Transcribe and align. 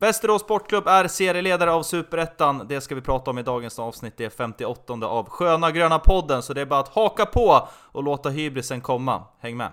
Västerås 0.00 0.42
Sportklubb 0.42 0.86
är 0.86 1.08
serieledare 1.08 1.72
av 1.72 1.82
Superettan. 1.82 2.66
Det 2.68 2.80
ska 2.80 2.94
vi 2.94 3.00
prata 3.00 3.30
om 3.30 3.38
i 3.38 3.42
dagens 3.42 3.78
avsnitt. 3.78 4.14
Det 4.16 4.24
är 4.24 4.30
58 4.30 4.92
av 5.06 5.28
Sköna 5.28 5.70
Gröna 5.70 5.98
podden, 5.98 6.42
så 6.42 6.52
det 6.52 6.60
är 6.60 6.66
bara 6.66 6.80
att 6.80 6.88
haka 6.88 7.26
på 7.26 7.68
och 7.92 8.02
låta 8.02 8.28
hybrisen 8.28 8.80
komma. 8.80 9.22
Häng 9.40 9.56
med! 9.56 9.72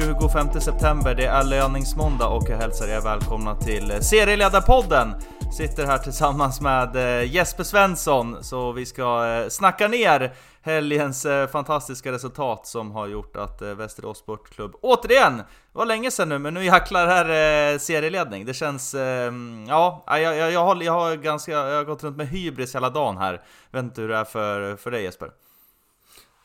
25 0.00 0.60
september, 0.60 1.14
det 1.14 1.24
är 1.24 1.44
löningsmåndag 1.44 2.28
och 2.28 2.48
jag 2.48 2.56
hälsar 2.56 2.88
er 2.88 3.00
välkomna 3.00 3.54
till 3.54 3.90
eh, 3.90 3.98
Serieledarpodden. 3.98 5.14
Sitter 5.56 5.86
här 5.86 5.98
tillsammans 5.98 6.60
med 6.60 6.96
eh, 6.96 7.34
Jesper 7.34 7.64
Svensson, 7.64 8.44
så 8.44 8.72
vi 8.72 8.86
ska 8.86 9.26
eh, 9.26 9.48
snacka 9.48 9.88
ner 9.88 10.32
helgens 10.62 11.26
fantastiska 11.52 12.12
resultat 12.12 12.66
som 12.66 12.90
har 12.90 13.06
gjort 13.06 13.36
att 13.36 13.62
Västerås 13.62 14.18
Sportklubb 14.18 14.74
återigen, 14.82 15.36
det 15.36 15.44
var 15.72 15.86
länge 15.86 16.10
sedan 16.10 16.28
nu, 16.28 16.38
men 16.38 16.54
nu 16.54 16.64
jäklar 16.64 17.06
här 17.06 17.78
serieledning. 17.78 18.44
Det 18.44 18.54
känns, 18.54 18.94
ehm, 18.94 19.66
ja, 19.68 20.04
jag, 20.06 20.36
jag, 20.36 20.52
jag, 20.52 20.64
har, 20.64 20.82
jag 20.82 20.92
har 20.92 21.16
ganska, 21.16 21.52
jag 21.52 21.76
har 21.76 21.84
gått 21.84 22.04
runt 22.04 22.16
med 22.16 22.28
hybris 22.28 22.74
hela 22.74 22.90
dagen 22.90 23.18
här. 23.18 23.40
Vet 23.70 23.82
inte 23.82 24.00
hur 24.00 24.08
det 24.08 24.16
är 24.16 24.24
för, 24.24 24.76
för 24.76 24.90
dig 24.90 25.02
Jesper? 25.02 25.30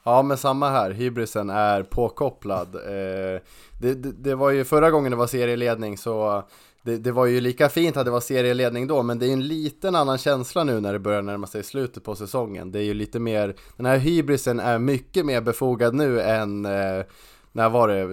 Ja 0.07 0.21
men 0.21 0.37
samma 0.37 0.69
här, 0.69 0.91
hybrisen 0.91 1.49
är 1.49 1.83
påkopplad. 1.83 2.75
Eh, 2.75 3.41
det, 3.81 3.93
det, 3.93 4.11
det, 4.11 4.35
var 4.35 4.49
ju 4.51 4.63
förra 4.63 4.91
gången 4.91 5.11
det 5.11 5.17
var 5.17 5.27
serieledning 5.27 5.97
så 5.97 6.43
det, 6.81 6.97
det, 6.97 7.11
var 7.11 7.25
ju 7.25 7.41
lika 7.41 7.69
fint 7.69 7.97
att 7.97 8.05
det 8.05 8.11
var 8.11 8.19
serieledning 8.19 8.87
då, 8.87 9.03
men 9.03 9.19
det 9.19 9.27
är 9.27 9.33
en 9.33 9.47
liten 9.47 9.95
annan 9.95 10.17
känsla 10.17 10.63
nu 10.63 10.79
när 10.79 10.93
det 10.93 10.99
börjar 10.99 11.21
närma 11.21 11.47
sig 11.47 11.63
slutet 11.63 12.03
på 12.03 12.15
säsongen. 12.15 12.71
Det 12.71 12.79
är 12.79 12.83
ju 12.83 12.93
lite 12.93 13.19
mer, 13.19 13.55
den 13.77 13.85
här 13.85 13.97
hybrisen 13.97 14.59
är 14.59 14.79
mycket 14.79 15.25
mer 15.25 15.41
befogad 15.41 15.93
nu 15.93 16.21
än, 16.21 16.65
eh, 16.65 17.05
när 17.51 17.69
var 17.69 17.87
det? 17.87 18.05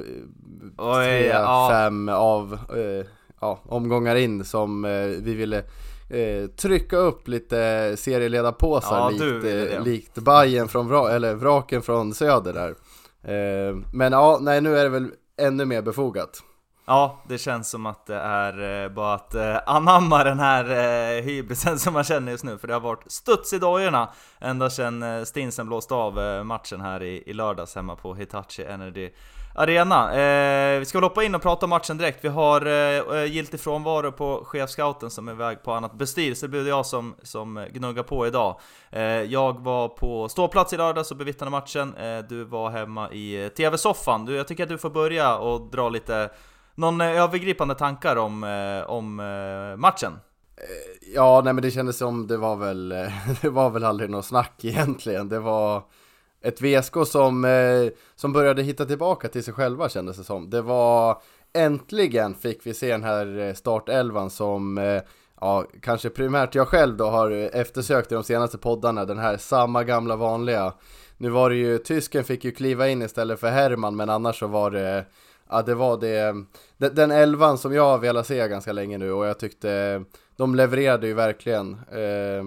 Oj, 0.79 1.05
Tre, 1.05 1.27
ja. 1.27 1.69
fem 1.73 2.09
av 2.09 2.59
eh, 2.77 3.07
ja, 3.41 3.61
omgångar 3.65 4.17
in 4.17 4.45
som 4.45 4.85
eh, 4.85 5.07
vi 5.07 5.35
ville 5.35 5.63
eh, 6.13 6.47
trycka 6.47 6.97
upp 6.97 7.29
lite 7.29 7.95
serieledarpåsar 7.99 8.99
Ja, 8.99 9.09
likt, 9.09 9.21
du 9.21 9.69
eh, 9.69 9.83
likt 9.83 10.15
Bajen 10.15 10.69
från 10.69 10.89
vra 10.89 11.11
eller 11.11 11.35
vraken 11.35 11.83
från 11.83 12.15
söder 12.15 12.53
där. 12.53 12.75
Eh, 13.25 13.77
men 13.93 14.13
ja, 14.13 14.39
nej 14.41 14.61
nu 14.61 14.79
är 14.79 14.83
det 14.83 14.89
väl 14.89 15.11
ännu 15.41 15.65
mer 15.65 15.83
befogat. 15.83 16.43
Ja, 16.87 17.23
det 17.29 17.39
känns 17.39 17.71
som 17.71 17.87
att 17.87 18.07
det 18.07 18.17
är 18.17 18.85
eh, 18.85 18.89
bara 18.89 19.15
att 19.15 19.35
eh, 19.35 19.57
anamma 19.67 20.25
den 20.25 20.39
här 20.39 21.23
hybrisen 21.23 21.79
som 21.79 21.93
man 21.93 22.05
känner 22.05 22.33
just 22.33 22.45
nu, 22.45 22.59
för 22.59 22.69
det 22.69 22.75
har 22.75 22.81
varit 22.81 23.13
studs 23.13 23.53
i 23.53 23.59
dojorna 23.59 24.09
ända 24.41 24.71
sedan 24.71 25.27
Stinsen 25.27 25.67
blåste 25.67 25.95
av 25.95 26.47
matchen 26.47 26.81
här 26.81 27.03
i, 27.03 27.23
i 27.27 27.33
lördags 27.33 27.75
hemma 27.75 27.97
på 27.97 28.15
Hitachi 28.15 28.65
Energy 28.65 29.11
Arena. 29.55 30.15
Eh, 30.15 30.79
vi 30.79 30.85
ska 30.85 30.99
väl 30.99 31.05
hoppa 31.05 31.25
in 31.25 31.35
och 31.35 31.43
prata 31.43 31.67
om 31.67 31.71
matchen 31.71 31.99
direkt. 31.99 32.25
Vi 32.25 32.29
har 32.29 32.67
eh, 32.67 33.19
eh 33.19 33.25
giltig 33.25 33.61
frånvaro 33.61 34.13
på 34.13 34.45
chefscouten 34.45 35.11
som 35.11 35.29
är 35.29 35.33
iväg 35.33 35.63
på 35.63 35.73
annat 35.73 35.95
bestyr, 35.95 36.35
så 36.35 36.47
det 36.47 36.51
blir 36.51 36.69
jag 36.69 36.87
som, 36.87 37.15
som 37.23 37.67
gnuggar 37.73 38.03
på 38.03 38.27
idag. 38.27 38.61
Eh, 38.91 39.03
jag 39.03 39.61
var 39.61 39.89
på 39.89 40.29
ståplats 40.29 40.73
i 40.73 40.77
lördags 40.77 41.11
och 41.11 41.17
bevittnade 41.17 41.51
matchen. 41.51 41.95
Eh, 41.95 42.19
du 42.19 42.45
var 42.45 42.71
hemma 42.71 43.11
i 43.13 43.45
eh, 43.45 43.49
TV-soffan. 43.49 44.27
Jag 44.27 44.49
tycker 44.49 44.63
att 44.63 44.69
du 44.69 44.79
får 44.79 44.91
börja 44.91 45.37
och 45.37 45.71
dra 45.71 45.89
lite 45.89 46.31
någon 46.75 47.01
eh, 47.01 47.23
övergripande 47.23 47.75
tankar 47.75 48.17
om, 48.17 48.45
eh, 48.45 48.91
om 48.91 49.21
eh, 49.21 49.77
matchen? 49.77 50.13
Eh, 50.57 51.13
ja, 51.15 51.41
nej 51.45 51.53
men 51.53 51.63
det 51.63 51.71
kändes 51.71 51.99
som 51.99 52.27
det 52.27 52.37
var 52.37 52.57
väl, 52.57 52.89
det 53.43 53.51
var 53.51 53.71
väl 53.71 53.85
aldrig 53.85 54.11
något 54.11 54.27
snack 54.27 54.65
egentligen. 54.65 55.29
Det 55.29 55.39
var 55.39 55.83
ett 56.43 56.61
VSK 56.61 56.95
som, 57.07 57.45
eh, 57.45 57.93
som 58.15 58.33
började 58.33 58.63
hitta 58.63 58.85
tillbaka 58.85 59.29
till 59.29 59.45
sig 59.45 59.55
själva 59.55 59.89
kändes 59.89 60.17
det 60.17 60.25
som. 60.25 60.51
Det 60.51 60.63
var 60.63 61.23
äntligen 61.53 62.35
fick 62.35 62.67
vi 62.67 62.75
se 62.75 62.93
den 62.93 63.03
här 63.03 63.39
eh, 63.39 63.55
startelvan 63.55 64.31
som 64.31 64.79
eh, 64.79 65.03
ja, 65.41 65.67
kanske 65.81 66.11
primärt 66.11 66.55
jag 66.55 66.69
själv 66.69 66.97
då 66.97 67.05
har 67.05 67.31
eftersökt 67.31 68.13
i 68.13 68.15
de 68.15 68.25
senaste 68.25 68.59
poddarna, 68.59 69.05
den 69.05 69.19
här 69.19 69.37
samma 69.37 69.85
gamla 69.85 70.17
vanliga. 70.17 70.73
Nu 71.17 71.29
var 71.29 71.51
det 71.51 71.57
ju, 71.57 71.79
tysken 71.79 72.25
fick 72.25 72.45
ju 72.45 72.51
kliva 72.51 72.89
in 72.89 73.03
istället 73.03 73.41
för 73.41 73.51
Herman, 73.51 73.97
men 73.97 74.11
annars 74.11 74.39
så 74.39 74.47
var 74.47 74.71
det 74.71 75.05
ja, 75.51 75.63
det 75.63 75.75
var 75.75 75.97
det, 75.97 76.35
den 76.91 77.11
elvan 77.11 77.59
som 77.59 77.75
jag 77.75 77.85
har 77.85 77.99
velat 77.99 78.27
se 78.27 78.49
ganska 78.49 78.73
länge 78.73 78.99
nu 78.99 79.13
och 79.13 79.27
jag 79.27 79.39
tyckte 79.39 80.03
de 80.37 80.55
levererade 80.55 81.07
ju 81.07 81.15
verkligen. 81.15 81.73
Eh, 81.73 82.45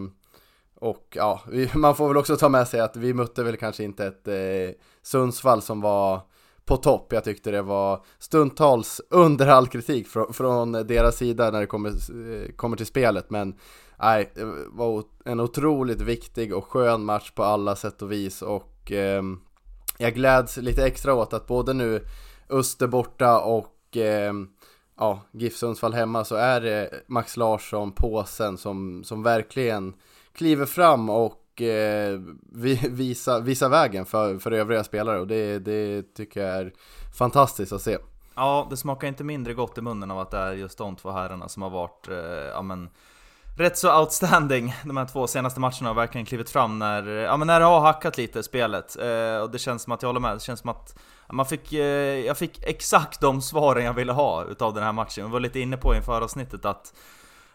och 0.86 1.08
ja, 1.10 1.42
man 1.74 1.96
får 1.96 2.08
väl 2.08 2.18
också 2.18 2.38
ta 2.38 2.50
med 2.50 2.68
sig 2.68 2.80
att 2.80 2.96
vi 2.96 3.14
mötte 3.14 3.44
väl 3.44 3.58
kanske 3.58 3.84
inte 3.84 4.06
ett 4.06 4.28
eh, 4.28 4.76
Sundsvall 5.02 5.62
som 5.62 5.82
var 5.82 6.22
på 6.66 6.78
topp. 6.78 7.14
Jag 7.14 7.24
tyckte 7.24 7.52
det 7.52 7.62
var 7.62 8.06
stundtals 8.20 9.02
under 9.10 9.48
all 9.48 9.68
kritik 9.68 10.08
från, 10.08 10.34
från 10.34 10.72
deras 10.72 11.18
sida 11.18 11.52
när 11.52 11.60
det 11.60 11.68
kommer, 11.68 11.90
eh, 11.90 12.52
kommer 12.56 12.78
till 12.78 12.86
spelet. 12.86 13.30
Men 13.30 13.56
nej, 14.00 14.32
det 14.36 14.46
var 14.68 15.04
en 15.26 15.40
otroligt 15.40 16.02
viktig 16.02 16.54
och 16.54 16.66
skön 16.66 17.06
match 17.06 17.32
på 17.32 17.44
alla 17.44 17.76
sätt 17.76 18.02
och 18.02 18.12
vis. 18.12 18.42
Och 18.42 18.92
eh, 18.92 19.24
jag 19.98 20.14
gläds 20.14 20.58
lite 20.58 20.86
extra 20.86 21.14
åt 21.14 21.34
att 21.34 21.48
både 21.48 21.74
nu 21.74 22.06
Öster 22.50 22.88
borta 22.88 23.40
och 23.40 23.98
eh, 23.98 24.34
ja, 24.98 25.22
GIF 25.32 25.56
Sundsvall 25.56 25.94
hemma 25.94 26.26
så 26.26 26.36
är 26.36 26.62
det 26.62 26.90
Max 27.08 27.38
Larsson, 27.38 27.92
påsen, 27.92 28.58
som, 28.58 29.04
som 29.04 29.24
verkligen 29.24 29.94
kliver 30.36 30.66
fram 30.66 31.10
och 31.10 31.62
eh, 31.62 32.20
visar 32.90 33.42
visa 33.42 33.70
vägen 33.70 34.06
för, 34.06 34.38
för 34.38 34.52
övriga 34.52 34.84
spelare 34.84 35.20
och 35.20 35.28
det, 35.28 35.60
det 35.60 36.02
tycker 36.16 36.46
jag 36.46 36.58
är 36.58 36.74
fantastiskt 37.18 37.74
att 37.74 37.82
se. 37.82 37.98
Ja, 38.36 38.68
det 38.70 38.78
smakar 38.78 39.08
inte 39.08 39.24
mindre 39.24 39.54
gott 39.54 39.78
i 39.78 39.82
munnen 39.82 40.12
av 40.12 40.20
att 40.20 40.32
det 40.32 40.38
är 40.38 40.54
just 40.54 40.78
de 40.78 40.96
två 40.96 41.12
herrarna 41.12 41.50
som 41.50 41.62
har 41.62 41.70
varit, 41.70 42.08
eh, 42.08 42.16
ja 42.54 42.62
men 42.62 42.90
rätt 43.58 43.78
så 43.78 44.00
outstanding 44.00 44.74
de 44.84 44.98
här 44.98 45.06
två 45.06 45.28
senaste 45.28 45.60
matcherna 45.60 45.88
har 45.88 45.94
verkligen 45.94 46.26
klivit 46.26 46.50
fram 46.50 46.80
när, 46.80 47.08
ja, 47.08 47.38
men 47.38 47.48
när 47.48 47.60
det 47.60 47.66
har 47.66 47.80
hackat 47.80 48.18
lite 48.18 48.44
spelet. 48.44 48.98
Eh, 48.98 49.38
och 49.38 49.52
det 49.52 49.60
känns 49.60 49.84
som 49.84 49.94
att 49.94 50.02
jag 50.02 50.10
håller 50.10 50.20
med, 50.20 50.36
det 50.36 50.40
känns 50.40 50.60
som 50.60 50.70
att 50.70 50.96
man 51.30 51.46
fick, 51.46 51.74
eh, 51.74 52.26
jag 52.26 52.38
fick 52.38 52.64
exakt 52.64 53.22
de 53.22 53.42
svaren 53.42 53.86
jag 53.86 53.94
ville 53.94 54.12
ha 54.12 54.46
utav 54.46 54.74
den 54.74 54.84
här 54.84 54.92
matchen. 54.92 55.24
Jag 55.24 55.32
var 55.32 55.40
lite 55.40 55.60
inne 55.60 55.78
på 55.78 55.96
inför 55.96 56.22
avsnittet 56.22 56.66
att 56.66 56.94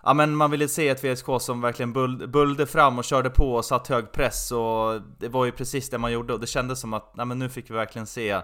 Ja 0.03 0.15
men 0.15 0.37
man 0.37 0.51
ville 0.51 0.69
se 0.69 0.89
ett 0.89 1.05
VSK 1.05 1.27
som 1.41 1.61
verkligen 1.61 1.93
bullde 2.33 2.67
fram 2.67 2.99
och 2.99 3.05
körde 3.05 3.31
på 3.31 3.55
och 3.55 3.65
satt 3.65 3.89
hög 3.89 4.13
press 4.13 4.53
och 4.53 5.01
det 5.19 5.29
var 5.29 5.45
ju 5.45 5.53
precis 5.53 5.91
det 5.91 5.99
man 5.99 6.13
gjorde 6.13 6.33
och 6.33 6.41
det 6.41 6.47
kändes 6.47 6.81
som 6.81 6.95
att 6.95 7.13
ja, 7.17 7.25
men 7.25 7.39
nu 7.39 7.49
fick 7.49 7.71
vi 7.71 7.75
verkligen 7.75 8.07
se 8.07 8.41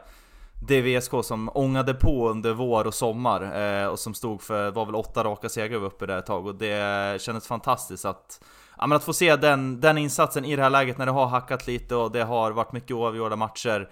det 0.69 0.83
VSK 0.83 1.13
som 1.23 1.51
ångade 1.55 1.95
på 1.95 2.29
under 2.29 2.53
vår 2.53 2.87
och 2.87 2.95
sommar 2.95 3.61
eh, 3.83 3.87
och 3.87 3.99
som 3.99 4.15
stod 4.15 4.43
för, 4.43 4.71
var 4.71 4.87
väl 4.87 4.95
åtta 4.95 5.25
raka 5.25 5.49
segrar 5.49 5.85
uppe 5.85 6.07
där 6.07 6.19
ett 6.19 6.27
tag 6.27 6.47
och 6.47 6.55
det 6.55 7.23
kändes 7.23 7.47
fantastiskt 7.47 8.05
att 8.05 8.41
Ja 8.79 8.87
men 8.87 8.97
att 8.97 9.05
få 9.05 9.13
se 9.13 9.37
den, 9.37 9.81
den 9.81 9.99
insatsen 9.99 10.45
i 10.45 10.57
det 10.57 10.63
här 10.63 10.71
läget 10.71 10.99
när 10.99 11.07
det 11.07 11.13
har 11.13 11.27
hackat 11.27 11.67
lite 11.67 11.97
och 11.97 12.13
det 12.13 12.25
har 12.25 12.51
varit 12.51 12.73
mycket 12.73 12.91
oavgjorda 12.91 13.37
matcher. 13.37 13.91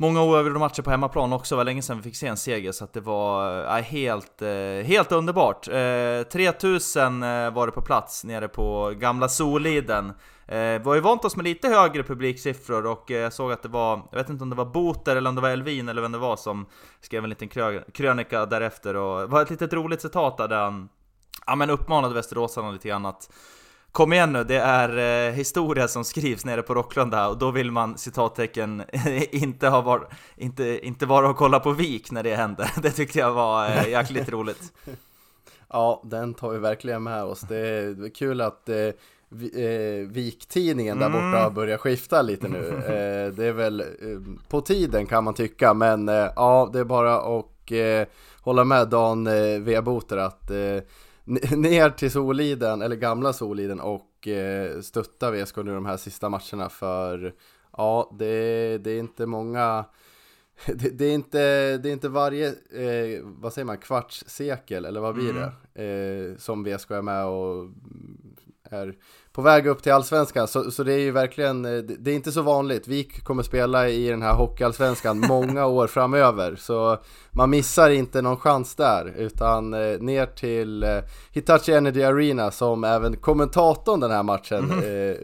Många 0.00 0.22
oavgjorda 0.22 0.58
matcher 0.58 0.82
på 0.82 0.90
hemmaplan 0.90 1.32
också, 1.32 1.54
det 1.54 1.56
var 1.56 1.64
länge 1.64 1.82
sedan 1.82 1.96
vi 1.96 2.02
fick 2.02 2.16
se 2.16 2.26
en 2.26 2.36
seger 2.36 2.72
så 2.72 2.84
att 2.84 2.92
det 2.92 3.00
var 3.00 3.64
äh, 3.78 3.82
helt, 3.82 4.42
äh, 4.42 4.86
helt 4.86 5.12
underbart. 5.12 5.68
Eh, 5.68 5.78
äh, 5.78 6.22
3000 6.22 7.20
var 7.54 7.66
det 7.66 7.72
på 7.72 7.82
plats 7.82 8.24
nere 8.24 8.48
på 8.48 8.94
gamla 8.96 9.28
Soliden. 9.28 10.12
Vi 10.46 10.80
har 10.84 10.94
ju 10.94 11.00
vant 11.00 11.24
oss 11.24 11.36
med 11.36 11.44
lite 11.44 11.68
högre 11.68 12.02
publiksiffror 12.02 12.86
och 12.86 13.10
jag 13.10 13.32
såg 13.32 13.52
att 13.52 13.62
det 13.62 13.68
var, 13.68 14.02
jag 14.10 14.18
vet 14.18 14.28
inte 14.28 14.42
om 14.42 14.50
det 14.50 14.56
var 14.56 14.64
Boter 14.64 15.16
eller 15.16 15.28
om 15.28 15.34
det 15.34 15.42
var 15.42 15.50
Elvin 15.50 15.88
eller 15.88 16.02
vem 16.02 16.12
det 16.12 16.18
var 16.18 16.36
som 16.36 16.66
skrev 17.00 17.24
en 17.24 17.30
liten 17.30 17.48
krö 17.48 17.80
krönika 17.94 18.46
därefter 18.46 18.96
och 18.96 19.20
det 19.20 19.26
var 19.26 19.42
ett 19.42 19.50
litet 19.50 19.72
roligt 19.72 20.02
citat 20.02 20.38
där 20.38 20.56
han 20.56 20.88
ja, 21.46 21.54
men 21.54 21.70
uppmanade 21.70 22.14
västeråsarna 22.14 22.70
lite 22.70 22.88
grann 22.88 23.06
att 23.06 23.30
Kom 23.92 24.12
igen 24.12 24.32
nu, 24.32 24.44
det 24.44 24.58
är 24.58 25.28
eh, 25.28 25.32
historia 25.32 25.88
som 25.88 26.04
skrivs 26.04 26.44
nere 26.44 26.62
på 26.62 26.74
Rocklunda 26.74 27.28
och 27.28 27.38
då 27.38 27.50
vill 27.50 27.70
man 27.70 27.98
citattecken 27.98 28.82
inte, 29.30 29.68
ha 29.68 29.80
var, 29.80 30.08
inte, 30.36 30.86
inte 30.86 31.06
vara 31.06 31.30
och 31.30 31.36
kolla 31.36 31.60
på 31.60 31.72
vik 31.72 32.10
när 32.10 32.22
det 32.22 32.34
händer. 32.34 32.70
Det 32.82 32.90
tyckte 32.90 33.18
jag 33.18 33.32
var 33.32 33.66
eh, 33.66 33.88
jäkligt 33.88 34.28
roligt. 34.28 34.72
Ja, 35.70 36.02
den 36.04 36.34
tar 36.34 36.50
vi 36.50 36.58
verkligen 36.58 37.02
med 37.02 37.24
oss. 37.24 37.40
Det 37.40 37.56
är 37.58 38.14
kul 38.14 38.40
att 38.40 38.68
eh, 38.68 38.76
eh, 38.76 40.06
Viktidningen 40.08 40.98
där 40.98 41.08
borta 41.08 41.42
har 41.42 41.50
börjat 41.50 41.80
skifta 41.80 42.22
lite 42.22 42.48
nu. 42.48 42.68
Eh, 42.68 43.32
det 43.34 43.44
är 43.44 43.52
väl 43.52 43.80
eh, 43.80 43.86
på 44.48 44.60
tiden 44.60 45.06
kan 45.06 45.24
man 45.24 45.34
tycka, 45.34 45.74
men 45.74 46.08
eh, 46.08 46.28
ja, 46.36 46.70
det 46.72 46.78
är 46.78 46.84
bara 46.84 47.38
att 47.38 47.72
hålla 48.40 48.64
med 48.64 48.88
Dan 48.88 49.26
eh, 49.26 49.60
Veaboter 49.60 50.16
att 50.16 50.50
ner 51.56 51.90
till 51.90 52.10
Soliden, 52.10 52.82
eller 52.82 52.96
gamla 52.96 53.32
Soliden 53.32 53.80
och 53.80 54.28
eh, 54.28 54.80
stötta 54.80 55.30
VSK 55.30 55.56
nu 55.56 55.74
de 55.74 55.86
här 55.86 55.96
sista 55.96 56.28
matcherna 56.28 56.68
för 56.68 57.34
ja, 57.76 58.16
det, 58.18 58.78
det 58.78 58.90
är 58.90 58.98
inte 58.98 59.26
många 59.26 59.84
det, 60.66 60.98
det, 60.98 61.04
är 61.04 61.14
inte, 61.14 61.38
det 61.78 61.88
är 61.88 61.92
inte 61.92 62.08
varje, 62.08 62.48
eh, 62.48 63.22
vad 63.22 63.52
säger 63.52 63.66
man, 63.66 63.78
kvartssekel 63.78 64.84
eller 64.84 65.00
vad 65.00 65.14
blir 65.14 65.32
det? 65.32 65.52
Eh, 65.84 66.36
som 66.38 66.64
VSK 66.64 66.90
är 66.90 67.02
med 67.02 67.24
och 67.26 67.68
är 68.62 68.96
på 69.38 69.42
väg 69.42 69.66
upp 69.66 69.82
till 69.82 69.92
allsvenskan. 69.92 70.48
Så, 70.48 70.70
så 70.70 70.82
det 70.84 70.92
är 70.92 70.98
ju 70.98 71.10
verkligen, 71.10 71.64
eh, 71.64 71.82
det, 71.82 72.10
är 72.10 72.14
inte 72.14 72.32
så 72.32 72.42
vanligt. 72.42 72.88
Vi 72.88 73.04
kommer 73.04 73.42
spela 73.42 73.88
i 73.88 74.08
den 74.08 74.22
här 74.22 74.34
hockeyallsvenskan 74.34 75.18
många 75.28 75.66
år 75.66 75.86
framöver. 75.86 76.56
Så 76.56 76.98
man 77.30 77.50
missar 77.50 77.90
inte 77.90 78.22
någon 78.22 78.36
chans 78.36 78.74
där. 78.74 79.14
Utan 79.16 79.74
eh, 79.74 80.00
ner 80.00 80.26
till 80.26 80.82
eh, 80.82 80.98
Hitachi 81.32 81.72
Energy 81.72 82.02
Arena 82.02 82.50
som 82.50 82.84
även 82.84 83.16
kommentatorn 83.16 84.00
den 84.00 84.10
här 84.10 84.22
matchen 84.22 84.70
eh, 84.70 85.16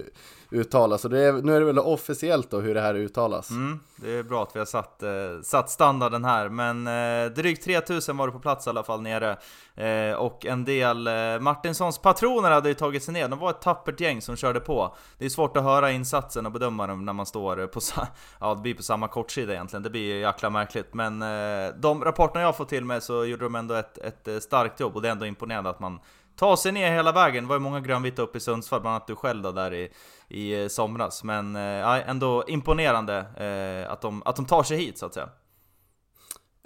uttalas. 0.54 1.00
Så 1.00 1.08
det 1.08 1.20
är, 1.20 1.32
nu 1.32 1.56
är 1.56 1.60
det 1.60 1.66
väl 1.66 1.78
officiellt 1.78 2.50
då 2.50 2.60
hur 2.60 2.74
det 2.74 2.80
här 2.80 2.94
uttalas. 2.94 3.50
Mm, 3.50 3.80
det 3.96 4.10
är 4.18 4.22
bra 4.22 4.42
att 4.42 4.50
vi 4.54 4.58
har 4.58 4.66
satt, 4.66 5.02
eh, 5.02 5.10
satt 5.42 5.70
standarden 5.70 6.24
här, 6.24 6.48
men 6.48 6.86
eh, 6.86 7.30
drygt 7.32 7.64
3000 7.64 8.16
var 8.16 8.26
det 8.26 8.32
på 8.32 8.38
plats 8.38 8.66
i 8.66 8.70
alla 8.70 8.82
fall 8.82 9.00
nere. 9.02 9.36
Eh, 9.76 10.14
och 10.16 10.46
en 10.46 10.64
del 10.64 11.06
eh, 11.06 11.12
Martinssons 11.40 11.98
patroner 11.98 12.50
hade 12.50 12.68
ju 12.68 12.74
tagit 12.74 13.02
sig 13.02 13.14
ner, 13.14 13.28
de 13.28 13.38
var 13.38 13.50
ett 13.50 13.60
tappert 13.60 14.00
gäng 14.00 14.22
som 14.22 14.36
körde 14.36 14.60
på. 14.60 14.96
Det 15.18 15.24
är 15.24 15.28
svårt 15.28 15.56
att 15.56 15.62
höra 15.62 15.90
insatsen 15.90 16.46
och 16.46 16.52
bedöma 16.52 16.86
dem 16.86 17.04
när 17.04 17.12
man 17.12 17.26
står 17.26 17.66
på, 17.66 17.80
sa- 17.80 18.06
ja, 18.40 18.54
det 18.54 18.60
blir 18.60 18.74
på 18.74 18.82
samma 18.82 19.08
kortsida 19.08 19.52
egentligen, 19.52 19.82
det 19.82 19.90
blir 19.90 20.14
ju 20.14 20.20
jäkla 20.20 20.50
märkligt. 20.50 20.94
Men 20.94 21.22
eh, 21.22 21.74
de 21.76 22.04
rapporterna 22.04 22.42
jag 22.44 22.56
fått 22.56 22.68
till 22.68 22.84
mig 22.84 23.00
så 23.00 23.24
gjorde 23.24 23.44
de 23.44 23.54
ändå 23.54 23.74
ett, 23.74 23.98
ett 23.98 24.28
eh, 24.28 24.38
starkt 24.38 24.80
jobb 24.80 24.96
och 24.96 25.02
det 25.02 25.08
är 25.08 25.12
ändå 25.12 25.26
imponerande 25.26 25.70
att 25.70 25.80
man 25.80 26.00
Ta 26.36 26.56
sig 26.56 26.72
ner 26.72 26.92
hela 26.92 27.12
vägen. 27.12 27.44
Det 27.44 27.48
var 27.48 27.56
ju 27.56 27.60
många 27.60 27.80
grönvita 27.80 28.22
uppe 28.22 28.38
i 28.38 28.40
Sundsvall, 28.40 28.80
bland 28.80 28.94
annat 28.94 29.06
du 29.06 29.16
själv 29.16 29.42
då, 29.42 29.52
där 29.52 29.74
i, 29.74 29.92
i 30.28 30.62
eh, 30.62 30.68
somras. 30.68 31.24
Men 31.24 31.56
eh, 31.56 32.08
ändå 32.10 32.44
imponerande 32.46 33.18
eh, 33.36 33.92
att, 33.92 34.00
de, 34.00 34.22
att 34.24 34.36
de 34.36 34.46
tar 34.46 34.62
sig 34.62 34.76
hit 34.76 34.98
så 34.98 35.06
att 35.06 35.14
säga. 35.14 35.28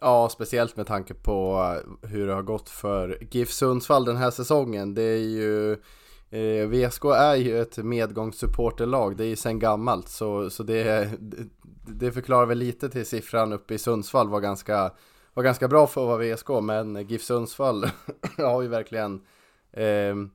Ja, 0.00 0.28
speciellt 0.28 0.76
med 0.76 0.86
tanke 0.86 1.14
på 1.14 1.66
eh, 2.02 2.08
hur 2.08 2.26
det 2.26 2.34
har 2.34 2.42
gått 2.42 2.68
för 2.68 3.18
GIF 3.30 3.50
Sundsvall 3.50 4.04
den 4.04 4.16
här 4.16 4.30
säsongen. 4.30 4.94
Det 4.94 5.02
är 5.02 5.18
ju 5.18 5.72
eh, 6.30 6.68
VSK 6.68 7.04
är 7.04 7.34
ju 7.34 7.60
ett 7.60 7.76
medgångssupporterlag, 7.76 9.16
det 9.16 9.24
är 9.24 9.28
ju 9.28 9.36
sen 9.36 9.58
gammalt 9.58 10.08
så, 10.08 10.50
så 10.50 10.62
det, 10.62 11.10
det 11.86 12.12
förklarar 12.12 12.46
väl 12.46 12.58
lite 12.58 12.88
till 12.88 13.06
siffran 13.06 13.52
uppe 13.52 13.74
i 13.74 13.78
Sundsvall 13.78 14.28
var 14.28 14.40
ganska, 14.40 14.90
var 15.34 15.42
ganska 15.42 15.68
bra 15.68 15.86
för 15.86 16.00
att 16.00 16.06
vara 16.08 16.34
VSK 16.34 16.48
men 16.62 17.06
GIF 17.06 17.22
Sundsvall 17.22 17.86
har 18.38 18.62
ju 18.62 18.68
verkligen 18.68 19.14
eh, 19.14 19.20
Ehm, 19.72 20.30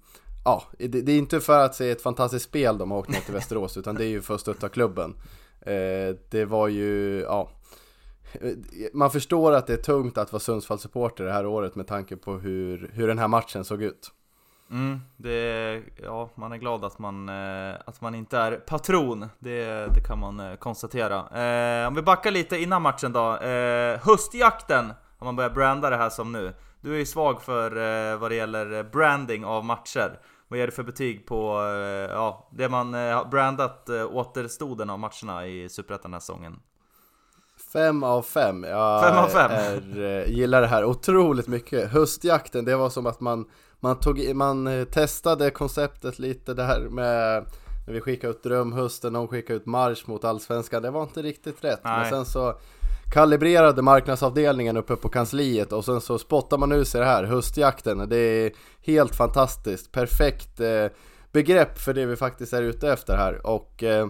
ja, 0.45 0.63
det, 0.79 0.87
det 0.87 1.11
är 1.11 1.17
inte 1.17 1.39
för 1.39 1.65
att 1.65 1.75
se 1.75 1.91
ett 1.91 2.01
fantastiskt 2.01 2.45
spel 2.45 2.77
de 2.77 2.91
har 2.91 2.97
åkt 2.97 3.09
ner 3.09 3.19
till 3.19 3.33
Västerås 3.33 3.77
utan 3.77 3.95
det 3.95 4.05
är 4.05 4.09
ju 4.09 4.21
för 4.21 4.35
att 4.35 4.41
stötta 4.41 4.69
klubben. 4.69 5.15
Eh, 5.61 6.15
det 6.29 6.45
var 6.45 6.67
ju, 6.67 7.19
ja 7.21 7.49
man 8.93 9.11
förstår 9.11 9.51
att 9.51 9.67
det 9.67 9.73
är 9.73 9.77
tungt 9.77 10.17
att 10.17 10.31
vara 10.31 10.39
Sundsvall-supporter 10.39 11.23
det 11.23 11.33
här 11.33 11.45
året 11.45 11.75
med 11.75 11.87
tanke 11.87 12.15
på 12.15 12.33
hur, 12.33 12.91
hur 12.93 13.07
den 13.07 13.19
här 13.19 13.27
matchen 13.27 13.63
såg 13.63 13.83
ut. 13.83 14.11
Mm, 14.71 14.99
det, 15.17 15.81
ja, 16.03 16.29
man 16.35 16.51
är 16.51 16.57
glad 16.57 16.85
att 16.85 16.99
man, 16.99 17.29
eh, 17.29 17.75
att 17.85 18.01
man 18.01 18.15
inte 18.15 18.37
är 18.37 18.55
patron, 18.55 19.29
det, 19.39 19.65
det 19.93 20.03
kan 20.07 20.19
man 20.19 20.39
eh, 20.39 20.55
konstatera. 20.55 21.15
Eh, 21.17 21.87
om 21.87 21.95
vi 21.95 22.01
backar 22.01 22.31
lite 22.31 22.57
innan 22.57 22.81
matchen 22.81 23.13
då. 23.13 23.37
Eh, 23.37 23.99
höstjakten, 23.99 24.93
om 25.19 25.25
man 25.25 25.35
börjar 25.35 25.49
branda 25.49 25.89
det 25.89 25.97
här 25.97 26.09
som 26.09 26.31
nu. 26.31 26.53
Du 26.83 26.93
är 26.93 26.97
ju 26.97 27.05
svag 27.05 27.41
för 27.41 27.71
eh, 28.11 28.17
vad 28.17 28.31
det 28.31 28.35
gäller 28.35 28.83
branding 28.83 29.45
av 29.45 29.65
matcher. 29.65 30.19
Vad 30.47 30.59
ger 30.59 30.65
du 30.65 30.71
för 30.71 30.83
betyg 30.83 31.25
på 31.25 31.59
eh, 31.61 32.13
ja, 32.15 32.49
det 32.51 32.69
man 32.69 32.93
eh, 32.93 33.29
brandat 33.29 33.89
eh, 33.89 34.15
återstoden 34.15 34.89
av 34.89 34.99
matcherna 34.99 35.47
i 35.47 35.69
Superettan 35.69 36.03
den 36.03 36.13
här 36.13 36.19
säsongen? 36.19 36.59
Fem 37.73 38.03
av 38.03 38.21
fem. 38.21 38.63
Jag 38.63 39.03
Fem 39.03 39.17
av 39.17 39.27
fem. 39.27 39.51
Är, 39.51 40.01
eh, 40.01 40.31
gillar 40.31 40.61
det 40.61 40.67
här 40.67 40.85
otroligt 40.85 41.47
mycket. 41.47 41.91
Höstjakten, 41.91 42.65
det 42.65 42.75
var 42.75 42.89
som 42.89 43.05
att 43.05 43.19
man, 43.19 43.45
man, 43.79 43.99
tog, 43.99 44.35
man 44.35 44.67
eh, 44.67 44.85
testade 44.85 45.49
konceptet 45.49 46.19
lite 46.19 46.53
det 46.53 46.63
här 46.63 46.79
med 46.79 47.45
när 47.87 47.93
vi 47.93 48.01
skickade 48.01 48.31
ut 48.31 48.43
drömhösten, 48.43 49.13
någon 49.13 49.27
skickade 49.27 49.57
ut 49.57 49.65
marsch 49.65 50.07
mot 50.07 50.23
allsvenskan. 50.23 50.81
Det 50.81 50.91
var 50.91 51.03
inte 51.03 51.21
riktigt 51.21 51.63
rätt. 51.63 51.83
Men 51.83 51.99
Nej. 51.99 52.09
sen 52.09 52.25
så 52.25 52.55
kalibrerade 53.13 53.81
marknadsavdelningen 53.81 54.77
uppe 54.77 54.95
på 54.95 55.09
kansliet 55.09 55.73
och 55.73 55.85
sen 55.85 56.01
så 56.01 56.19
spottar 56.19 56.57
man 56.57 56.71
ut 56.71 56.87
sig 56.87 57.01
det 57.01 57.07
här, 57.07 57.23
höstjakten. 57.23 58.09
Det 58.09 58.17
är 58.17 58.51
helt 58.81 59.15
fantastiskt, 59.15 59.91
perfekt 59.91 60.59
eh, 60.59 60.85
begrepp 61.31 61.79
för 61.79 61.93
det 61.93 62.05
vi 62.05 62.15
faktiskt 62.15 62.53
är 62.53 62.61
ute 62.61 62.91
efter 62.91 63.17
här. 63.17 63.47
Och 63.47 63.83
eh, 63.83 64.07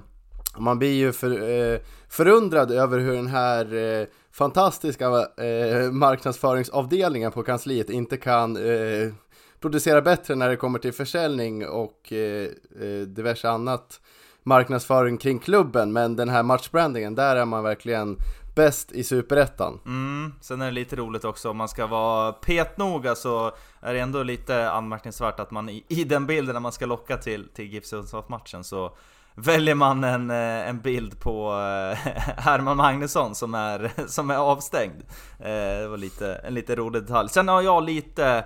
man 0.58 0.80
blir 0.80 0.94
ju 0.94 1.12
för, 1.12 1.50
eh, 1.50 1.80
förundrad 2.10 2.72
över 2.72 3.00
hur 3.00 3.14
den 3.14 3.28
här 3.28 3.76
eh, 3.76 4.08
fantastiska 4.32 5.06
eh, 5.38 5.92
marknadsföringsavdelningen 5.92 7.32
på 7.32 7.44
kansliet 7.44 7.90
inte 7.90 8.18
kan 8.18 8.58
eh, 8.58 9.14
producera 9.60 10.02
bättre 10.02 10.36
när 10.36 10.50
det 10.50 10.58
kommer 10.58 10.80
till 10.80 10.94
försäljning 10.94 11.68
och 11.68 12.14
eh, 12.14 12.50
eh, 12.82 13.02
diverse 13.08 13.50
annat 13.50 14.00
marknadsföring 14.44 15.18
kring 15.18 15.40
klubben. 15.40 15.94
Men 15.94 16.16
den 16.16 16.30
här 16.30 16.44
matchbrandingen, 16.44 17.16
där 17.16 17.36
är 17.36 17.46
man 17.46 17.64
verkligen 17.64 18.18
bäst 18.56 18.92
i 18.92 19.04
superettan. 19.04 19.80
Mm, 19.86 20.34
sen 20.42 20.62
är 20.62 20.66
det 20.66 20.72
lite 20.72 20.96
roligt 20.96 21.26
också, 21.26 21.50
om 21.50 21.58
man 21.58 21.70
ska 21.70 21.88
vara 21.88 22.32
petnoga 22.32 23.16
så 23.16 23.52
är 23.82 23.94
det 23.94 24.00
ändå 24.00 24.24
lite 24.24 24.72
anmärkningsvärt 24.72 25.40
att 25.40 25.52
man 25.52 25.70
i, 25.70 25.84
i 25.88 26.04
den 26.04 26.26
bilden 26.26 26.54
när 26.54 26.60
man 26.60 26.72
ska 26.72 26.86
locka 26.86 27.18
till, 27.18 27.48
till 27.56 27.66
GIF 27.66 27.86
Sundsvall-matchen 27.86 28.64
så 28.64 28.96
väljer 29.36 29.76
man 29.76 30.04
en, 30.04 30.30
eh, 30.30 30.70
en 30.70 30.80
bild 30.80 31.20
på 31.20 31.52
eh, 31.52 31.98
Herman 32.38 32.78
Magnusson 32.78 33.36
som 33.36 33.56
är, 33.56 33.92
som 34.08 34.30
är 34.30 34.38
avstängd. 34.38 35.04
Eh, 35.40 35.80
det 35.80 35.88
var 35.88 35.98
lite, 35.98 36.36
en 36.36 36.54
lite 36.54 36.76
rolig 36.76 37.02
detalj. 37.02 37.30
Sen 37.30 37.48
har 37.48 37.62
jag 37.62 37.84
lite 37.84 38.46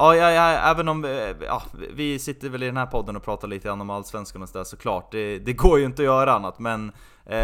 Ja, 0.00 0.16
ja, 0.16 0.30
ja, 0.30 0.70
även 0.70 0.88
om 0.88 1.04
ja, 1.46 1.62
vi 1.94 2.18
sitter 2.18 2.48
väl 2.48 2.62
i 2.62 2.66
den 2.66 2.76
här 2.76 2.86
podden 2.86 3.16
och 3.16 3.22
pratar 3.22 3.48
lite 3.48 3.68
grann 3.68 3.80
om 3.80 3.90
Allsvenskan 3.90 4.42
och 4.42 4.48
sådär 4.48 4.64
såklart. 4.64 5.12
Det, 5.12 5.38
det 5.38 5.52
går 5.52 5.78
ju 5.78 5.84
inte 5.84 6.02
att 6.02 6.06
göra 6.06 6.32
annat, 6.32 6.58
men 6.58 6.92
eh, 7.28 7.38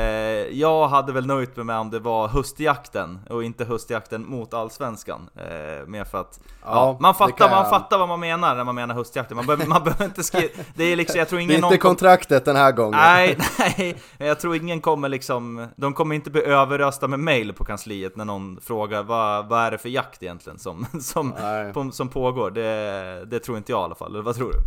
jag 0.59 0.89
hade 0.89 1.13
väl 1.13 1.27
nöjt 1.27 1.56
mig 1.56 1.65
med 1.65 1.79
om 1.79 1.91
det 1.91 1.99
var 1.99 2.29
höstjakten 2.29 3.20
och 3.31 3.44
inte 3.44 3.65
höstjakten 3.65 4.27
mot 4.27 4.55
Allsvenskan. 4.55 5.29
Eh, 5.37 5.87
mer 5.87 6.05
för 6.05 6.20
att, 6.20 6.41
ja, 6.63 6.69
Ja, 6.75 6.97
man, 7.01 7.15
fattar, 7.15 7.51
man 7.51 7.70
fattar 7.70 7.99
vad 7.99 8.08
man 8.08 8.20
menar 8.20 8.55
när 8.55 8.65
man 8.65 8.75
menar 8.75 8.94
höstjakten. 8.94 9.37
Man 9.37 9.47
behöver, 9.47 9.67
man 9.67 9.85
behöver 9.85 10.05
inte 10.05 10.23
skriva, 10.23 10.49
det 10.75 10.85
är 10.85 10.97
liksom, 10.97 11.19
jag 11.19 11.29
tror 11.29 11.39
Det 11.39 11.43
är 11.43 11.44
ingen 11.44 11.65
inte 11.65 11.79
kontraktet 11.79 12.44
den 12.44 12.56
här 12.56 12.73
gången. 12.73 13.01
Nej, 13.01 13.39
nej, 13.58 13.97
jag 14.19 14.41
tror 14.41 14.56
ingen 14.56 14.81
kommer 14.81 15.08
liksom, 15.08 15.69
de 15.77 15.93
kommer 15.93 16.15
inte 16.15 16.31
bli 16.31 16.43
överösta 16.43 17.08
med 17.08 17.20
mail 17.20 17.53
på 17.53 17.65
kansliet 17.65 18.17
när 18.17 18.25
någon 18.25 18.61
frågar 18.63 19.03
vad, 19.03 19.49
vad 19.49 19.61
är 19.61 19.70
det 19.70 19.79
för 19.79 19.89
jakt 19.89 20.23
egentligen 20.23 20.58
som, 20.58 20.87
som, 21.01 21.32
på, 21.75 21.91
som 21.93 22.08
pågår. 22.08 22.51
Det, 22.51 23.25
det 23.25 23.39
tror 23.39 23.58
inte 23.58 23.73
jag 23.73 23.81
i 23.81 23.85
alla 23.85 23.94
fall, 23.94 24.15
eller 24.15 24.25
vad 24.25 24.37
tror 24.37 24.53
du? 24.53 24.58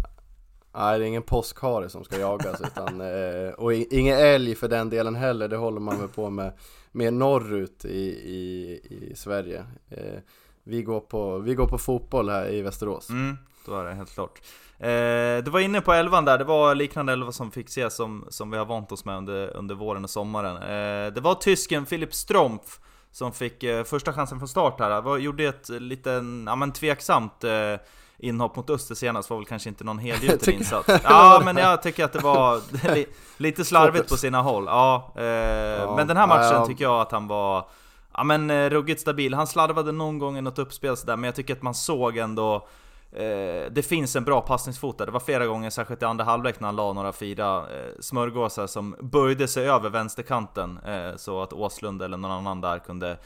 Nej, 0.77 0.99
det 0.99 1.05
är 1.05 1.07
ingen 1.07 1.23
påskhare 1.23 1.89
som 1.89 2.03
ska 2.03 2.19
jagas 2.19 2.61
utan, 2.61 3.01
eh, 3.01 3.49
och 3.57 3.73
ingen 3.73 4.17
älg 4.17 4.55
för 4.55 4.67
den 4.67 4.89
delen 4.89 5.15
heller, 5.15 5.47
det 5.47 5.57
håller 5.57 5.79
man 5.79 5.99
väl 5.99 6.09
på 6.09 6.29
med 6.29 6.53
mer 6.91 7.11
norrut 7.11 7.85
i, 7.85 8.07
i, 8.09 8.79
i 8.89 9.15
Sverige. 9.15 9.65
Eh, 9.89 10.19
vi, 10.63 10.81
går 10.81 10.99
på, 10.99 11.37
vi 11.37 11.55
går 11.55 11.67
på 11.67 11.77
fotboll 11.77 12.29
här 12.29 12.49
i 12.49 12.61
Västerås. 12.61 13.09
Mm, 13.09 13.37
då 13.65 13.75
är 13.75 13.85
det 13.85 13.93
helt 13.93 14.13
klart. 14.13 14.41
Eh, 14.79 15.43
du 15.43 15.51
var 15.51 15.59
inne 15.59 15.81
på 15.81 15.93
elvan 15.93 16.25
där, 16.25 16.37
det 16.37 16.43
var 16.43 16.75
liknande 16.75 17.13
elva 17.13 17.31
som 17.31 17.51
fick 17.51 17.69
se 17.69 17.89
som, 17.89 18.25
som 18.29 18.51
vi 18.51 18.57
har 18.57 18.65
vant 18.65 18.91
oss 18.91 19.05
med 19.05 19.17
under, 19.17 19.57
under 19.57 19.75
våren 19.75 20.03
och 20.03 20.09
sommaren. 20.09 20.57
Eh, 20.57 21.13
det 21.13 21.21
var 21.21 21.35
tysken 21.35 21.85
Filip 21.85 22.13
Strompf 22.13 22.79
som 23.11 23.33
fick 23.33 23.63
eh, 23.63 23.83
första 23.83 24.13
chansen 24.13 24.39
från 24.39 24.47
start 24.47 24.79
här. 24.79 25.01
Var, 25.01 25.17
gjorde 25.17 25.43
ett 25.43 25.69
liten, 25.69 26.43
ja 26.47 26.55
men 26.55 26.73
tveksamt 26.73 27.43
eh, 27.43 27.75
inhopp 28.19 28.55
mot 28.55 28.69
Öster 28.69 28.95
senast, 28.95 29.29
var 29.29 29.37
väl 29.37 29.45
kanske 29.45 29.69
inte 29.69 29.83
någon 29.83 29.99
helgjuten 29.99 30.53
insats. 30.53 30.89
Ja 31.03 31.41
men 31.45 31.57
jag 31.57 31.83
tycker 31.83 32.05
att 32.05 32.13
det 32.13 32.19
var 32.19 32.61
li, 32.95 33.05
lite 33.37 33.65
slarvigt 33.65 34.09
på 34.09 34.17
sina 34.17 34.41
håll. 34.41 34.63
Ja, 34.67 35.13
eh, 35.15 35.95
men 35.95 36.07
den 36.07 36.17
här 36.17 36.23
ja, 36.23 36.27
matchen 36.27 36.53
ja. 36.53 36.65
tycker 36.65 36.83
jag 36.83 37.01
att 37.01 37.11
han 37.11 37.27
var 37.27 37.69
Ja 38.17 38.23
men 38.23 38.49
eh, 38.49 38.69
ruggigt 38.69 39.01
stabil, 39.01 39.33
han 39.33 39.47
slarvade 39.47 39.91
någon 39.91 40.19
gång 40.19 40.37
i 40.37 40.41
något 40.41 40.59
uppspel 40.59 40.97
sådär, 40.97 41.15
men 41.15 41.23
jag 41.23 41.35
tycker 41.35 41.53
att 41.53 41.61
man 41.61 41.73
såg 41.73 42.17
ändå 42.17 42.67
eh, 43.11 43.71
Det 43.71 43.85
finns 43.87 44.15
en 44.15 44.23
bra 44.23 44.41
passningsfot 44.41 44.97
där, 44.97 45.05
det 45.05 45.11
var 45.11 45.19
flera 45.19 45.45
gånger, 45.45 45.69
särskilt 45.69 46.01
i 46.01 46.05
andra 46.05 46.23
halvlek 46.23 46.59
när 46.59 46.67
han 46.67 46.75
la 46.75 46.93
några 46.93 47.13
fyra 47.13 47.57
eh, 47.57 47.91
smörgåsar 47.99 48.67
som 48.67 48.95
böjde 48.99 49.47
sig 49.47 49.69
över 49.69 49.89
vänsterkanten 49.89 50.79
eh, 50.85 51.15
Så 51.15 51.41
att 51.41 51.53
Åslund 51.53 52.01
eller 52.01 52.17
någon 52.17 52.31
annan 52.31 52.61
där 52.61 52.79
kunde 52.79 53.17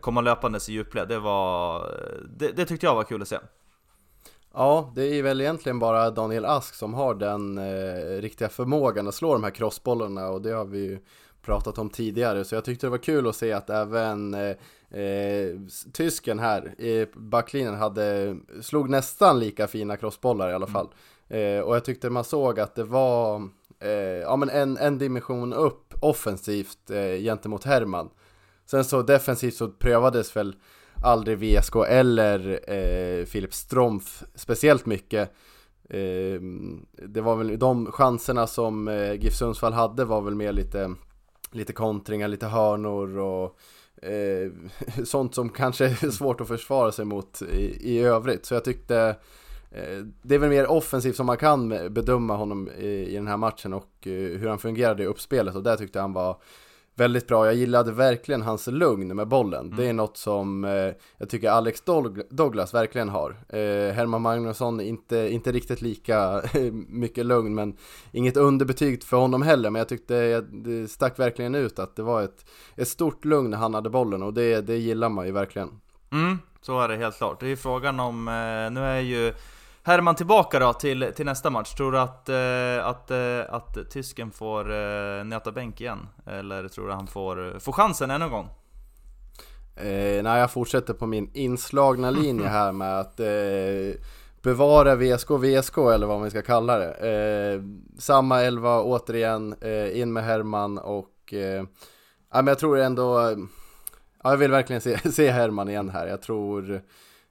komma 0.00 0.20
löpandes 0.20 0.68
i 0.68 0.72
djupled, 0.72 1.08
det 1.08 1.18
var... 1.18 1.88
Det, 2.38 2.48
det 2.48 2.66
tyckte 2.66 2.86
jag 2.86 2.94
var 2.94 3.04
kul 3.04 3.22
att 3.22 3.28
se 3.28 3.38
Ja, 4.56 4.92
det 4.94 5.18
är 5.18 5.22
väl 5.22 5.40
egentligen 5.40 5.78
bara 5.78 6.10
Daniel 6.10 6.44
Ask 6.44 6.74
som 6.74 6.94
har 6.94 7.14
den 7.14 7.58
eh, 7.58 8.20
riktiga 8.20 8.48
förmågan 8.48 9.08
att 9.08 9.14
slå 9.14 9.32
de 9.32 9.44
här 9.44 9.50
crossbollarna 9.50 10.28
och 10.28 10.42
det 10.42 10.50
har 10.50 10.64
vi 10.64 10.78
ju 10.78 10.98
pratat 11.42 11.78
om 11.78 11.90
tidigare. 11.90 12.44
Så 12.44 12.54
jag 12.54 12.64
tyckte 12.64 12.86
det 12.86 12.90
var 12.90 12.98
kul 12.98 13.28
att 13.28 13.36
se 13.36 13.52
att 13.52 13.70
även 13.70 14.34
eh, 14.34 15.00
eh, 15.00 15.56
tysken 15.92 16.38
här 16.38 16.80
i 16.80 17.06
backlinjen 17.14 17.74
hade, 17.74 18.36
slog 18.62 18.90
nästan 18.90 19.40
lika 19.40 19.66
fina 19.66 19.96
crossbollar 19.96 20.50
i 20.50 20.54
alla 20.54 20.66
fall. 20.66 20.88
Mm. 21.28 21.58
Eh, 21.58 21.64
och 21.64 21.76
jag 21.76 21.84
tyckte 21.84 22.10
man 22.10 22.24
såg 22.24 22.60
att 22.60 22.74
det 22.74 22.84
var 22.84 23.48
eh, 23.80 23.90
ja, 24.22 24.36
men 24.36 24.50
en, 24.50 24.76
en 24.76 24.98
dimension 24.98 25.52
upp 25.52 25.94
offensivt 26.00 26.90
eh, 26.90 27.22
gentemot 27.22 27.64
Herman. 27.64 28.10
Sen 28.66 28.84
så 28.84 29.02
defensivt 29.02 29.54
så 29.54 29.68
prövades 29.68 30.36
väl 30.36 30.56
aldrig 31.04 31.38
VSK 31.38 31.76
eller 31.88 32.60
eh, 32.72 33.24
Filip 33.24 33.54
Stromf 33.54 34.22
speciellt 34.34 34.86
mycket. 34.86 35.30
Eh, 35.90 36.40
det 37.08 37.20
var 37.20 37.36
väl 37.36 37.58
de 37.58 37.92
chanserna 37.92 38.46
som 38.46 38.88
eh, 38.88 39.12
GIF 39.12 39.34
Sundsvall 39.34 39.72
hade 39.72 40.04
var 40.04 40.20
väl 40.20 40.34
mer 40.34 40.52
lite, 40.52 40.94
lite 41.52 41.72
kontringar, 41.72 42.28
lite 42.28 42.46
hörnor 42.46 43.18
och 43.18 43.58
eh, 44.04 44.50
sånt 45.04 45.34
som 45.34 45.48
kanske 45.48 45.84
är 45.84 46.10
svårt 46.10 46.40
att 46.40 46.48
försvara 46.48 46.92
sig 46.92 47.04
mot 47.04 47.42
i, 47.42 47.94
i 47.94 47.98
övrigt. 47.98 48.46
Så 48.46 48.54
jag 48.54 48.64
tyckte 48.64 49.16
eh, 49.70 49.98
det 50.22 50.34
är 50.34 50.38
väl 50.38 50.50
mer 50.50 50.66
offensivt 50.66 51.16
som 51.16 51.26
man 51.26 51.36
kan 51.36 51.68
bedöma 51.68 52.36
honom 52.36 52.70
i, 52.78 52.86
i 52.86 53.14
den 53.14 53.28
här 53.28 53.36
matchen 53.36 53.72
och 53.72 54.06
eh, 54.06 54.12
hur 54.12 54.48
han 54.48 54.58
fungerade 54.58 55.02
i 55.02 55.06
uppspelet 55.06 55.54
och 55.54 55.62
där 55.62 55.76
tyckte 55.76 55.98
jag 55.98 56.04
han 56.04 56.12
var 56.12 56.36
väldigt 56.94 57.26
bra. 57.26 57.46
Jag 57.46 57.54
gillade 57.54 57.92
verkligen 57.92 58.42
hans 58.42 58.66
lugn 58.66 59.16
med 59.16 59.28
bollen. 59.28 59.66
Mm. 59.66 59.76
Det 59.76 59.88
är 59.88 59.92
något 59.92 60.16
som 60.16 60.64
eh, 60.64 60.92
jag 61.18 61.28
tycker 61.28 61.50
Alex 61.50 61.82
Douglas 62.30 62.74
verkligen 62.74 63.08
har. 63.08 63.30
Eh, 63.48 63.94
Herman 63.94 64.22
Magnusson, 64.22 64.80
inte, 64.80 65.16
inte 65.16 65.52
riktigt 65.52 65.82
lika 65.82 66.42
mycket 66.88 67.26
lugn, 67.26 67.54
men 67.54 67.76
inget 68.12 68.36
underbetyg 68.36 69.04
för 69.04 69.16
honom 69.16 69.42
heller. 69.42 69.70
Men 69.70 69.78
jag 69.78 69.88
tyckte 69.88 70.40
det 70.40 70.88
stack 70.88 71.18
verkligen 71.18 71.54
ut 71.54 71.78
att 71.78 71.96
det 71.96 72.02
var 72.02 72.22
ett, 72.22 72.44
ett 72.76 72.88
stort 72.88 73.24
lugn 73.24 73.50
när 73.50 73.58
han 73.58 73.74
hade 73.74 73.90
bollen 73.90 74.22
och 74.22 74.34
det, 74.34 74.60
det 74.60 74.76
gillar 74.76 75.08
man 75.08 75.26
ju 75.26 75.32
verkligen. 75.32 75.80
Mm, 76.12 76.38
så 76.60 76.80
är 76.80 76.88
det 76.88 76.96
helt 76.96 77.16
klart. 77.16 77.40
Det 77.40 77.48
är 77.48 77.56
frågan 77.56 78.00
om, 78.00 78.28
eh, 78.28 78.70
nu 78.72 78.80
är 78.80 79.00
ju 79.00 79.34
Herman 79.86 80.14
tillbaka 80.14 80.58
då 80.58 80.72
till, 80.72 81.12
till 81.16 81.26
nästa 81.26 81.50
match. 81.50 81.74
Tror 81.74 81.92
du 81.92 81.98
att, 81.98 82.28
eh, 82.28 82.86
att, 82.86 83.10
eh, 83.10 83.54
att 83.54 83.90
tysken 83.90 84.30
får 84.30 84.72
eh, 84.72 85.24
nöta 85.24 85.52
bänk 85.52 85.80
igen? 85.80 86.08
Eller 86.26 86.68
tror 86.68 86.86
du 86.86 86.92
han 86.92 87.06
får, 87.06 87.58
får 87.60 87.72
chansen 87.72 88.10
ännu 88.10 88.24
en 88.24 88.30
gång? 88.30 88.48
Eh, 89.76 90.22
nej, 90.22 90.40
jag 90.40 90.50
fortsätter 90.50 90.94
på 90.94 91.06
min 91.06 91.30
inslagna 91.34 92.10
linje 92.20 92.48
här 92.48 92.72
med 92.72 93.00
att 93.00 93.20
eh, 93.20 94.00
bevara 94.42 94.94
VSK 94.94 95.30
VSK 95.30 95.78
eller 95.78 96.06
vad 96.06 96.20
man 96.20 96.30
ska 96.30 96.42
kalla 96.42 96.78
det. 96.78 96.92
Eh, 96.94 97.62
samma 97.98 98.42
elva 98.42 98.82
återigen, 98.82 99.54
eh, 99.60 100.00
in 100.00 100.12
med 100.12 100.24
Herman 100.24 100.78
och 100.78 101.34
eh, 101.34 101.64
ja, 102.32 102.42
men 102.42 102.46
jag 102.46 102.58
tror 102.58 102.78
ändå, 102.78 103.20
ja, 104.22 104.30
jag 104.30 104.36
vill 104.36 104.50
verkligen 104.50 104.80
se, 104.82 104.98
se 105.12 105.30
Herman 105.30 105.68
igen 105.68 105.88
här. 105.88 106.06
Jag 106.06 106.22
tror 106.22 106.74
Eh, 106.74 106.80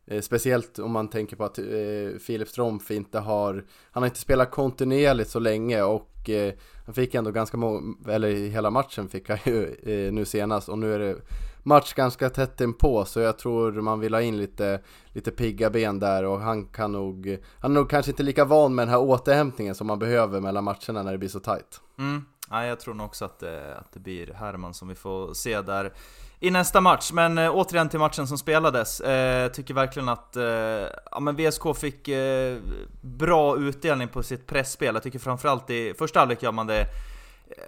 Eh, 0.05 0.21
speciellt 0.21 0.79
om 0.79 0.91
man 0.91 1.07
tänker 1.09 1.35
på 1.35 1.43
att 1.43 1.59
eh, 1.59 2.19
Filip 2.19 2.47
Stromf 2.47 2.91
inte 2.91 3.19
har, 3.19 3.65
han 3.91 4.03
har 4.03 4.07
inte 4.07 4.19
spelat 4.19 4.51
kontinuerligt 4.51 5.29
så 5.29 5.39
länge 5.39 5.81
och 5.81 6.29
eh, 6.29 6.53
han 6.85 6.95
fick 6.95 7.15
ändå 7.15 7.31
ganska 7.31 7.57
många, 7.57 7.95
eller 8.09 8.29
hela 8.29 8.69
matchen 8.69 9.09
fick 9.09 9.29
han 9.29 9.37
ju 9.45 9.75
eh, 9.83 10.13
nu 10.13 10.25
senast 10.25 10.69
och 10.69 10.79
nu 10.79 10.93
är 10.93 10.99
det 10.99 11.15
match 11.63 11.93
ganska 11.93 12.29
tätt 12.29 12.61
inpå 12.61 13.05
så 13.05 13.19
jag 13.19 13.37
tror 13.37 13.71
man 13.71 13.99
vill 13.99 14.13
ha 14.13 14.21
in 14.21 14.37
lite, 14.37 14.81
lite 15.13 15.31
pigga 15.31 15.69
ben 15.69 15.99
där 15.99 16.23
och 16.23 16.39
han 16.39 16.65
kan 16.65 16.91
nog, 16.91 17.37
han 17.59 17.71
är 17.71 17.75
nog 17.75 17.89
kanske 17.89 18.11
inte 18.11 18.23
lika 18.23 18.45
van 18.45 18.75
med 18.75 18.87
den 18.87 18.91
här 18.91 19.01
återhämtningen 19.01 19.75
som 19.75 19.87
man 19.87 19.99
behöver 19.99 20.39
mellan 20.39 20.63
matcherna 20.63 21.03
när 21.03 21.11
det 21.11 21.17
blir 21.17 21.29
så 21.29 21.39
tight. 21.39 21.81
Mm. 21.99 22.25
Ja, 22.49 22.65
jag 22.65 22.79
tror 22.79 22.93
nog 22.93 23.05
också 23.05 23.25
att 23.25 23.39
det, 23.39 23.77
att 23.77 23.91
det 23.93 23.99
blir 23.99 24.33
Herman 24.33 24.73
som 24.73 24.87
vi 24.87 24.95
får 24.95 25.33
se 25.33 25.61
där 25.61 25.93
i 26.43 26.51
nästa 26.51 26.81
match. 26.81 27.11
Men 27.11 27.37
eh, 27.37 27.55
återigen 27.55 27.89
till 27.89 27.99
matchen 27.99 28.27
som 28.27 28.37
spelades. 28.37 28.99
Eh, 28.99 29.51
tycker 29.51 29.73
verkligen 29.73 30.09
att 30.09 30.35
eh, 30.35 30.43
ja, 31.11 31.19
men 31.19 31.35
VSK 31.35 31.77
fick 31.77 32.07
eh, 32.07 32.57
bra 33.01 33.57
utdelning 33.57 34.07
på 34.07 34.23
sitt 34.23 34.47
pressspel 34.47 34.95
Jag 34.95 35.03
tycker 35.03 35.19
framförallt 35.19 35.69
i 35.69 35.93
första 35.97 36.19
halvlek 36.19 36.43
gör 36.43 36.51
man 36.51 36.67
det 36.67 36.85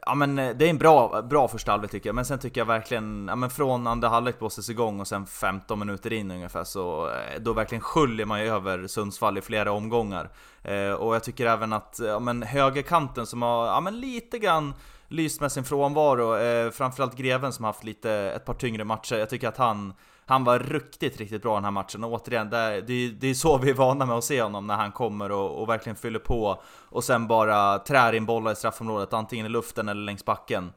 Ja 0.05 0.15
men 0.15 0.39
eh, 0.39 0.55
det 0.55 0.65
är 0.65 0.69
en 0.69 0.77
bra, 0.77 1.21
bra 1.21 1.47
första 1.47 1.71
halvlek 1.71 1.91
tycker 1.91 2.09
jag, 2.09 2.15
men 2.15 2.25
sen 2.25 2.39
tycker 2.39 2.61
jag 2.61 2.65
verkligen, 2.65 3.25
ja 3.27 3.35
men 3.35 3.49
från 3.49 3.87
andra 3.87 4.07
halvlek 4.07 4.39
blåses 4.39 4.69
igång 4.69 4.99
och 4.99 5.07
sen 5.07 5.25
15 5.25 5.79
minuter 5.79 6.13
in 6.13 6.31
ungefär 6.31 6.63
så 6.63 7.09
eh, 7.09 7.41
då 7.41 7.53
verkligen 7.53 7.81
sköljer 7.81 8.25
man 8.25 8.41
ju 8.41 8.47
över 8.47 8.87
Sundsvall 8.87 9.37
i 9.37 9.41
flera 9.41 9.71
omgångar. 9.71 10.29
Eh, 10.63 10.91
och 10.91 11.15
jag 11.15 11.23
tycker 11.23 11.45
även 11.45 11.73
att, 11.73 11.99
ja 12.03 12.19
men 12.19 12.43
högerkanten 12.43 13.25
som 13.25 13.41
har, 13.41 13.65
ja 13.65 13.81
men 13.81 13.99
lite 13.99 14.39
grann 14.39 14.73
lyst 15.07 15.41
med 15.41 15.51
sin 15.51 15.63
frånvaro. 15.63 16.37
Eh, 16.37 16.71
framförallt 16.71 17.15
Greven 17.15 17.53
som 17.53 17.65
haft 17.65 17.83
lite, 17.83 18.11
ett 18.11 18.45
par 18.45 18.53
tyngre 18.53 18.83
matcher. 18.83 19.15
Jag 19.15 19.29
tycker 19.29 19.47
att 19.47 19.57
han, 19.57 19.93
han 20.25 20.43
var 20.43 20.59
riktigt, 20.59 21.17
riktigt 21.17 21.41
bra 21.41 21.55
den 21.55 21.63
här 21.63 21.71
matchen. 21.71 22.03
Och 22.03 22.11
återigen, 22.11 22.49
det, 22.49 22.57
är, 22.57 22.81
det, 22.81 23.09
det 23.09 23.27
är 23.27 23.33
så 23.33 23.57
vi 23.57 23.69
är 23.69 23.73
vana 23.73 24.05
med 24.05 24.17
att 24.17 24.23
se 24.23 24.41
honom 24.41 24.67
när 24.67 24.75
han 24.75 24.91
kommer 24.91 25.31
och, 25.31 25.61
och 25.61 25.69
verkligen 25.69 25.95
fyller 25.95 26.19
på. 26.19 26.61
Och 26.89 27.03
sen 27.03 27.27
bara 27.27 27.79
trär 27.79 28.13
in 28.13 28.25
bollar 28.25 28.51
i 28.51 28.55
straffområdet, 28.55 29.13
antingen 29.13 29.45
i 29.45 29.49
luften 29.49 29.89
eller 29.89 30.01
längs 30.01 30.25
backen. 30.25 30.73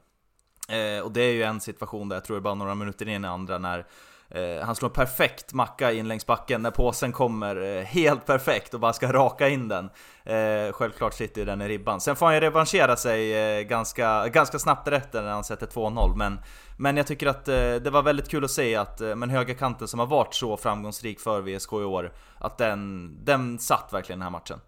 Eh, 0.68 1.04
och 1.04 1.12
det 1.12 1.22
är 1.22 1.32
ju 1.32 1.42
en 1.42 1.60
situation 1.60 2.08
där 2.08 2.16
jag 2.16 2.24
tror 2.24 2.36
det 2.36 2.40
är 2.40 2.42
bara 2.42 2.54
några 2.54 2.74
minuter 2.74 3.08
in 3.08 3.24
i 3.24 3.28
andra 3.28 3.58
när 3.58 3.86
Eh, 4.30 4.64
han 4.64 4.74
slår 4.74 4.88
en 4.88 4.94
perfekt 4.94 5.52
macka 5.52 5.92
in 5.92 6.08
längs 6.08 6.26
backen 6.26 6.62
när 6.62 6.70
påsen 6.70 7.12
kommer 7.12 7.76
eh, 7.76 7.82
helt 7.82 8.26
perfekt 8.26 8.74
och 8.74 8.80
bara 8.80 8.92
ska 8.92 9.12
raka 9.12 9.48
in 9.48 9.68
den. 9.68 9.90
Eh, 10.24 10.72
självklart 10.72 11.14
sitter 11.14 11.40
ju 11.40 11.44
den 11.44 11.62
i 11.62 11.68
ribban. 11.68 12.00
Sen 12.00 12.16
får 12.16 12.26
han 12.26 12.34
ju 12.34 12.40
revanschera 12.40 12.96
sig 12.96 13.64
ganska, 13.64 14.28
ganska 14.28 14.58
snabbt 14.58 14.84
därefter 14.84 15.22
när 15.22 15.30
han 15.30 15.44
sätter 15.44 15.66
2-0. 15.66 16.16
Men, 16.16 16.40
men 16.78 16.96
jag 16.96 17.06
tycker 17.06 17.26
att 17.26 17.44
det 17.44 17.90
var 17.90 18.02
väldigt 18.02 18.28
kul 18.28 18.44
att 18.44 18.50
se 18.50 18.76
att 18.76 19.00
eh, 19.00 19.14
men 19.16 19.30
högerkanten 19.30 19.88
som 19.88 20.00
har 20.00 20.06
varit 20.06 20.34
så 20.34 20.56
framgångsrik 20.56 21.20
för 21.20 21.40
VSK 21.40 21.72
i 21.72 21.76
år, 21.76 22.12
att 22.38 22.58
den, 22.58 23.10
den 23.24 23.58
satt 23.58 23.92
verkligen 23.92 24.18
den 24.18 24.24
här 24.24 24.30
matchen. 24.30 24.60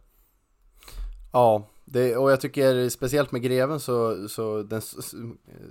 Ja, 1.32 1.70
det, 1.84 2.16
och 2.16 2.30
jag 2.32 2.40
tycker 2.40 2.88
speciellt 2.88 3.32
med 3.32 3.42
Greven 3.42 3.80
så, 3.80 4.28
så 4.28 4.62
den, 4.62 4.82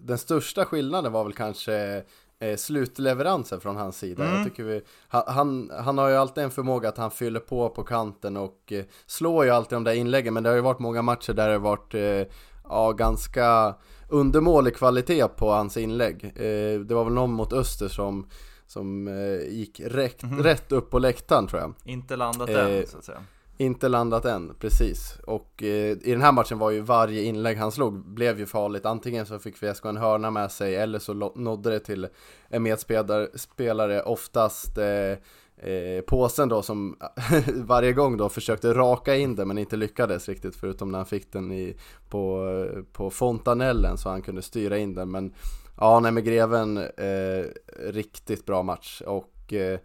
den 0.02 0.18
största 0.18 0.66
skillnaden 0.66 1.12
var 1.12 1.24
väl 1.24 1.34
kanske 1.34 2.04
eh, 2.40 2.56
slutleveransen 2.56 3.62
från 3.62 3.76
hans 3.76 3.98
sida. 3.98 4.24
Mm. 4.24 4.36
Jag 4.36 4.46
tycker 4.46 4.64
vi, 4.64 4.82
han, 5.08 5.72
han 5.80 5.98
har 5.98 6.10
ju 6.10 6.16
alltid 6.16 6.44
en 6.44 6.52
förmåga 6.52 6.90
att 6.90 6.98
han 6.98 7.12
fyller 7.12 7.40
på 7.40 7.70
på 7.70 7.84
kanten 7.84 8.38
och 8.38 8.72
eh, 8.72 8.84
slår 9.06 9.46
ju 9.46 9.52
alltid 9.52 9.76
de 9.76 9.84
där 9.84 9.94
inläggen 9.94 10.34
men 10.34 10.44
det 10.44 10.50
har 10.50 10.56
ju 10.56 10.62
varit 10.62 10.80
många 10.80 11.02
matcher 11.02 11.34
där 11.34 11.48
det 11.48 11.54
har 11.54 11.60
varit 11.60 11.94
eh, 11.94 12.36
ja, 12.70 12.92
ganska 12.92 13.76
undermålig 14.10 14.76
kvalitet 14.76 15.28
på 15.28 15.52
hans 15.52 15.78
inlägg. 15.78 16.24
Eh, 16.24 16.80
det 16.80 16.94
var 16.94 17.04
väl 17.04 17.14
någon 17.14 17.34
mot 17.34 17.54
Öster 17.54 17.88
som 17.88 18.28
som 18.68 19.08
eh, 19.08 19.54
gick 19.54 19.80
rätt, 19.80 20.24
mm. 20.24 20.44
rätt 20.44 20.72
upp 20.72 20.90
på 20.90 21.00
läktaren 21.00 21.48
tror 21.48 21.62
jag. 21.62 21.74
Inte 21.84 22.16
landat 22.16 22.50
än 22.50 22.76
eh, 22.76 22.86
så 22.86 22.98
att 22.98 23.04
säga. 23.04 23.24
Inte 23.62 23.88
landat 23.88 24.26
än, 24.26 24.54
precis. 24.60 25.18
Och 25.28 25.64
eh, 25.64 25.98
i 26.02 26.12
den 26.12 26.22
här 26.22 26.32
matchen 26.32 26.60
var 26.60 26.72
ju 26.72 26.82
varje 26.82 27.24
inlägg 27.24 27.58
han 27.58 27.72
slog 27.72 28.06
blev 28.06 28.40
ju 28.40 28.46
farligt. 28.46 28.86
Antingen 28.86 29.26
så 29.26 29.40
fick 29.40 29.64
VSK 29.64 29.86
en 29.86 29.98
hörna 29.98 30.32
med 30.32 30.52
sig 30.52 30.76
eller 30.76 31.00
så 31.00 31.14
nådde 31.36 31.70
det 31.70 31.80
till 31.80 32.08
en 32.50 32.64
medspelare, 32.64 34.02
oftast 34.02 34.78
eh, 34.78 35.72
eh, 35.72 36.02
påsen 36.08 36.50
då 36.50 36.62
som 36.62 36.98
varje 37.54 37.94
gång 37.94 38.18
då 38.18 38.30
försökte 38.30 38.74
raka 38.74 39.16
in 39.16 39.36
den 39.36 39.48
men 39.48 39.58
inte 39.58 39.78
lyckades 39.78 40.30
riktigt 40.30 40.56
förutom 40.56 40.92
när 40.92 41.00
han 41.00 41.06
fick 41.06 41.32
den 41.34 41.52
i, 41.52 41.76
på, 42.10 42.46
på 42.94 43.10
fontanellen 43.10 43.98
så 43.98 44.10
han 44.10 44.22
kunde 44.22 44.42
styra 44.42 44.78
in 44.78 44.94
den. 44.94 45.12
Men 45.12 45.34
ja, 45.78 46.00
nej 46.00 46.12
med 46.12 46.26
Greven, 46.26 46.78
eh, 46.78 47.46
riktigt 47.80 48.46
bra 48.46 48.64
match 48.64 49.02
och 49.06 49.54
eh, 49.54 49.80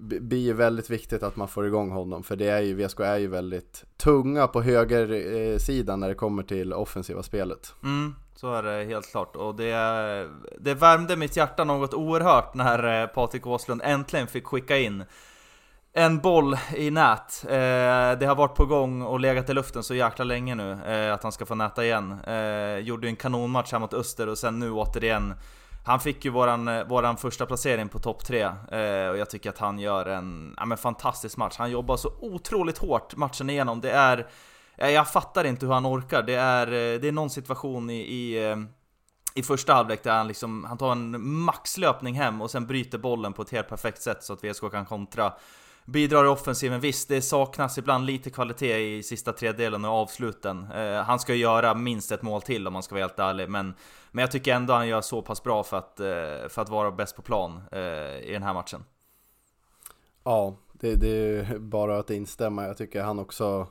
blir 0.00 0.54
väldigt 0.54 0.90
viktigt 0.90 1.22
att 1.22 1.36
man 1.36 1.48
får 1.48 1.66
igång 1.66 1.90
honom 1.90 2.22
för 2.22 2.36
det 2.36 2.48
är 2.48 2.60
ju, 2.60 2.74
VSK 2.74 3.00
är 3.00 3.16
ju 3.16 3.26
väldigt 3.26 3.84
tunga 3.96 4.46
på 4.46 4.62
högersidan 4.62 5.94
eh, 5.94 6.00
när 6.00 6.08
det 6.08 6.14
kommer 6.14 6.42
till 6.42 6.72
offensiva 6.72 7.22
spelet. 7.22 7.74
Mm, 7.82 8.14
så 8.36 8.54
är 8.54 8.62
det 8.62 8.84
helt 8.84 9.10
klart 9.10 9.36
och 9.36 9.54
det, 9.54 9.74
det 10.58 10.74
värmde 10.74 11.16
mitt 11.16 11.36
hjärta 11.36 11.64
något 11.64 11.94
oerhört 11.94 12.54
när 12.54 13.02
eh, 13.02 13.06
Patrik 13.06 13.46
Åslund 13.46 13.82
äntligen 13.84 14.26
fick 14.26 14.46
skicka 14.46 14.78
in 14.78 15.04
en 15.92 16.18
boll 16.18 16.56
i 16.74 16.90
nät. 16.90 17.44
Eh, 17.44 18.18
det 18.18 18.26
har 18.26 18.34
varit 18.34 18.56
på 18.56 18.66
gång 18.66 19.02
och 19.02 19.20
legat 19.20 19.50
i 19.50 19.54
luften 19.54 19.82
så 19.82 19.94
jäkla 19.94 20.24
länge 20.24 20.54
nu 20.54 20.72
att 21.12 21.22
han 21.22 21.32
ska 21.32 21.46
få 21.46 21.54
näta 21.54 21.84
igen. 21.84 22.16
Gjorde 22.80 23.06
ju 23.06 23.10
en 23.10 23.16
kanonmatch 23.16 23.72
här 23.72 23.78
mot 23.78 23.94
Öster 23.94 24.28
och 24.28 24.38
sen 24.38 24.58
nu 24.58 24.70
återigen 24.70 25.34
han 25.84 26.00
fick 26.00 26.24
ju 26.24 26.30
våran, 26.30 26.68
eh, 26.68 26.84
våran 26.84 27.16
första 27.16 27.46
placering 27.46 27.88
på 27.88 27.98
topp 27.98 28.24
3 28.24 28.42
eh, 28.42 29.08
och 29.08 29.18
jag 29.18 29.30
tycker 29.30 29.50
att 29.50 29.58
han 29.58 29.78
gör 29.78 30.06
en 30.06 30.54
ja, 30.56 30.64
men 30.64 30.78
fantastisk 30.78 31.36
match. 31.36 31.54
Han 31.58 31.70
jobbar 31.70 31.96
så 31.96 32.12
otroligt 32.20 32.78
hårt 32.78 33.16
matchen 33.16 33.50
igenom. 33.50 33.80
Det 33.80 33.90
är... 33.90 34.26
Jag 34.76 35.12
fattar 35.12 35.44
inte 35.44 35.66
hur 35.66 35.72
han 35.72 35.86
orkar. 35.86 36.22
Det 36.22 36.34
är, 36.34 36.66
eh, 36.66 37.00
det 37.00 37.08
är 37.08 37.12
någon 37.12 37.30
situation 37.30 37.90
i, 37.90 38.00
i, 38.00 38.50
eh, 38.50 38.56
i 39.34 39.42
första 39.42 39.74
halvlek 39.74 40.02
där 40.02 40.12
han, 40.12 40.28
liksom, 40.28 40.64
han 40.64 40.78
tar 40.78 40.92
en 40.92 41.26
maxlöpning 41.26 42.14
hem 42.14 42.42
och 42.42 42.50
sen 42.50 42.66
bryter 42.66 42.98
bollen 42.98 43.32
på 43.32 43.42
ett 43.42 43.50
helt 43.50 43.68
perfekt 43.68 44.02
sätt 44.02 44.24
så 44.24 44.32
att 44.32 44.44
VSK 44.44 44.70
kan 44.70 44.86
kontra 44.86 45.32
bidrar 45.90 46.24
i 46.24 46.28
offensiven. 46.28 46.80
Visst, 46.80 47.08
det 47.08 47.22
saknas 47.22 47.78
ibland 47.78 48.06
lite 48.06 48.30
kvalitet 48.30 48.96
i 48.98 49.02
sista 49.02 49.32
tredjedelen 49.32 49.84
och 49.84 49.90
avsluten. 49.90 50.66
Eh, 50.74 51.02
han 51.02 51.18
ska 51.18 51.34
göra 51.34 51.74
minst 51.74 52.12
ett 52.12 52.22
mål 52.22 52.42
till 52.42 52.66
om 52.66 52.72
man 52.72 52.82
ska 52.82 52.94
vara 52.94 53.04
helt 53.04 53.18
ärlig, 53.18 53.50
men, 53.50 53.74
men 54.10 54.22
jag 54.22 54.30
tycker 54.30 54.54
ändå 54.54 54.74
han 54.74 54.88
gör 54.88 55.00
så 55.00 55.22
pass 55.22 55.42
bra 55.42 55.62
för 55.62 55.76
att, 55.76 56.00
eh, 56.00 56.48
för 56.48 56.62
att 56.62 56.68
vara 56.68 56.90
bäst 56.90 57.16
på 57.16 57.22
plan 57.22 57.60
eh, 57.72 57.80
i 58.18 58.30
den 58.32 58.42
här 58.42 58.54
matchen. 58.54 58.84
Ja, 60.24 60.56
det, 60.72 60.94
det 60.94 61.08
är 61.08 61.58
bara 61.58 61.98
att 61.98 62.10
instämma. 62.10 62.66
Jag 62.66 62.76
tycker 62.76 63.02
han 63.02 63.18
också 63.18 63.68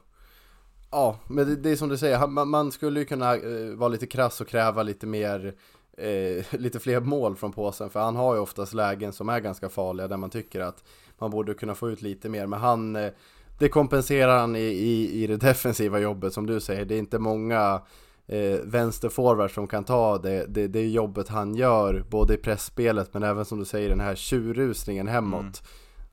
Ja, 0.92 1.20
men 1.28 1.48
det, 1.48 1.56
det 1.56 1.70
är 1.70 1.76
som 1.76 1.90
du 1.90 1.98
säger, 1.98 2.28
man, 2.28 2.50
man 2.50 2.72
skulle 2.72 3.00
ju 3.00 3.06
kunna 3.06 3.36
eh, 3.36 3.76
vara 3.76 3.88
lite 3.88 4.08
krass 4.08 4.42
och 4.42 4.48
kräva 4.48 4.84
lite 4.84 5.08
mer 5.08 5.56
eh, 5.98 6.46
lite 6.60 6.80
fler 6.80 7.00
mål 7.00 7.36
från 7.36 7.52
påsen 7.52 7.90
för 7.90 8.00
han 8.00 8.16
har 8.16 8.36
ju 8.36 8.40
oftast 8.40 8.74
lägen 8.74 9.14
som 9.14 9.30
är 9.30 9.40
ganska 9.40 9.70
farliga 9.70 10.08
där 10.08 10.18
man 10.18 10.30
tycker 10.30 10.60
att 10.60 10.84
man 11.22 11.32
borde 11.32 11.54
kunna 11.54 11.76
få 11.76 11.90
ut 11.90 12.02
lite 12.02 12.30
mer 12.30 12.48
men 12.48 12.60
han 12.60 12.96
eh, 12.96 13.12
det 13.60 13.70
kompenserar 13.70 14.40
han 14.40 14.56
i, 14.56 14.60
i, 14.60 15.24
i 15.24 15.28
det 15.28 15.38
defensiva 15.48 16.00
jobbet 16.00 16.34
som 16.34 16.46
du 16.46 16.60
säger. 16.60 16.86
Det 16.86 16.96
är 16.96 17.00
inte 17.00 17.20
många 17.20 17.82
eh, 18.28 18.60
vänsterforwards 18.64 19.54
som 19.54 19.68
kan 19.68 19.84
ta 19.84 20.18
det, 20.18 20.46
det, 20.48 20.68
det 20.68 20.88
jobbet 20.90 21.30
han 21.30 21.56
gör 21.56 22.06
både 22.10 22.34
i 22.34 22.38
pressspelet 22.38 23.14
men 23.14 23.24
även 23.24 23.46
som 23.46 23.60
du 23.60 23.66
säger 23.66 23.90
den 23.90 24.00
här 24.00 24.16
tjurrusningen 24.16 25.08
hemåt. 25.08 25.42
Mm. 25.42 25.54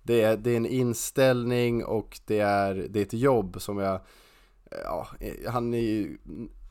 det, 0.03 0.23
är, 0.23 0.37
det 0.37 0.51
är 0.51 0.57
en 0.57 0.67
inställning 0.67 1.85
och 1.85 2.21
det 2.27 2.39
är, 2.39 2.87
det 2.91 2.99
är 2.99 3.03
ett 3.03 3.13
jobb 3.13 3.57
som 3.61 3.79
jag 3.79 4.01
ja, 4.85 5.07
han 5.47 5.75
är 5.75 5.81
ju 5.81 6.19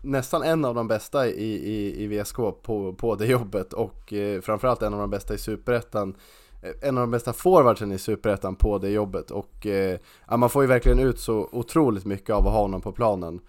nästan 0.02 0.44
en 0.44 0.66
av 0.66 0.76
de 0.76 0.88
bästa 0.88 1.28
i, 1.28 1.54
i, 1.54 2.04
i 2.04 2.08
VSK 2.08 2.36
på, 2.36 2.96
på 2.98 3.16
det 3.16 3.26
jobbet 3.26 3.74
och 3.74 4.14
eh, 4.14 4.42
framförallt 4.42 4.82
en 4.82 4.94
av 4.94 5.00
de 5.00 5.10
bästa 5.10 5.34
i 5.34 5.38
Superettan. 5.38 6.10
eh, 6.10 6.16
en 6.82 6.98
av 6.98 7.02
de 7.02 7.12
bästa 7.12 7.34
forwardsen 7.34 7.92
i 7.92 7.98
Superettan 7.98 8.56
på 8.56 8.78
det 8.78 8.90
jobbet. 8.90 9.32
Och 9.32 9.68
eh, 9.68 10.00
man 10.38 10.50
får 10.50 10.64
ju 10.64 10.68
verkligen 10.68 11.00
ut 11.00 11.20
så 11.20 11.50
otroligt 11.52 12.06
mycket 12.06 12.30
av 12.36 12.48
att 12.48 12.54
ha 12.54 12.62
honom 12.62 12.82
på 12.82 12.92
planen. 12.92 13.40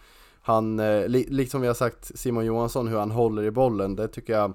Han, 0.43 0.81
eh, 0.81 1.09
li, 1.09 1.27
liksom 1.31 1.61
vi 1.61 1.67
har 1.67 1.75
sagt 1.75 2.19
Simon 2.19 2.45
Johansson, 2.45 2.89
hur 2.89 2.99
han 2.99 3.11
håller 3.11 3.43
i 3.43 3.51
bollen, 3.51 3.97
det 3.97 4.09
tycker 4.09 4.33
jag 4.33 4.53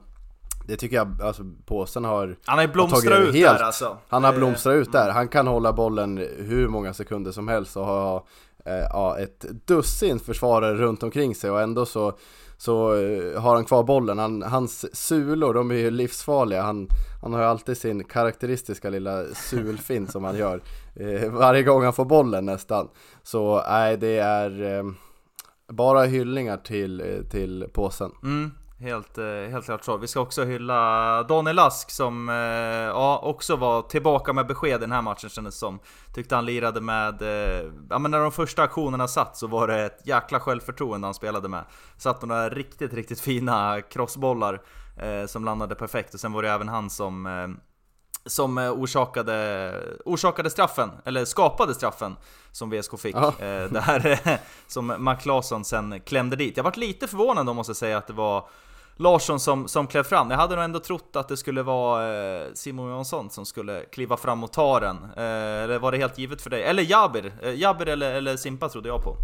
det 0.68 0.77
tycker 0.77 0.96
jag, 0.96 1.22
alltså 1.22 1.44
påsen 1.65 2.06
har 2.06 2.38
Han 2.46 2.60
har 2.60 2.68
blomstrat 2.68 3.20
ut 3.20 3.36
helt. 3.36 3.58
där 3.58 3.63
alltså. 3.63 3.98
Han 4.08 4.24
har 4.24 4.34
blomstrat 4.34 4.75
ut 4.75 4.91
där, 4.91 5.10
han 5.10 5.27
kan 5.27 5.48
hålla 5.48 5.74
bollen 5.74 6.18
hur 6.38 6.68
många 6.68 6.94
sekunder 6.94 7.32
som 7.32 7.48
helst 7.48 7.77
och 7.77 7.86
ha 7.86 8.25
eh, 8.65 8.74
ja, 8.89 9.18
ett 9.20 9.46
dussin 9.65 10.20
försvarare 10.20 10.75
runt 10.75 11.03
omkring 11.03 11.36
sig. 11.36 11.51
Och 11.51 11.62
ändå 11.62 11.86
så, 11.86 12.13
så 12.62 12.94
eh, 12.96 13.41
har 13.41 13.56
han 13.56 13.65
kvar 13.65 13.84
bollen. 13.84 14.20
Han, 14.20 14.41
hans 14.41 14.96
sulor, 15.08 15.53
de 15.53 15.72
är 15.72 15.75
ju 15.75 15.91
livsfarliga. 15.91 16.62
Han, 16.62 16.88
han 17.22 17.34
har 17.34 17.41
ju 17.41 17.46
alltid 17.46 17.77
sin 17.77 18.03
karaktäristiska 18.03 18.89
lilla 18.89 19.25
sulfint 19.25 20.12
som 20.12 20.24
han 20.24 20.38
gör 20.38 20.62
eh, 20.96 21.32
varje 21.32 21.63
gång 21.63 21.84
han 21.84 21.94
får 21.94 22.06
bollen 22.06 22.46
nästan. 22.46 22.89
Så 23.24 23.63
nej, 23.70 23.98
det 23.98 24.18
är 24.18 24.77
eh, 24.77 24.84
bara 25.68 26.03
hyllningar 26.03 26.58
till, 26.58 27.01
eh, 27.01 27.30
till 27.32 27.65
påsen. 27.74 28.12
Mm. 28.24 28.51
Helt, 28.82 29.18
eh, 29.18 29.26
helt 29.26 29.66
klart 29.66 29.84
så. 29.84 29.98
Vi 29.98 30.08
ska 30.08 30.20
också 30.20 30.44
hylla 30.44 31.24
Daniel 31.24 31.56
Lask 31.56 31.92
som 31.92 32.30
eh, 32.30 32.36
ja, 32.36 33.20
också 33.24 33.56
var 33.56 33.82
tillbaka 33.82 34.34
med 34.34 34.48
besked 34.48 34.76
i 34.76 34.78
den 34.78 34.92
här 34.92 35.02
matchen 35.02 35.30
kändes 35.30 35.60
som. 35.60 35.80
Tyckte 36.14 36.36
han 36.36 36.46
lirade 36.46 36.82
med, 36.82 37.22
eh, 37.22 37.72
ja 37.90 38.00
men 38.00 38.12
när 38.12 38.20
de 38.20 38.32
första 38.32 38.64
aktionerna 38.64 39.08
satt 39.08 39.38
så 39.38 39.48
var 39.48 39.68
det 39.68 39.86
ett 39.86 40.08
jäkla 40.08 40.40
självförtroende 40.40 41.08
han 41.08 41.14
spelade 41.14 41.50
med. 41.50 41.64
Satt 41.98 42.22
några 42.22 42.50
riktigt, 42.50 42.94
riktigt 42.94 43.20
fina 43.20 43.82
crossbollar 43.82 44.62
som 45.28 45.46
landade 45.46 45.76
perfekt 45.76 46.14
och 46.14 46.20
sen 46.20 46.34
var 46.34 46.44
det 46.44 46.50
även 46.50 46.70
han 46.70 46.90
som 46.90 47.28
som 48.26 48.58
orsakade, 48.58 49.74
orsakade 50.06 50.50
straffen, 50.50 50.90
eller 51.06 51.26
skapade 51.26 51.74
straffen 51.74 52.16
som 52.52 52.70
VSK 52.70 53.00
fick. 53.00 53.16
Ja. 53.16 53.28
Eh, 53.28 53.72
där 53.72 54.20
som 54.68 54.96
Mac 54.98 55.18
Larsson 55.24 55.66
sen 55.66 56.00
klämde 56.00 56.36
dit. 56.36 56.58
Jag 56.58 56.64
varit 56.64 56.78
lite 56.78 57.08
förvånad 57.08 57.46
då 57.46 57.54
måste 57.54 57.76
säga 57.76 57.98
att 57.98 58.08
det 58.08 58.14
var 58.14 58.48
Larsson 58.95 59.39
som, 59.39 59.67
som 59.67 59.88
klev 59.88 60.03
fram. 60.03 60.31
Jag 60.31 60.38
hade 60.38 60.55
nog 60.55 60.63
ändå 60.63 60.79
trott 60.79 61.15
att 61.15 61.27
det 61.27 61.38
skulle 61.38 61.63
vara 61.63 62.41
eh, 62.41 62.48
Simon 62.53 62.89
Jansson 62.89 63.30
som 63.30 63.45
skulle 63.45 63.82
kliva 63.86 64.17
fram 64.17 64.43
och 64.43 64.54
ta 64.54 64.80
den. 64.80 64.97
Eh, 65.17 65.63
eller 65.63 65.80
var 65.80 65.91
det 65.91 65.97
helt 65.97 66.17
givet 66.17 66.41
för 66.41 66.49
dig? 66.49 66.63
Eller 66.63 66.84
Jabir! 66.84 67.34
Eh, 67.41 67.56
Jabir 67.56 67.88
eller, 67.89 68.13
eller 68.13 68.38
Simpa 68.38 68.69
trodde 68.69 68.89
jag 68.89 69.04
på. 69.04 69.15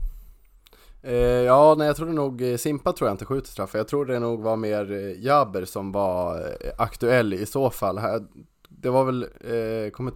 Ja, 1.45 1.75
nej 1.77 1.88
jag 1.88 1.95
trodde 1.95 2.13
nog 2.13 2.56
Simpa 2.58 2.93
tror 2.93 3.08
jag 3.08 3.13
inte 3.13 3.25
skjuter 3.25 3.49
straff. 3.49 3.73
Jag 3.73 3.88
tror 3.88 4.06
det 4.06 4.19
nog 4.19 4.41
var 4.41 4.56
mer 4.56 5.15
Jabber 5.19 5.65
som 5.65 5.91
var 5.91 6.47
aktuell 6.77 7.34
i 7.34 7.45
så 7.45 7.69
fall. 7.69 7.99
Det 8.69 8.89
var 8.89 9.03
väl, 9.03 9.23
eh, 9.23 9.91
kommer 9.91 10.13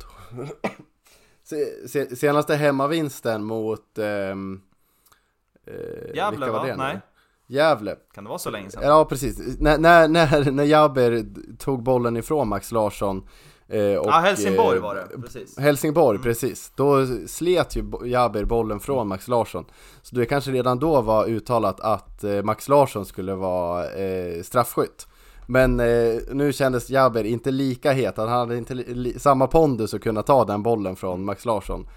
Senaste 2.15 2.55
hemmavinsten 2.55 3.43
mot... 3.43 3.97
Ehm, 3.97 4.61
eh, 5.65 6.15
Gävle 6.15 6.49
va? 6.49 6.75
Nej. 6.77 6.99
Gävle. 7.51 7.95
Kan 8.13 8.23
det 8.23 8.27
vara 8.29 8.39
så 8.39 8.49
länge 8.49 8.69
sedan? 8.69 8.83
Ja, 8.83 9.05
precis. 9.05 9.59
När, 9.59 9.77
när, 9.77 10.07
när, 10.07 10.51
när 10.51 10.63
Jabber 10.63 11.25
tog 11.57 11.83
bollen 11.83 12.17
ifrån 12.17 12.47
Max 12.47 12.71
Larsson 12.71 13.27
eh, 13.67 13.95
och, 13.95 14.07
Ja, 14.07 14.19
Helsingborg 14.23 14.77
eh, 14.77 14.83
var 14.83 14.95
det, 14.95 15.21
precis. 15.21 15.57
Helsingborg, 15.59 16.15
mm. 16.15 16.23
precis. 16.23 16.71
Då 16.75 17.05
slet 17.27 17.75
ju 17.75 17.83
Jabber 18.05 18.45
bollen 18.45 18.79
från 18.79 19.07
Max 19.07 19.27
Larsson. 19.27 19.65
Så 20.01 20.15
det 20.15 20.25
kanske 20.25 20.51
redan 20.51 20.79
då 20.79 21.01
var 21.01 21.25
uttalat 21.25 21.79
att 21.79 22.23
eh, 22.23 22.43
Max 22.43 22.69
Larsson 22.69 23.05
skulle 23.05 23.35
vara 23.35 23.91
eh, 23.91 24.43
straffskytt. 24.43 25.07
Men 25.47 25.79
eh, 25.79 26.19
nu 26.31 26.53
kändes 26.53 26.89
Jabber 26.89 27.23
inte 27.23 27.51
lika 27.51 27.91
het, 27.91 28.17
han 28.17 28.29
hade 28.29 28.57
inte 28.57 29.19
samma 29.19 29.47
pondus 29.47 29.93
att 29.93 30.01
kunna 30.01 30.23
ta 30.23 30.45
den 30.45 30.63
bollen 30.63 30.95
från 30.95 31.25
Max 31.25 31.45
Larsson. 31.45 31.87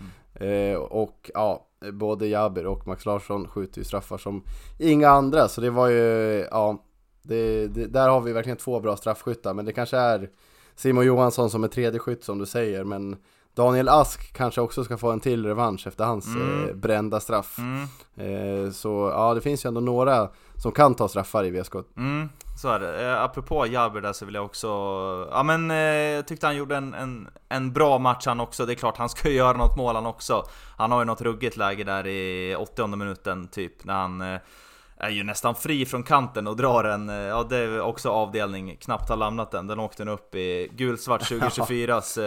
Mm. 0.40 0.72
Eh, 0.72 0.76
och 0.78 1.30
ja, 1.34 1.66
Eh, 1.84 1.90
både 1.90 2.26
Jabir 2.26 2.66
och 2.66 2.86
Max 2.86 3.06
Larsson 3.06 3.48
skjuter 3.48 3.78
ju 3.78 3.84
straffar 3.84 4.18
som 4.18 4.42
inga 4.78 5.08
andra, 5.08 5.48
så 5.48 5.60
det 5.60 5.70
var 5.70 5.88
ju, 5.88 6.46
ja, 6.50 6.84
det, 7.22 7.66
det, 7.66 7.86
där 7.86 8.08
har 8.08 8.20
vi 8.20 8.32
verkligen 8.32 8.58
två 8.58 8.80
bra 8.80 8.96
straffskyttar, 8.96 9.54
men 9.54 9.64
det 9.64 9.72
kanske 9.72 9.96
är 9.96 10.30
Simon 10.76 11.06
Johansson 11.06 11.50
som 11.50 11.64
är 11.64 11.68
tredje 11.68 12.00
skytt 12.00 12.24
som 12.24 12.38
du 12.38 12.46
säger, 12.46 12.84
men 12.84 13.16
Daniel 13.54 13.88
Ask 13.88 14.32
kanske 14.32 14.60
också 14.60 14.84
ska 14.84 14.98
få 14.98 15.10
en 15.10 15.20
till 15.20 15.46
revansch 15.46 15.86
efter 15.86 16.04
hans 16.04 16.26
mm. 16.26 16.68
eh, 16.68 16.74
brända 16.74 17.20
straff. 17.20 17.58
Mm. 17.58 17.86
Eh, 18.16 18.70
så 18.70 19.10
ja, 19.14 19.34
det 19.34 19.40
finns 19.40 19.64
ju 19.64 19.68
ändå 19.68 19.80
några 19.80 20.28
som 20.56 20.72
kan 20.72 20.94
ta 20.94 21.08
straffar 21.08 21.44
i 21.44 21.50
VSK. 21.50 21.74
Mm, 21.96 22.28
så 22.56 22.68
är 22.68 22.80
det. 22.80 23.10
Eh, 23.10 23.22
apropå 23.22 23.66
Jabber 23.66 24.00
där 24.00 24.12
så 24.12 24.24
vill 24.24 24.34
jag 24.34 24.44
också... 24.44 24.68
Ja 25.30 25.42
men 25.42 25.70
eh, 25.70 25.76
jag 25.76 26.28
tyckte 26.28 26.46
han 26.46 26.56
gjorde 26.56 26.76
en, 26.76 26.94
en, 26.94 27.28
en 27.48 27.72
bra 27.72 27.98
match 27.98 28.26
han 28.26 28.40
också. 28.40 28.66
Det 28.66 28.72
är 28.72 28.74
klart 28.74 28.96
han 28.96 29.08
ska 29.08 29.28
ju 29.28 29.34
göra 29.36 29.56
något 29.56 29.76
mål 29.76 29.94
han 29.94 30.06
också. 30.06 30.44
Han 30.76 30.92
har 30.92 30.98
ju 30.98 31.04
något 31.04 31.20
ruggigt 31.20 31.56
läge 31.56 31.84
där 31.84 32.06
i 32.06 32.56
80 32.58 32.86
minuten 32.86 33.48
typ 33.48 33.84
när 33.84 33.94
han 33.94 34.20
eh, 34.20 34.40
är 35.04 35.10
ju 35.10 35.24
nästan 35.24 35.54
fri 35.54 35.86
från 35.86 36.02
kanten 36.02 36.46
och 36.46 36.56
drar 36.56 36.84
en, 36.84 37.08
eh, 37.08 37.14
ja 37.14 37.46
det 37.50 37.56
är 37.56 37.80
också 37.80 38.10
avdelning, 38.10 38.76
knappt 38.76 39.08
har 39.08 39.16
lämnat 39.16 39.50
den. 39.50 39.66
Den 39.66 39.80
åkte 39.80 40.04
den 40.04 40.12
upp 40.12 40.34
i 40.34 40.68
gulsvart 40.72 41.22
2024s 41.30 42.20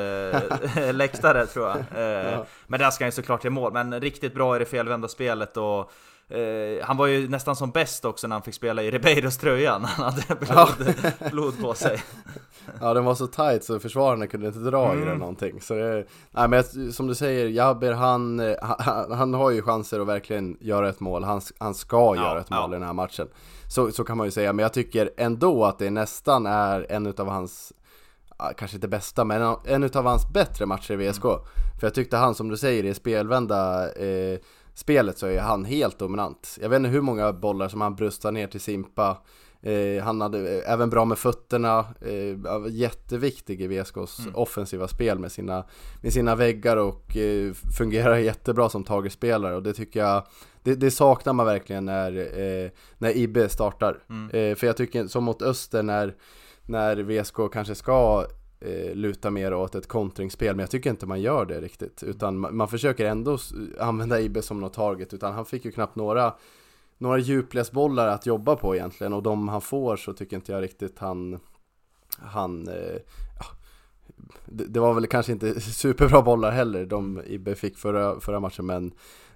eh, 0.77 0.93
läktare 0.93 1.45
tror 1.45 1.67
jag. 1.67 1.77
Eh, 1.77 2.39
men 2.67 2.79
där 2.79 2.91
ska 2.91 3.03
han 3.03 3.07
ju 3.07 3.11
såklart 3.11 3.45
i 3.45 3.49
mål, 3.49 3.73
men 3.73 4.01
riktigt 4.01 4.33
bra 4.33 4.55
i 4.55 4.59
det 4.59 4.65
felvända 4.65 5.07
spelet 5.07 5.57
och 5.57 5.91
Eh, 6.29 6.85
han 6.85 6.97
var 6.97 7.07
ju 7.07 7.29
nästan 7.29 7.55
som 7.55 7.71
bäst 7.71 8.05
också 8.05 8.27
när 8.27 8.35
han 8.35 8.43
fick 8.43 8.53
spela 8.53 8.83
i 8.83 8.91
Ribeiros 8.91 9.43
när 9.43 9.67
han 9.87 10.13
hade 10.13 10.35
blod, 10.35 11.31
blod 11.31 11.61
på 11.61 11.73
sig. 11.73 12.03
ja, 12.81 12.93
den 12.93 13.05
var 13.05 13.15
så 13.15 13.27
tight 13.27 13.63
så 13.63 13.79
försvararna 13.79 14.27
kunde 14.27 14.47
inte 14.47 14.59
dra 14.59 14.91
mm. 14.91 15.03
i 15.03 15.05
den 15.05 15.17
någonting. 15.17 15.61
Så 15.61 15.73
det, 15.73 16.05
nej, 16.31 16.47
men 16.47 16.91
som 16.93 17.07
du 17.07 17.15
säger, 17.15 17.47
Jabber 17.47 17.91
han, 17.91 18.55
han, 18.61 19.11
han, 19.11 19.33
har 19.33 19.51
ju 19.51 19.61
chanser 19.61 19.99
att 19.99 20.07
verkligen 20.07 20.57
göra 20.61 20.89
ett 20.89 20.99
mål. 20.99 21.23
Han, 21.23 21.41
han 21.57 21.73
ska 21.73 22.15
ja, 22.15 22.23
göra 22.23 22.39
ett 22.39 22.49
mål 22.49 22.71
ja. 22.71 22.75
i 22.75 22.79
den 22.79 22.87
här 22.87 22.93
matchen. 22.93 23.27
Så, 23.69 23.91
så 23.91 24.03
kan 24.03 24.17
man 24.17 24.27
ju 24.27 24.31
säga, 24.31 24.53
men 24.53 24.63
jag 24.63 24.73
tycker 24.73 25.09
ändå 25.17 25.65
att 25.65 25.79
det 25.79 25.89
nästan 25.89 26.45
är 26.45 26.85
en 26.89 27.13
av 27.17 27.27
hans 27.27 27.73
kanske 28.57 28.77
inte 28.77 28.87
bästa, 28.87 29.25
men 29.25 29.55
en 29.65 29.83
av 29.83 30.05
hans 30.05 30.29
bättre 30.33 30.65
matcher 30.65 30.91
i 30.91 30.95
VSK. 30.95 31.25
Mm. 31.25 31.39
För 31.79 31.87
jag 31.87 31.93
tyckte 31.93 32.17
han, 32.17 32.35
som 32.35 32.49
du 32.49 32.57
säger, 32.57 32.83
i 32.83 32.93
spelvända 32.93 33.91
eh, 33.93 34.39
spelet 34.77 35.17
så 35.17 35.27
är 35.27 35.39
han 35.39 35.65
helt 35.65 35.99
dominant. 35.99 36.57
Jag 36.61 36.69
vet 36.69 36.77
inte 36.77 36.89
hur 36.89 37.01
många 37.01 37.33
bollar 37.33 37.67
som 37.67 37.81
han 37.81 37.95
bröstar 37.95 38.31
ner 38.31 38.47
till 38.47 38.59
Simpa. 38.59 39.17
Eh, 39.61 40.03
han 40.03 40.21
hade 40.21 40.61
även 40.61 40.89
bra 40.89 41.05
med 41.05 41.17
fötterna, 41.17 41.79
eh, 42.01 42.69
jätteviktig 42.69 43.61
i 43.61 43.67
VSKs 43.67 44.19
mm. 44.19 44.35
offensiva 44.35 44.87
spel 44.87 45.19
med 45.19 45.31
sina, 45.31 45.65
med 46.01 46.13
sina 46.13 46.35
väggar 46.35 46.77
och 46.77 47.17
eh, 47.17 47.53
fungerar 47.77 48.17
jättebra 48.17 48.69
som 48.69 48.83
tagerspelare 48.83 49.55
och 49.55 49.63
det 49.63 49.73
tycker 49.73 49.99
jag 49.99 50.23
det, 50.63 50.75
det 50.75 50.91
saknar 50.91 51.33
man 51.33 51.45
verkligen 51.45 51.85
när, 51.85 52.39
eh, 52.39 52.69
när 52.97 53.17
IB 53.17 53.37
startar. 53.49 54.03
Mm. 54.09 54.29
Eh, 54.29 54.55
för 54.55 54.67
jag 54.67 54.77
tycker 54.77 55.07
som 55.07 55.23
mot 55.23 55.41
Öster 55.41 55.83
när, 55.83 56.15
när 56.65 56.95
VSK 57.03 57.35
kanske 57.53 57.75
ska 57.75 58.25
eh, 58.59 58.95
luta 58.95 59.31
mer 59.31 59.53
åt 59.53 59.75
ett 59.75 59.87
kontringsspel, 59.87 60.55
men 60.55 60.63
jag 60.63 60.71
tycker 60.71 60.89
inte 60.89 61.05
man 61.05 61.21
gör 61.21 61.45
det 61.45 61.61
riktigt. 61.61 62.03
Utan 62.03 62.37
man, 62.39 62.57
man 62.57 62.67
försöker 62.67 63.05
ändå 63.05 63.37
använda 63.79 64.21
Ibe 64.21 64.41
som 64.41 64.59
något 64.59 64.73
target, 64.73 65.13
utan 65.13 65.33
han 65.33 65.45
fick 65.45 65.65
ju 65.65 65.71
knappt 65.71 65.95
några 65.95 66.33
några 66.97 67.17
djupledsbollar 67.17 68.07
att 68.07 68.25
jobba 68.25 68.55
på 68.55 68.75
egentligen 68.75 69.13
och 69.13 69.23
de 69.23 69.47
han 69.47 69.61
får 69.61 69.95
så 69.95 70.13
tycker 70.13 70.35
inte 70.35 70.51
jag 70.51 70.63
riktigt 70.63 70.99
han 70.99 71.39
han 72.19 72.67
eh, 72.67 72.99
ja, 73.39 73.45
det, 74.45 74.65
det 74.65 74.79
var 74.79 74.93
väl 74.93 75.07
kanske 75.07 75.31
inte 75.31 75.61
superbra 75.61 76.21
bollar 76.21 76.51
heller 76.51 76.85
de 76.85 77.21
IB 77.25 77.57
fick 77.57 77.77
förra, 77.77 78.19
förra 78.19 78.39
matchen 78.39 78.65
men 78.65 78.91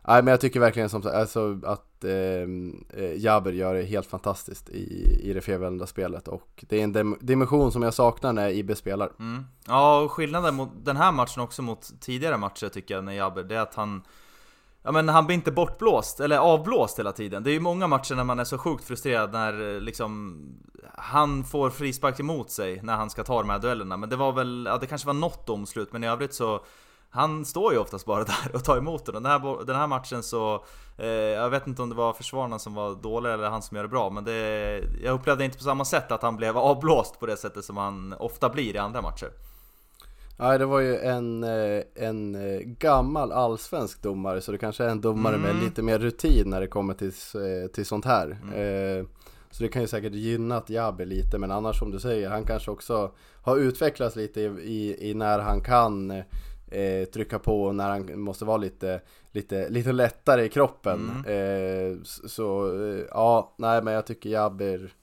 Nej 0.07 0.23
men 0.23 0.31
jag 0.31 0.41
tycker 0.41 0.59
verkligen 0.59 0.89
som 0.89 1.03
alltså, 1.13 1.59
att 1.63 2.03
ehm, 2.03 2.85
eh, 2.93 3.13
Jaber 3.17 3.51
gör 3.51 3.73
det 3.73 3.83
helt 3.83 4.07
fantastiskt 4.07 4.69
i, 4.69 5.19
i 5.23 5.33
det 5.33 5.41
felvända 5.41 5.87
spelet 5.87 6.27
och 6.27 6.65
det 6.69 6.79
är 6.79 6.83
en 6.83 7.17
dimension 7.19 7.71
som 7.71 7.83
jag 7.83 7.93
saknar 7.93 8.33
när 8.33 8.49
IB 8.49 8.77
spelar. 8.77 9.11
Mm. 9.19 9.45
Ja, 9.67 9.99
och 9.99 10.11
skillnaden 10.11 10.55
mot 10.55 10.69
den 10.83 10.97
här 10.97 11.11
matchen 11.11 11.43
också 11.43 11.61
mot 11.61 12.01
tidigare 12.01 12.37
matcher 12.37 12.69
tycker 12.69 12.95
jag 12.95 13.03
när 13.03 13.13
Jaber, 13.13 13.43
det 13.43 13.55
är 13.55 13.61
att 13.61 13.75
han 13.75 14.03
Ja 14.83 14.91
men 14.91 15.09
han 15.09 15.25
blir 15.25 15.35
inte 15.35 15.51
bortblåst, 15.51 16.19
eller 16.19 16.37
avblåst 16.37 16.99
hela 16.99 17.11
tiden. 17.11 17.43
Det 17.43 17.51
är 17.51 17.53
ju 17.53 17.59
många 17.59 17.87
matcher 17.87 18.15
när 18.15 18.23
man 18.23 18.39
är 18.39 18.43
så 18.43 18.57
sjukt 18.57 18.83
frustrerad 18.83 19.31
när 19.31 19.75
eh, 19.75 19.81
liksom 19.81 20.39
Han 20.93 21.43
får 21.43 21.69
frispark 21.69 22.19
emot 22.19 22.51
sig 22.51 22.79
när 22.83 22.95
han 22.95 23.09
ska 23.09 23.23
ta 23.23 23.41
de 23.41 23.49
här 23.49 23.59
duellerna. 23.59 23.97
Men 23.97 24.09
det 24.09 24.15
var 24.15 24.31
väl, 24.31 24.67
ja 24.69 24.77
det 24.77 24.87
kanske 24.87 25.07
var 25.07 25.13
något 25.13 25.47
domslut, 25.47 25.93
men 25.93 26.03
i 26.03 26.07
övrigt 26.07 26.33
så 26.33 26.65
han 27.11 27.45
står 27.45 27.73
ju 27.73 27.79
oftast 27.79 28.05
bara 28.05 28.23
där 28.23 28.51
och 28.53 28.63
tar 28.63 28.77
emot 28.77 29.05
den. 29.05 29.13
Den 29.13 29.25
här, 29.25 29.65
den 29.65 29.75
här 29.75 29.87
matchen 29.87 30.23
så... 30.23 30.63
Eh, 30.97 31.07
jag 31.07 31.49
vet 31.49 31.67
inte 31.67 31.81
om 31.81 31.89
det 31.89 31.95
var 31.95 32.13
försvararna 32.13 32.59
som 32.59 32.73
var 32.73 32.95
dåliga 32.95 33.33
eller 33.33 33.49
han 33.49 33.61
som 33.61 33.75
gör 33.77 33.83
det 33.83 33.89
bra, 33.89 34.09
men 34.09 34.23
det, 34.23 34.83
jag 35.03 35.13
upplevde 35.13 35.45
inte 35.45 35.57
på 35.57 35.63
samma 35.63 35.85
sätt 35.85 36.11
att 36.11 36.21
han 36.21 36.37
blev 36.37 36.57
avblåst 36.57 37.19
på 37.19 37.25
det 37.25 37.37
sättet 37.37 37.65
som 37.65 37.77
han 37.77 38.15
ofta 38.19 38.49
blir 38.49 38.75
i 38.75 38.77
andra 38.77 39.01
matcher. 39.01 39.29
Nej, 40.41 40.59
det 40.59 40.65
var 40.65 40.79
ju 40.79 40.97
en, 40.97 41.43
eh, 41.43 41.83
en 41.95 42.35
eh, 42.35 42.59
gammal 42.59 43.31
allsvensk 43.31 44.01
domare, 44.01 44.41
så 44.41 44.51
det 44.51 44.57
kanske 44.57 44.83
är 44.83 44.89
en 44.89 45.01
domare 45.01 45.35
mm. 45.35 45.47
med 45.47 45.63
lite 45.63 45.81
mer 45.81 45.99
rutin 45.99 46.49
när 46.49 46.61
det 46.61 46.67
kommer 46.67 46.93
till, 46.93 47.11
eh, 47.35 47.71
till 47.71 47.85
sånt 47.85 48.05
här. 48.05 48.37
Mm. 48.53 49.07
Så 49.51 49.63
det 49.63 49.69
kan 49.69 49.81
ju 49.81 49.87
säkert 49.87 50.13
gynnat 50.13 50.69
Jabi 50.69 51.05
lite, 51.05 51.37
men 51.37 51.51
annars 51.51 51.79
som 51.79 51.91
du 51.91 51.99
säger, 51.99 52.29
han 52.29 52.45
kanske 52.45 52.71
också 52.71 53.11
har 53.41 53.57
utvecklats 53.57 54.15
lite 54.15 54.41
i, 54.41 54.45
i, 54.45 55.09
i 55.09 55.13
när 55.13 55.39
han 55.39 55.61
kan 55.61 56.23
eh, 56.71 57.05
trycka 57.05 57.39
på 57.39 57.71
när 57.71 57.89
han 57.89 58.19
måste 58.21 58.45
vara 58.45 58.57
lite, 58.57 59.01
lite, 59.31 59.69
lite 59.69 59.91
lättare 59.91 60.43
i 60.43 60.49
kroppen. 60.49 61.23
Mm. 61.25 61.91
Eh, 61.93 61.97
så 62.03 62.77
eh, 62.83 63.05
ja, 63.09 63.55
nej 63.57 63.83
men 63.83 63.93
jag 63.93 64.05
tycker 64.05 64.29
Jabber 64.29 64.93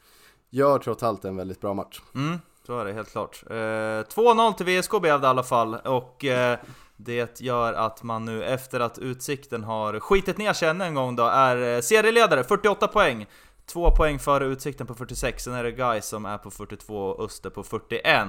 gör 0.50 0.78
trots 0.78 1.02
allt 1.02 1.24
en 1.24 1.36
väldigt 1.36 1.60
bra 1.60 1.74
match. 1.74 2.00
Mm, 2.14 2.38
så 2.66 2.78
är 2.78 2.84
det 2.84 2.92
helt 2.92 3.10
klart. 3.10 3.44
Eh, 3.50 3.54
2-0 3.54 4.52
till 4.52 4.66
VSK 4.66 5.00
blev 5.00 5.20
det 5.20 5.26
i 5.26 5.28
alla 5.28 5.42
fall 5.42 5.74
och 5.74 6.24
eh, 6.24 6.58
det 6.96 7.40
gör 7.40 7.72
att 7.72 8.02
man 8.02 8.24
nu 8.24 8.44
efter 8.44 8.80
att 8.80 8.98
Utsikten 8.98 9.64
har 9.64 10.00
skitit 10.00 10.38
ner 10.38 10.52
sig 10.52 10.68
ännu 10.68 10.84
en 10.84 10.94
gång 10.94 11.16
då 11.16 11.24
är 11.24 11.76
eh, 11.76 11.80
serieledare, 11.80 12.44
48 12.44 12.88
poäng. 12.88 13.26
Två 13.72 13.90
poäng 13.90 14.18
före 14.18 14.44
Utsikten 14.44 14.86
på 14.86 14.94
46, 14.94 15.44
sen 15.44 15.54
är 15.54 15.64
det 15.64 15.72
Guy 15.72 16.00
som 16.00 16.26
är 16.26 16.38
på 16.38 16.50
42 16.50 16.96
och 16.96 17.24
Öster 17.24 17.50
på 17.50 17.62
41. 17.62 18.28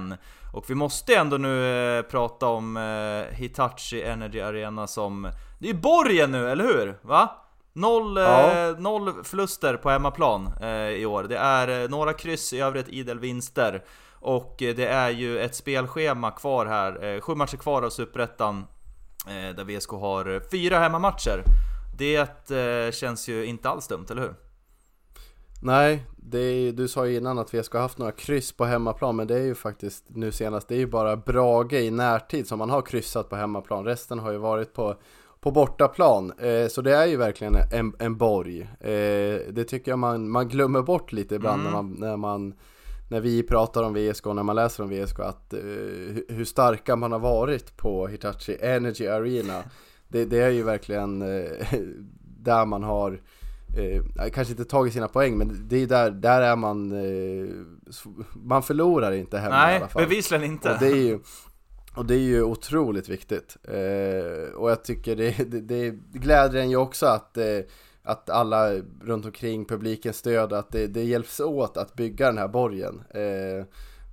Och 0.53 0.69
vi 0.69 0.75
måste 0.75 1.15
ändå 1.15 1.37
nu 1.37 1.97
eh, 1.97 2.01
prata 2.01 2.47
om 2.47 2.77
eh, 2.77 3.35
Hitachi 3.35 4.03
Energy 4.03 4.41
Arena 4.41 4.87
som... 4.87 5.31
Det 5.59 5.69
är 5.69 5.73
ju 5.73 5.79
borgen 5.79 6.31
nu, 6.31 6.49
eller 6.49 6.63
hur? 6.63 6.97
Va? 7.01 7.29
Noll, 7.73 8.17
eh, 8.17 8.23
ja. 8.23 8.69
eh, 8.69 8.77
noll 8.77 9.23
förluster 9.23 9.77
på 9.77 9.89
hemmaplan 9.89 10.53
eh, 10.61 10.89
i 10.89 11.05
år. 11.05 11.23
Det 11.23 11.37
är 11.37 11.83
eh, 11.83 11.89
några 11.89 12.13
kryss, 12.13 12.53
i 12.53 12.59
övrigt 12.59 12.89
idel 12.89 13.19
vinster. 13.19 13.83
Och 14.13 14.55
det 14.57 14.85
är 14.85 15.09
ju 15.09 15.39
ett 15.39 15.55
spelschema 15.55 16.31
kvar 16.31 16.65
här, 16.65 17.21
sju 17.21 17.35
matcher 17.35 17.57
kvar 17.57 17.81
av 17.81 17.89
Superettan. 17.89 18.67
där 19.25 19.63
VSK 19.63 19.91
har 19.91 20.49
fyra 20.51 20.79
hemmamatcher. 20.79 21.43
Det 21.97 22.95
känns 22.95 23.27
ju 23.27 23.45
inte 23.45 23.69
alls 23.69 23.87
dumt, 23.87 24.05
eller 24.09 24.21
hur? 24.21 24.48
Nej, 25.61 26.03
är, 26.33 26.71
du 26.71 26.87
sa 26.87 27.07
ju 27.07 27.17
innan 27.17 27.39
att 27.39 27.53
vi 27.53 27.63
ska 27.63 27.77
ha 27.77 27.83
haft 27.83 27.97
några 27.97 28.11
kryss 28.11 28.51
på 28.51 28.65
hemmaplan 28.65 29.15
men 29.15 29.27
det 29.27 29.35
är 29.35 29.43
ju 29.43 29.55
faktiskt 29.55 30.03
nu 30.07 30.31
senast, 30.31 30.67
det 30.67 30.75
är 30.75 30.79
ju 30.79 30.87
bara 30.87 31.17
Brage 31.17 31.73
i 31.73 31.91
närtid 31.91 32.47
som 32.47 32.59
man 32.59 32.69
har 32.69 32.81
kryssat 32.81 33.29
på 33.29 33.35
hemmaplan. 33.35 33.85
Resten 33.85 34.19
har 34.19 34.31
ju 34.31 34.37
varit 34.37 34.73
på, 34.73 34.95
på 35.41 35.51
bortaplan. 35.51 36.31
Eh, 36.39 36.67
så 36.67 36.81
det 36.81 36.95
är 36.95 37.05
ju 37.05 37.17
verkligen 37.17 37.55
en, 37.71 37.93
en 37.99 38.17
borg. 38.17 38.61
Eh, 38.61 39.39
det 39.49 39.63
tycker 39.67 39.91
jag 39.91 39.99
man, 39.99 40.29
man 40.29 40.47
glömmer 40.47 40.81
bort 40.81 41.11
lite 41.11 41.35
ibland 41.35 41.61
mm. 41.61 41.71
när, 41.71 41.81
man, 41.81 41.95
när 41.99 42.17
man 42.17 42.53
när 43.09 43.21
vi 43.21 43.43
pratar 43.43 43.83
om 43.83 43.93
VSK 43.93 44.25
och 44.25 44.35
när 44.35 44.43
man 44.43 44.55
läser 44.55 44.83
om 44.83 44.89
VSK 44.89 45.19
att 45.19 45.53
eh, 45.53 45.59
hur 46.27 46.45
starka 46.45 46.95
man 46.95 47.11
har 47.11 47.19
varit 47.19 47.77
på 47.77 48.07
Hitachi 48.07 48.57
Energy 48.61 49.07
Arena. 49.07 49.63
Det, 50.07 50.25
det 50.25 50.39
är 50.39 50.49
ju 50.49 50.63
verkligen 50.63 51.21
eh, 51.21 51.51
där 52.21 52.65
man 52.65 52.83
har 52.83 53.21
eh, 53.75 54.29
kanske 54.31 54.51
inte 54.51 54.65
tagit 54.65 54.93
sina 54.93 55.07
poäng 55.07 55.37
men 55.37 55.67
det 55.67 55.77
är 55.77 55.87
där, 55.87 56.11
där 56.11 56.41
är 56.41 56.55
man, 56.55 56.91
eh, 56.91 57.49
man 58.33 58.63
förlorar 58.63 59.11
inte 59.11 59.37
hemma 59.37 59.55
Nej, 59.55 59.73
i 59.73 59.77
alla 59.77 59.87
fall. 59.87 60.01
Nej, 60.01 60.09
bevisligen 60.09 60.43
inte. 60.43 60.73
Och 60.73 60.79
det 60.79 60.87
är 60.87 60.95
ju, 60.95 61.19
och 61.95 62.05
det 62.05 62.13
är 62.13 62.19
ju 62.19 62.43
otroligt 62.43 63.09
viktigt. 63.09 63.57
Eh, 63.63 64.53
och 64.55 64.71
jag 64.71 64.83
tycker 64.83 65.15
det, 65.15 65.31
det, 65.51 65.61
det 65.61 65.89
glädjer 66.19 66.61
en 66.61 66.69
ju 66.69 66.77
också 66.77 67.05
att, 67.05 67.37
eh, 67.37 67.59
att 68.03 68.29
alla 68.29 68.71
runt 69.01 69.25
omkring 69.25 69.65
publiken 69.65 70.13
stöd, 70.13 70.53
att 70.53 70.71
det, 70.71 70.87
det 70.87 71.03
hjälps 71.03 71.39
åt 71.39 71.77
att 71.77 71.93
bygga 71.93 72.25
den 72.25 72.37
här 72.37 72.47
borgen. 72.47 73.03
Eh, 73.09 73.65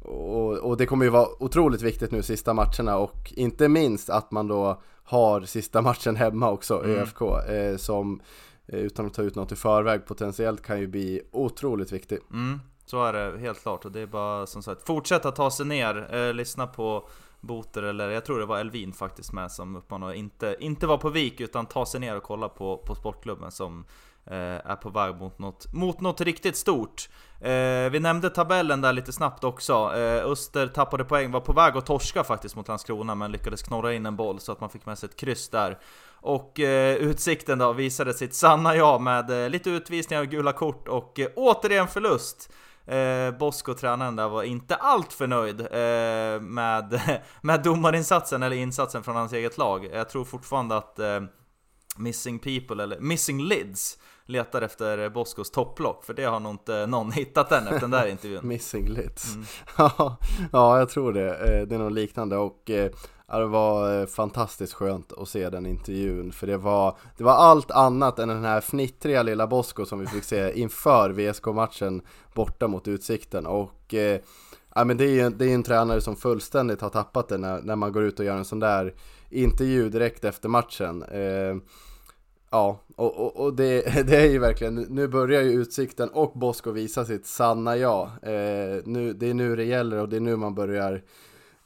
och, 0.09 0.53
och, 0.53 0.77
det 0.77 0.87
kommer 0.87 1.05
ju 1.05 1.11
vara 1.11 1.43
otroligt 1.43 1.83
viktigt 1.83 2.11
nu 2.11 2.23
sista 2.23 2.55
matcherna 2.55 2.97
och 2.97 3.33
inte 3.37 3.69
minst 3.69 4.11
att 4.11 4.31
man 4.31 4.49
då 4.49 4.83
har 5.05 5.41
sista 5.41 5.83
matchen 5.83 6.17
hemma 6.17 6.51
också, 6.51 6.85
mm. 6.85 6.97
ÖFK, 6.97 7.23
eh, 7.49 7.77
som 7.77 8.21
Eh, 8.69 8.79
utan 8.79 9.07
att 9.07 9.15
ta 9.15 9.23
ut 9.23 9.35
något 9.35 9.53
i 9.53 9.57
förväg 9.57 10.07
potentiellt 10.07 10.63
kan 10.63 10.81
ju 10.81 10.87
bli 10.87 11.23
otroligt 11.33 11.93
viktig. 11.93 12.19
Mm, 12.33 12.61
så 12.87 13.05
är 13.05 13.13
det 13.13 13.39
helt 13.39 13.63
klart 13.63 13.85
och 13.85 13.93
det 13.93 14.01
är 14.01 14.07
bara 14.07 14.47
som 14.47 14.63
sagt 14.63 14.87
fortsätta 14.87 15.33
ta 15.33 15.51
sig 15.51 15.67
ner, 15.67 16.15
eh, 16.15 16.35
lyssna 16.35 16.67
på 16.67 17.09
Boter 17.41 17.83
eller 17.83 18.11
jag 18.11 18.25
tror 18.25 18.39
det 18.39 18.47
var 18.47 18.59
Elvin 18.59 18.93
faktiskt 18.93 19.33
med 19.33 19.53
som 19.53 19.77
uppmanade 19.77 20.17
inte, 20.17 20.57
inte 20.61 20.87
vara 20.87 20.99
på 20.99 21.11
vik 21.11 21.41
utan 21.41 21.67
ta 21.67 21.87
sig 21.87 22.01
ner 22.01 22.17
och 22.17 22.23
kolla 22.23 22.49
på, 22.49 22.77
på 22.77 22.95
sportklubben 22.95 23.51
som 23.51 23.85
Eh, 24.31 24.71
är 24.71 24.77
på 24.77 24.91
väg 24.91 25.17
mot 25.17 25.39
något, 25.39 25.73
mot 25.73 26.01
något 26.01 26.21
riktigt 26.21 26.57
stort. 26.57 27.09
Eh, 27.41 27.91
vi 27.91 28.01
nämnde 28.01 28.31
tabellen 28.31 28.81
där 28.81 28.93
lite 28.93 29.13
snabbt 29.13 29.45
också. 29.45 29.73
Eh, 29.73 30.31
Öster 30.31 30.67
tappade 30.67 31.05
poäng, 31.05 31.31
var 31.31 31.41
på 31.41 31.53
väg 31.53 31.77
att 31.77 31.87
torska 31.87 32.25
faktiskt 32.25 32.57
mot 32.57 32.69
Landskrona 32.69 33.15
men 33.15 33.33
lyckades 33.33 33.63
knorra 33.63 33.95
in 33.95 34.07
en 34.07 34.17
boll 34.17 34.41
så 34.41 34.53
att 34.53 34.61
man 34.61 34.71
fick 34.71 34.87
med 34.87 34.99
sig 34.99 35.09
ett 35.09 35.17
kryss 35.17 35.49
där. 35.49 35.79
Och 36.21 36.61
eh, 36.61 36.97
Utsikten 36.97 37.59
då 37.59 37.73
visade 37.73 38.15
sitt 38.15 38.35
sanna 38.35 38.77
jag 38.77 39.01
med 39.01 39.45
eh, 39.45 39.51
lite 39.51 39.71
utvisningar 39.71 40.23
och 40.23 40.29
gula 40.29 40.53
kort 40.53 40.89
och 40.89 41.21
eh, 41.21 41.29
återigen 41.37 41.89
förlust. 41.89 42.53
Eh, 42.87 43.39
Bosko, 43.39 43.75
tränaren 43.75 44.17
där, 44.17 44.29
var 44.29 44.43
inte 44.43 44.75
allt 44.75 45.13
för 45.13 45.27
nöjd 45.27 45.61
eh, 45.61 46.41
med, 46.41 47.01
med 47.41 47.63
domarinsatsen 47.63 48.43
eller 48.43 48.57
insatsen 48.57 49.03
från 49.03 49.17
hans 49.17 49.33
eget 49.33 49.59
lag. 49.59 49.89
Jag 49.93 50.09
tror 50.09 50.25
fortfarande 50.25 50.77
att 50.77 50.99
eh, 50.99 51.21
Missing 51.97 52.39
People, 52.39 52.83
eller 52.83 53.01
Missing 53.01 53.43
Lids, 53.43 53.99
letar 54.27 54.63
efter 54.63 55.09
Boskos 55.09 55.51
topplock, 55.51 56.05
för 56.05 56.15
det 56.15 56.25
har 56.25 56.41
nog 56.41 56.53
inte 56.53 56.87
någon 56.87 57.13
hittat 57.13 57.53
än 57.53 57.67
efter 57.67 57.81
den 57.81 57.91
där 57.91 58.07
intervjun. 58.07 58.41
Missing 58.49 58.89
Lids. 58.89 59.35
Mm. 59.35 59.47
ja, 60.53 60.79
jag 60.79 60.89
tror 60.89 61.13
det. 61.13 61.35
Eh, 61.35 61.67
det 61.67 61.75
är 61.75 61.79
något 61.79 61.93
liknande 61.93 62.37
och 62.37 62.71
eh, 62.71 62.91
Ja, 63.29 63.39
det 63.39 63.47
var 63.47 64.01
eh, 64.01 64.07
fantastiskt 64.07 64.75
skönt 64.75 65.13
att 65.13 65.29
se 65.29 65.51
den 65.51 65.67
intervjun 65.67 66.33
för 66.33 66.47
det 66.47 66.57
var, 66.57 66.99
det 67.17 67.25
var 67.25 67.33
allt 67.33 67.71
annat 67.71 68.19
än 68.19 68.29
den 68.29 68.45
här 68.45 68.61
fnittriga 68.61 69.23
lilla 69.23 69.47
Bosko 69.47 69.87
som 69.87 69.99
vi 69.99 70.07
fick 70.07 70.25
se 70.25 70.61
inför 70.61 71.11
VSK-matchen 71.11 72.03
borta 72.35 72.69
mot 72.69 72.89
Utsikten 72.89 73.47
och 73.47 73.95
eh, 73.95 74.21
ja, 74.75 74.85
men 74.85 74.97
det 74.97 75.05
är 75.05 75.09
ju 75.09 75.31
det 75.31 75.45
är 75.45 75.55
en 75.55 75.63
tränare 75.63 76.01
som 76.01 76.17
fullständigt 76.17 76.81
har 76.81 76.91
tappat 76.91 77.29
det 77.29 77.39
när, 77.39 77.63
när 77.63 77.77
man 77.77 77.93
går 77.93 78.03
ut 78.03 78.21
och 78.21 78.27
gör 78.27 78.37
en 78.37 78.45
sån 78.45 78.61
där 78.61 78.95
intervju 79.31 79.89
direkt 79.89 80.25
efter 80.25 80.49
matchen. 80.49 81.03
Eh, 81.03 81.57
ja, 82.57 82.81
och, 82.97 83.17
och, 83.17 83.45
och 83.45 83.55
det, 83.55 83.83
det, 84.07 84.17
är 84.17 84.31
ju 84.31 84.39
verkligen, 84.39 84.75
nu 84.75 85.09
börjar 85.09 85.43
ju 85.43 85.51
Utsikten 85.51 86.09
och 86.09 86.33
Bosko 86.33 86.71
visa 86.71 87.05
sitt 87.05 87.27
sanna 87.27 87.77
ja. 87.77 88.11
Eh, 88.23 88.83
nu, 88.85 89.13
det 89.13 89.31
är 89.31 89.35
nu 89.35 89.57
det 89.57 89.65
gäller 89.65 89.99
och 89.99 90.09
det 90.09 90.17
är 90.17 90.21
nu 90.21 90.37
man 90.37 90.55
börjar 90.55 91.03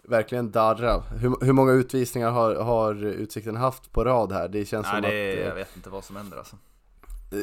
verkligen 0.04 0.50
darra. 0.50 1.00
Hur, 1.00 1.44
hur 1.44 1.52
många 1.52 1.72
utvisningar 1.72 2.30
har, 2.30 2.54
har 2.54 3.04
Utsikten 3.04 3.56
haft 3.56 3.92
på 3.92 4.04
rad 4.04 4.32
här? 4.32 4.48
Det 4.48 4.64
känns 4.64 4.86
Nej, 4.92 5.02
som 5.02 5.02
det, 5.02 5.32
att... 5.32 5.38
Eh, 5.38 5.46
jag 5.46 5.54
vet 5.54 5.76
inte 5.76 5.90
vad 5.90 6.04
som 6.04 6.16
händer 6.16 6.38
alltså. 6.38 6.56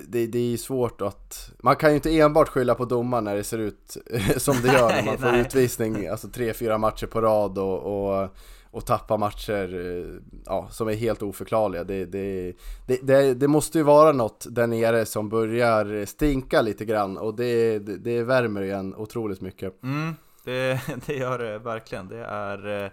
Det, 0.07 0.27
det, 0.27 0.53
är 0.53 0.57
svårt 0.57 1.01
att... 1.01 1.51
Man 1.59 1.75
kan 1.75 1.89
ju 1.89 1.95
inte 1.95 2.19
enbart 2.19 2.47
skylla 2.47 2.75
på 2.75 2.85
domaren 2.85 3.23
när 3.23 3.35
det 3.35 3.43
ser 3.43 3.57
ut 3.57 3.97
som 4.37 4.55
det 4.61 4.73
gör 4.73 4.89
när 4.89 5.03
man 5.05 5.17
får 5.17 5.31
nej. 5.31 5.41
utvisning, 5.41 6.07
alltså 6.07 6.27
tre, 6.27 6.53
fyra 6.53 6.77
matcher 6.77 7.07
på 7.07 7.21
rad 7.21 7.57
och, 7.57 7.79
och, 7.79 8.29
och 8.71 8.85
tappa 8.85 9.17
matcher 9.17 9.75
eh, 9.75 10.21
ja, 10.45 10.67
som 10.71 10.87
är 10.87 10.93
helt 10.93 11.21
oförklarliga. 11.21 11.83
Det, 11.83 12.05
det, 12.05 12.53
det, 13.01 13.33
det, 13.33 13.47
måste 13.47 13.77
ju 13.77 13.83
vara 13.83 14.11
något 14.11 14.45
där 14.49 14.67
nere 14.67 15.05
som 15.05 15.29
börjar 15.29 16.05
stinka 16.05 16.61
lite 16.61 16.85
grann 16.85 17.17
och 17.17 17.35
det, 17.35 17.79
det, 17.79 17.97
det 17.97 18.23
värmer 18.23 18.61
igen 18.61 18.95
otroligt 18.95 19.41
mycket. 19.41 19.83
Mm. 19.83 20.15
Det, 20.43 20.81
det 21.05 21.13
gör 21.13 21.39
det 21.39 21.59
verkligen. 21.59 22.07
Det 22.07 22.25
är, 22.25 22.83
eh, 22.83 22.91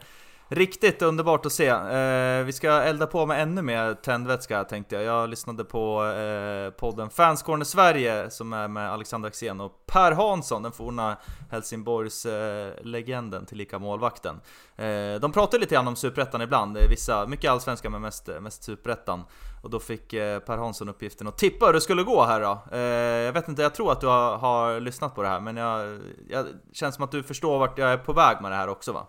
Riktigt 0.55 1.03
underbart 1.03 1.47
att 1.47 1.53
se. 1.53 1.67
Eh, 1.69 2.45
vi 2.45 2.53
ska 2.53 2.71
elda 2.71 3.07
på 3.07 3.27
med 3.27 3.43
ännu 3.43 3.63
mer 3.63 3.95
tändvätska 3.95 4.65
tänkte 4.65 4.95
jag. 4.95 5.05
Jag 5.05 5.29
lyssnade 5.29 5.65
på 5.65 6.05
eh, 6.05 6.71
podden 6.71 7.11
Fanscorner 7.11 7.65
Sverige 7.65 8.31
som 8.31 8.53
är 8.53 8.69
med 8.69 8.93
Alexander 8.93 9.29
Axén 9.29 9.61
och 9.61 9.87
Per 9.87 10.13
Hansson, 10.13 10.63
den 10.63 10.73
forna 10.73 11.17
Helsingborgs 11.51 12.27
eh, 12.27 12.73
legenden 12.83 13.47
tillika 13.47 13.79
målvakten. 13.79 14.41
Eh, 14.77 15.15
de 15.21 15.33
pratar 15.33 15.59
lite 15.59 15.75
grann 15.75 15.89
om 15.89 15.97
Superettan 15.97 16.43
ibland, 16.43 16.79
vissa, 16.91 17.27
mycket 17.27 17.51
allsvenska 17.51 17.91
men 17.91 18.03
mest, 18.03 18.29
mest 18.41 18.65
Superettan. 18.65 19.23
Och 19.63 19.71
då 19.71 19.81
fick 19.81 20.13
eh, 20.13 20.39
Per 20.39 20.57
Hansson 20.57 20.89
uppgiften 20.89 21.29
att 21.29 21.39
tippa 21.39 21.67
hur 21.67 21.73
det 21.73 21.81
skulle 21.81 22.03
gå 22.03 22.25
här 22.25 22.41
då. 22.41 22.59
Eh, 22.73 22.81
jag 23.25 23.33
vet 23.33 23.49
inte, 23.49 23.63
jag 23.63 23.75
tror 23.75 23.93
att 23.93 24.01
du 24.01 24.07
har, 24.07 24.37
har 24.37 24.81
lyssnat 24.81 25.15
på 25.15 25.23
det 25.23 25.29
här 25.29 25.41
men 25.41 25.57
jag, 25.57 26.01
jag 26.29 26.47
känns 26.73 26.95
som 26.95 27.05
att 27.05 27.11
du 27.11 27.23
förstår 27.23 27.59
vart 27.59 27.79
jag 27.79 27.93
är 27.93 27.99
på 27.99 28.13
väg 28.13 28.37
med 28.43 28.53
det 28.53 28.57
här 28.57 28.69
också 28.69 28.93
va? 28.93 29.07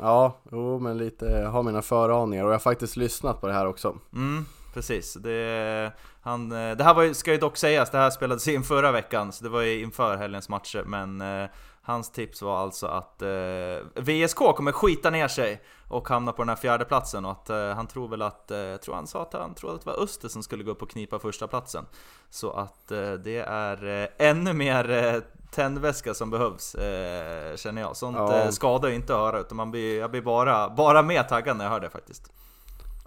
Ja, 0.00 0.40
jo 0.52 0.78
men 0.78 0.98
lite, 0.98 1.26
jag 1.26 1.50
har 1.50 1.62
mina 1.62 1.82
föraningar 1.82 2.44
och 2.44 2.50
jag 2.50 2.54
har 2.54 2.60
faktiskt 2.60 2.96
lyssnat 2.96 3.40
på 3.40 3.46
det 3.46 3.52
här 3.52 3.66
också. 3.66 3.98
Mm, 4.12 4.46
precis. 4.74 5.14
Det, 5.14 5.92
han, 6.20 6.52
eh, 6.52 6.76
det 6.76 6.84
här 6.84 6.94
var, 6.94 7.12
ska 7.12 7.32
ju 7.32 7.38
dock 7.38 7.56
sägas, 7.56 7.90
det 7.90 7.98
här 7.98 8.10
spelades 8.10 8.48
in 8.48 8.62
förra 8.62 8.92
veckan, 8.92 9.32
så 9.32 9.44
det 9.44 9.50
var 9.50 9.62
ju 9.62 9.82
inför 9.82 10.16
helgens 10.16 10.48
matcher, 10.48 10.84
men 10.86 11.20
eh, 11.20 11.48
Hans 11.86 12.10
tips 12.10 12.42
var 12.42 12.58
alltså 12.58 12.86
att 12.86 13.22
eh, 13.22 14.02
VSK 14.02 14.36
kommer 14.36 14.72
skita 14.72 15.10
ner 15.10 15.28
sig 15.28 15.62
och 15.88 16.08
hamna 16.08 16.32
på 16.32 16.42
den 16.42 16.48
här 16.48 16.56
fjärde 16.56 16.84
platsen 16.84 17.24
och 17.24 17.30
att 17.30 17.50
eh, 17.50 17.68
han 17.68 17.86
tror 17.86 18.08
väl 18.08 18.22
att, 18.22 18.50
eh, 18.50 18.76
tror 18.76 18.94
han 18.94 19.06
sa 19.06 19.22
att 19.22 19.32
han 19.32 19.54
trodde 19.54 19.74
att 19.74 19.84
det 19.84 19.90
var 19.90 20.02
Öster 20.02 20.28
som 20.28 20.42
skulle 20.42 20.64
gå 20.64 20.70
upp 20.70 20.82
och 20.82 20.90
knipa 20.90 21.18
första 21.18 21.46
platsen 21.46 21.86
Så 22.30 22.50
att 22.50 22.90
eh, 22.90 23.12
det 23.12 23.38
är 23.38 24.02
eh, 24.02 24.28
ännu 24.28 24.52
mer 24.52 24.90
eh, 24.90 25.20
tändväska 25.50 26.14
som 26.14 26.30
behövs, 26.30 26.74
eh, 26.74 27.56
känner 27.56 27.82
jag. 27.82 27.96
Sånt 27.96 28.16
ja. 28.16 28.38
eh, 28.38 28.50
skadar 28.50 28.88
ju 28.88 28.94
inte 28.94 29.14
att 29.14 29.20
höra, 29.20 29.40
utan 29.40 29.56
man 29.56 29.70
blir, 29.70 29.98
jag 29.98 30.10
blir 30.10 30.22
bara, 30.22 30.70
bara 30.70 31.02
mer 31.02 31.22
taggad 31.22 31.56
när 31.56 31.64
jag 31.64 31.72
hör 31.72 31.80
det 31.80 31.90
faktiskt. 31.90 32.32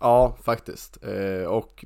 Ja, 0.02 0.36
faktiskt. 0.44 0.98
Och 1.48 1.86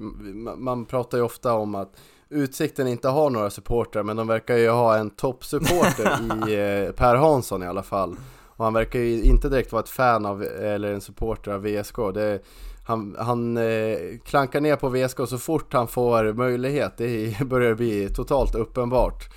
man 0.57 0.85
pratar 0.85 1.17
ju 1.17 1.23
ofta 1.23 1.53
om 1.53 1.75
att 1.75 1.95
Utsikten 2.31 2.87
inte 2.87 3.07
har 3.07 3.29
några 3.29 3.49
supportrar, 3.49 4.03
men 4.03 4.17
de 4.17 4.27
verkar 4.27 4.57
ju 4.57 4.69
ha 4.69 4.97
en 4.97 5.09
toppsupporter 5.09 6.19
i 6.49 6.85
eh, 6.87 6.91
Per 6.91 7.15
Hansson 7.15 7.63
i 7.63 7.67
alla 7.67 7.83
fall. 7.83 8.15
Och 8.45 8.65
han 8.65 8.73
verkar 8.73 8.99
ju 8.99 9.23
inte 9.23 9.49
direkt 9.49 9.71
vara 9.71 9.83
ett 9.83 9.89
fan 9.89 10.25
av, 10.25 10.43
eller 10.43 10.93
en 10.93 11.01
supporter 11.01 11.51
av 11.51 11.61
VSK. 11.61 11.95
Det, 12.13 12.39
han 12.85 13.15
han 13.19 13.57
eh, 13.57 13.97
klankar 14.25 14.61
ner 14.61 14.75
på 14.75 14.89
VSK 14.89 15.17
så 15.27 15.37
fort 15.37 15.73
han 15.73 15.87
får 15.87 16.33
möjlighet, 16.33 16.93
det 16.97 17.39
börjar 17.45 17.75
bli 17.75 18.09
totalt 18.09 18.55
uppenbart. 18.55 19.29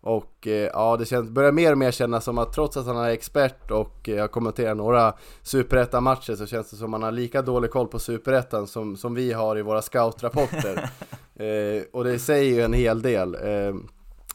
Och 0.00 0.46
eh, 0.46 0.70
ja, 0.72 0.96
det 0.96 1.06
känns, 1.06 1.30
börjar 1.30 1.52
mer 1.52 1.72
och 1.72 1.78
mer 1.78 1.90
kännas 1.90 2.24
som 2.24 2.38
att 2.38 2.52
trots 2.52 2.76
att 2.76 2.86
han 2.86 2.96
är 2.96 3.08
expert 3.08 3.70
och 3.70 4.08
eh, 4.08 4.14
jag 4.14 4.30
kommenterar 4.30 4.74
några 4.74 5.14
superettan-matcher 5.42 6.34
så 6.34 6.46
känns 6.46 6.70
det 6.70 6.76
som 6.76 6.94
att 6.94 7.00
han 7.00 7.02
har 7.02 7.12
lika 7.12 7.42
dålig 7.42 7.70
koll 7.70 7.86
på 7.86 7.98
superettan 7.98 8.66
som, 8.66 8.96
som 8.96 9.14
vi 9.14 9.32
har 9.32 9.58
i 9.58 9.62
våra 9.62 9.82
scoutrapporter. 9.82 10.90
eh, 11.36 11.82
och 11.92 12.04
det 12.04 12.18
säger 12.18 12.54
ju 12.54 12.60
en 12.60 12.72
hel 12.72 13.02
del. 13.02 13.34
Eh, 13.34 13.74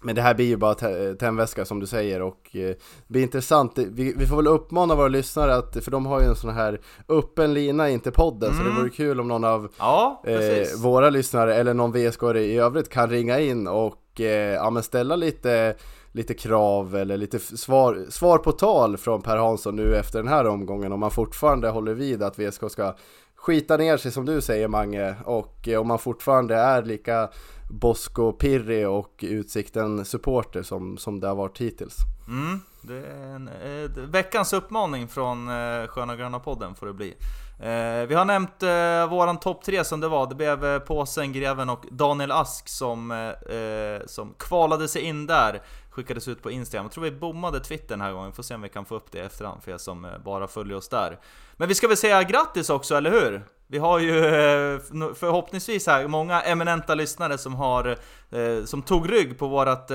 men 0.02 0.16
det 0.16 0.22
här 0.22 0.34
blir 0.34 0.46
ju 0.46 0.58
bara 0.58 0.76
tändväska 1.16 1.66
som 1.66 1.80
du 1.80 1.86
säger 1.88 2.22
och 2.22 2.56
eh, 2.56 2.60
det 2.62 2.78
blir 3.08 3.22
intressant. 3.22 3.78
Vi, 3.78 4.14
vi, 4.18 4.28
får 4.28 4.36
väl 4.36 4.48
uppmana 4.48 4.96
våra 4.96 5.08
lyssnare 5.08 5.56
att, 5.56 5.84
för 5.84 5.92
de 5.92 6.06
har 6.06 6.22
ju 6.22 6.28
en 6.28 6.36
sån 6.36 6.54
här 6.54 6.82
öppen 7.08 7.54
lina 7.54 7.90
in 7.90 8.00
till 8.00 8.12
podden 8.12 8.50
mm. 8.50 8.58
så 8.58 8.64
det 8.64 8.70
mm. 8.70 8.82
vore 8.82 8.90
kul 8.90 9.20
om 9.20 9.28
någon 9.28 9.44
av 9.44 9.70
ja, 9.80 10.24
eh, 10.26 10.68
våra 10.78 11.10
lyssnare 11.10 11.56
eller 11.56 11.74
någon 11.74 11.92
VSK 11.92 12.24
i 12.24 12.58
övrigt 12.58 12.90
kan 12.90 13.10
ringa 13.10 13.40
in 13.40 13.68
och 13.68 14.22
eh, 14.22 14.54
ja, 14.54 14.70
men 14.70 14.84
ställa 14.84 15.16
lite, 15.16 15.76
lite 16.12 16.34
krav 16.34 16.96
eller 16.96 17.18
lite 17.18 17.40
svar, 17.40 18.06
svar 18.10 18.38
på 18.38 18.52
tal 18.52 18.98
från 18.98 19.22
Per 19.22 19.38
Hansson 19.38 19.76
nu 19.76 19.96
efter 19.96 20.20
den 20.20 20.28
här 20.28 20.48
omgången 20.48 20.92
om 20.92 21.00
man 21.00 21.12
fortfarande 21.12 21.70
håller 21.70 21.94
vid 21.94 22.24
att 22.24 22.40
VSK 22.40 22.72
ska 22.72 22.96
skita 23.38 23.78
ner 23.78 23.98
sig 23.98 24.12
som 24.12 24.26
du 24.26 24.42
säger 24.42 24.68
Mange 24.68 25.16
och 25.26 25.68
eh, 25.68 25.80
om 25.80 25.88
man 25.88 26.00
fortfarande 26.00 26.56
är 26.56 26.84
lika 26.84 27.30
Bosko 27.70 28.32
Pirri 28.32 28.86
och 28.86 29.20
Utsikten 29.22 30.06
supporter 30.06 30.64
som, 30.64 30.98
som 30.98 31.20
det 31.20 31.28
har 31.28 31.36
varit 31.36 31.58
hittills. 31.62 31.96
Mm, 32.28 32.62
det 32.82 32.98
är 32.98 33.36
en, 33.36 33.48
eh, 33.48 33.90
veckans 33.92 34.54
uppmaning 34.54 35.08
från 35.08 35.48
eh, 35.48 35.88
Sköna 35.88 36.16
Gröna 36.16 36.40
podden 36.40 36.76
får 36.76 36.88
det 36.88 36.94
bli. 36.94 37.16
Eh, 37.60 38.08
vi 38.08 38.14
har 38.14 38.26
nämnt 38.26 38.64
eh, 38.64 39.10
våran 39.10 39.40
topp 39.40 39.64
tre 39.64 39.84
som 39.84 40.00
det 40.00 40.08
var. 40.08 40.28
Det 40.28 40.36
blev 40.36 40.66
eh, 40.66 40.80
Påsen, 40.80 41.34
Greven 41.34 41.70
och 41.70 41.86
Daniel 41.92 42.32
Ask 42.32 42.68
som, 42.68 43.12
eh, 43.12 43.56
eh 43.58 44.02
som 44.06 44.34
kvalade 44.40 44.88
sig 44.88 45.02
in 45.02 45.28
där. 45.28 45.62
Skickades 45.98 46.28
ut 46.28 46.42
på 46.44 46.52
Instagram. 46.52 46.86
Jag 46.86 46.92
tror 46.92 47.04
vi 47.04 47.12
bommade 47.12 47.60
Twitter 47.60 47.88
den 47.88 48.02
här 48.02 48.12
gången. 48.12 48.32
Får 48.32 48.44
se 48.44 48.56
om 48.56 48.62
vi 48.62 48.70
kan 48.70 48.86
få 48.86 48.96
upp 48.96 49.12
det 49.12 49.18
i 49.18 49.22
efterhand 49.22 49.64
för 49.64 49.72
er 49.72 49.78
som 49.78 50.06
eh, 50.06 50.18
bara 50.18 50.48
följer 50.48 50.78
oss 50.78 50.90
där. 50.90 51.20
Men 51.54 51.68
vi 51.68 51.76
ska 51.76 51.88
väl 51.88 51.98
säga 51.98 52.24
grattis 52.24 52.70
också, 52.70 52.96
eller 52.96 53.12
hur? 53.12 53.46
Vi 53.68 53.78
har 53.78 54.00
ju 54.00 54.18
eh, 54.18 54.80
förhoppningsvis 55.16 55.88
här 55.88 56.08
många 56.08 56.42
eminenta 56.42 56.96
lyssnare 56.96 57.38
som 57.38 57.56
har 57.56 57.98
eh, 58.30 58.64
som 58.66 58.82
tog 58.82 59.12
rygg 59.12 59.40
på 59.40 59.48
vårat 59.48 59.92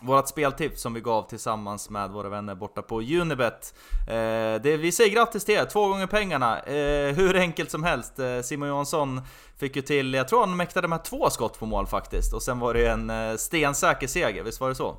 vårat 0.00 0.28
speltips 0.28 0.82
som 0.82 0.94
vi 0.94 1.00
gav 1.00 1.28
tillsammans 1.28 1.90
med 1.90 2.10
våra 2.10 2.28
vänner 2.28 2.54
borta 2.54 2.82
på 2.82 3.00
Unibet. 3.00 3.74
Eh, 4.08 4.62
det, 4.62 4.76
vi 4.76 4.92
säger 4.92 5.10
grattis 5.10 5.44
till 5.44 5.54
er, 5.54 5.64
två 5.64 5.88
gånger 5.88 6.06
pengarna. 6.06 6.58
Eh, 6.60 7.14
hur 7.14 7.36
enkelt 7.36 7.70
som 7.70 7.82
helst. 7.82 8.18
Eh, 8.18 8.40
Simon 8.40 8.68
Johansson 8.68 9.20
fick 9.56 9.76
ju 9.76 9.82
till, 9.82 10.14
jag 10.14 10.28
tror 10.28 10.40
han 10.40 10.56
mäktade 10.56 10.88
med 10.88 11.04
två 11.04 11.30
skott 11.30 11.58
på 11.58 11.66
mål 11.66 11.86
faktiskt. 11.86 12.34
Och 12.34 12.42
sen 12.42 12.58
var 12.58 12.74
det 12.74 12.88
en 12.88 13.10
eh, 13.10 13.36
stensäker 13.36 14.06
seger, 14.06 14.42
visst 14.42 14.60
var 14.60 14.68
det 14.68 14.74
så? 14.74 14.96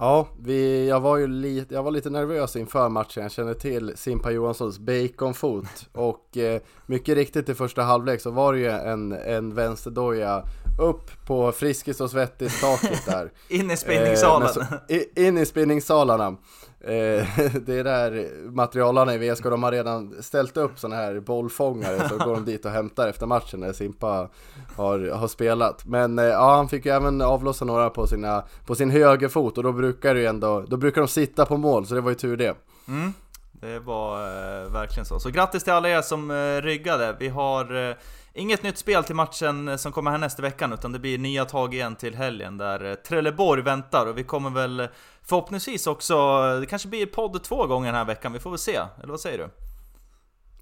Ja, 0.00 0.28
vi, 0.40 0.88
jag, 0.88 1.00
var 1.00 1.16
ju 1.16 1.26
lite, 1.26 1.74
jag 1.74 1.82
var 1.82 1.90
lite 1.90 2.10
nervös 2.10 2.56
inför 2.56 2.88
matchen. 2.88 3.22
Jag 3.22 3.32
kände 3.32 3.54
till 3.54 3.92
Simpa 3.96 4.30
Johanssons 4.30 4.78
baconfot. 4.78 5.88
Och 5.92 6.36
eh, 6.36 6.60
mycket 6.86 7.14
riktigt 7.14 7.48
i 7.48 7.54
första 7.54 7.82
halvlek 7.82 8.20
så 8.20 8.30
var 8.30 8.52
det 8.52 8.58
ju 8.58 8.68
en, 8.68 9.12
en 9.12 9.54
vänsterdoja 9.54 10.44
upp 10.78 11.26
på 11.26 11.52
Friskis 11.52 12.00
och 12.00 12.10
Svettis 12.10 12.60
taket 12.60 13.06
där. 13.06 13.32
in 13.48 13.70
i 13.70 13.76
spinningsalen. 13.76 14.48
Eh, 14.88 15.26
in 15.26 15.38
i 15.38 15.46
spinningsalarna. 15.46 16.36
Eh, 16.80 16.90
det 17.66 17.74
är 17.74 17.84
där 17.84 18.28
materialarna 18.50 19.14
i 19.14 19.18
VSK, 19.18 19.42
de 19.42 19.62
har 19.62 19.72
redan 19.72 20.22
ställt 20.22 20.56
upp 20.56 20.78
sådana 20.78 20.96
här 20.96 21.20
bollfångare 21.20 22.08
så 22.08 22.16
går 22.16 22.34
de 22.34 22.44
dit 22.44 22.64
och 22.64 22.70
hämtar 22.70 23.08
efter 23.08 23.26
matchen 23.26 23.60
när 23.60 23.72
Simpa 23.72 24.28
har, 24.76 25.10
har 25.10 25.28
spelat. 25.28 25.86
Men 25.86 26.18
eh, 26.18 26.24
ja, 26.24 26.54
han 26.54 26.68
fick 26.68 26.86
ju 26.86 26.92
även 26.92 27.22
avlossa 27.22 27.64
några 27.64 27.90
på, 27.90 28.06
sina, 28.06 28.44
på 28.66 28.74
sin 28.74 28.90
högerfot 28.90 29.58
och 29.58 29.64
då 29.64 29.72
brukar 29.72 30.14
det 30.14 30.26
ändå, 30.26 30.64
då 30.68 30.76
brukar 30.76 31.00
de 31.00 31.08
sitta 31.08 31.46
på 31.46 31.56
mål 31.56 31.86
så 31.86 31.94
det 31.94 32.00
var 32.00 32.10
ju 32.10 32.14
tur 32.14 32.36
det. 32.36 32.56
Mm. 32.88 33.12
Det 33.60 33.78
var 33.78 34.26
eh, 34.26 34.72
verkligen 34.72 35.04
så. 35.04 35.20
Så 35.20 35.30
grattis 35.30 35.64
till 35.64 35.72
alla 35.72 35.88
er 35.88 36.02
som 36.02 36.30
eh, 36.30 36.62
ryggade. 36.62 37.16
Vi 37.18 37.28
har 37.28 37.88
eh, 37.88 37.96
Inget 38.38 38.62
nytt 38.62 38.78
spel 38.78 39.04
till 39.04 39.14
matchen 39.14 39.68
eh, 39.68 39.76
som 39.76 39.92
kommer 39.92 40.10
här 40.10 40.18
nästa 40.18 40.42
veckan, 40.42 40.72
utan 40.72 40.92
det 40.92 40.98
blir 40.98 41.18
nya 41.18 41.44
tag 41.44 41.74
igen 41.74 41.96
till 41.96 42.14
helgen 42.14 42.58
där 42.58 42.84
eh, 42.84 42.94
Trelleborg 42.94 43.62
väntar 43.62 44.06
och 44.06 44.18
vi 44.18 44.24
kommer 44.24 44.50
väl 44.50 44.80
eh, 44.80 44.86
förhoppningsvis 45.22 45.86
också, 45.86 46.14
det 46.60 46.66
kanske 46.66 46.88
blir 46.88 47.06
podd 47.06 47.42
två 47.42 47.66
gånger 47.66 47.86
den 47.86 47.94
här 47.94 48.04
veckan, 48.04 48.32
vi 48.32 48.38
får 48.38 48.50
väl 48.50 48.58
se, 48.58 48.76
eller 48.76 49.08
vad 49.08 49.20
säger 49.20 49.38
du? 49.38 49.50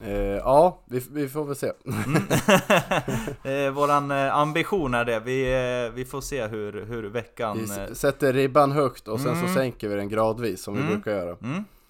Eh, 0.06 0.36
ja, 0.36 0.84
vi, 0.86 1.02
vi, 1.12 1.28
får 1.28 1.44
väl 1.44 1.56
se. 1.56 1.72
Mm. 3.44 3.74
våran 3.74 4.10
ambition 4.10 4.94
är 4.94 5.04
det, 5.04 5.20
vi, 5.20 5.44
vi 5.94 6.04
får 6.04 6.20
se 6.20 6.46
hur, 6.46 6.86
hur 6.86 7.02
veckan... 7.02 7.58
Vi 7.88 7.94
sätter 7.94 8.32
ribban 8.32 8.72
högt 8.72 9.08
och 9.08 9.20
sen 9.20 9.32
mm. 9.32 9.48
så 9.48 9.54
sänker 9.54 9.88
vi 9.88 9.96
den 9.96 10.08
gradvis 10.08 10.62
som 10.62 10.74
mm. 10.74 10.88
vi 10.88 10.94
brukar 10.94 11.10
göra. 11.10 11.36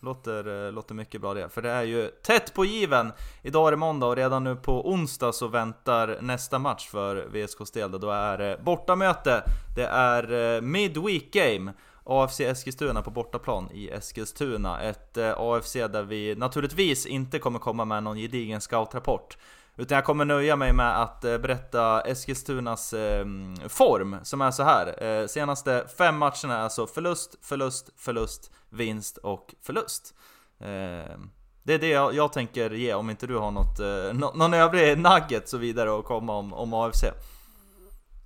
Låter, 0.07 0.67
eh, 0.67 0.73
låter 0.73 0.95
mycket 0.95 1.21
bra 1.21 1.35
det, 1.35 1.49
för 1.49 1.63
det 1.63 1.71
är 1.71 1.83
ju 1.83 2.09
tätt 2.09 2.55
på 2.55 2.65
given. 2.65 3.13
Idag 3.43 3.67
är 3.67 3.71
det 3.71 3.77
måndag 3.77 4.07
och 4.07 4.17
redan 4.17 4.45
nu 4.45 4.57
på 4.57 4.91
onsdag 4.91 5.33
så 5.33 5.49
väntar 5.49 6.19
nästa 6.21 6.59
match 6.59 6.89
för 6.89 7.17
VSKs 7.17 7.71
del. 7.71 8.01
Då 8.01 8.11
är 8.11 8.39
det 8.39 8.61
bortamöte, 8.65 9.43
det 9.77 9.87
är 9.87 10.55
eh, 10.57 10.61
Midweek 10.61 11.33
Game. 11.33 11.73
AFC 12.05 12.41
Eskilstuna 12.41 13.03
på 13.03 13.11
bortaplan 13.11 13.69
i 13.73 13.91
Eskilstuna. 13.91 14.81
Ett 14.81 15.17
eh, 15.17 15.35
AFC 15.39 15.73
där 15.73 16.03
vi 16.03 16.35
naturligtvis 16.35 17.07
inte 17.07 17.39
kommer 17.39 17.59
komma 17.59 17.85
med 17.85 18.03
någon 18.03 18.17
gedigen 18.17 18.61
scoutrapport. 18.61 19.37
Utan 19.79 19.97
jag 19.97 20.05
kommer 20.05 20.25
nöja 20.25 20.57
mig 20.57 20.73
med 20.73 21.03
att 21.03 21.25
eh, 21.25 21.39
berätta 21.39 22.01
Eskilstunas 22.01 22.93
ehm, 22.93 23.55
form, 23.69 24.17
som 24.23 24.41
är 24.41 24.51
så 24.51 24.63
här. 24.63 25.03
Eh, 25.03 25.27
senaste 25.27 25.85
fem 25.99 26.19
matcherna 26.19 26.57
är 26.57 26.63
alltså 26.63 26.87
förlust, 26.87 27.37
förlust, 27.43 27.91
förlust, 27.97 28.51
vinst 28.69 29.17
och 29.19 29.55
förlust. 29.63 30.15
Ehm, 30.61 31.31
det 31.63 31.75
är 31.75 31.79
det 31.79 31.89
jag, 31.89 32.15
jag, 32.15 32.33
tänker 32.33 32.71
ge, 32.71 32.95
om 32.95 33.11
inte 33.11 33.27
du 33.27 33.37
har 33.37 33.51
något, 33.51 33.81
eh, 33.81 34.31
någon 34.35 34.55
övrig 34.55 34.99
nugget 34.99 35.49
så 35.49 35.57
vidare 35.57 35.99
att 35.99 36.05
komma 36.05 36.37
om, 36.37 36.53
om 36.53 36.75
AFC. 36.75 37.05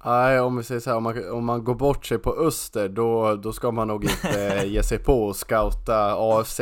Nej, 0.05 0.41
om 0.41 0.57
vi 0.57 0.65
säger 0.65 0.81
så 0.81 0.91
här, 0.91 0.97
om 0.97 1.03
man, 1.03 1.31
om 1.31 1.45
man 1.45 1.65
går 1.65 1.75
bort 1.75 2.07
sig 2.07 2.19
på 2.19 2.35
Öster 2.35 2.89
då, 2.89 3.35
då 3.37 3.53
ska 3.53 3.71
man 3.71 3.89
nog 3.89 4.05
inte 4.05 4.55
eh, 4.55 4.65
ge 4.65 4.83
sig 4.83 4.99
på 4.99 5.25
och 5.25 5.37
scouta 5.37 6.15
AFC. 6.19 6.61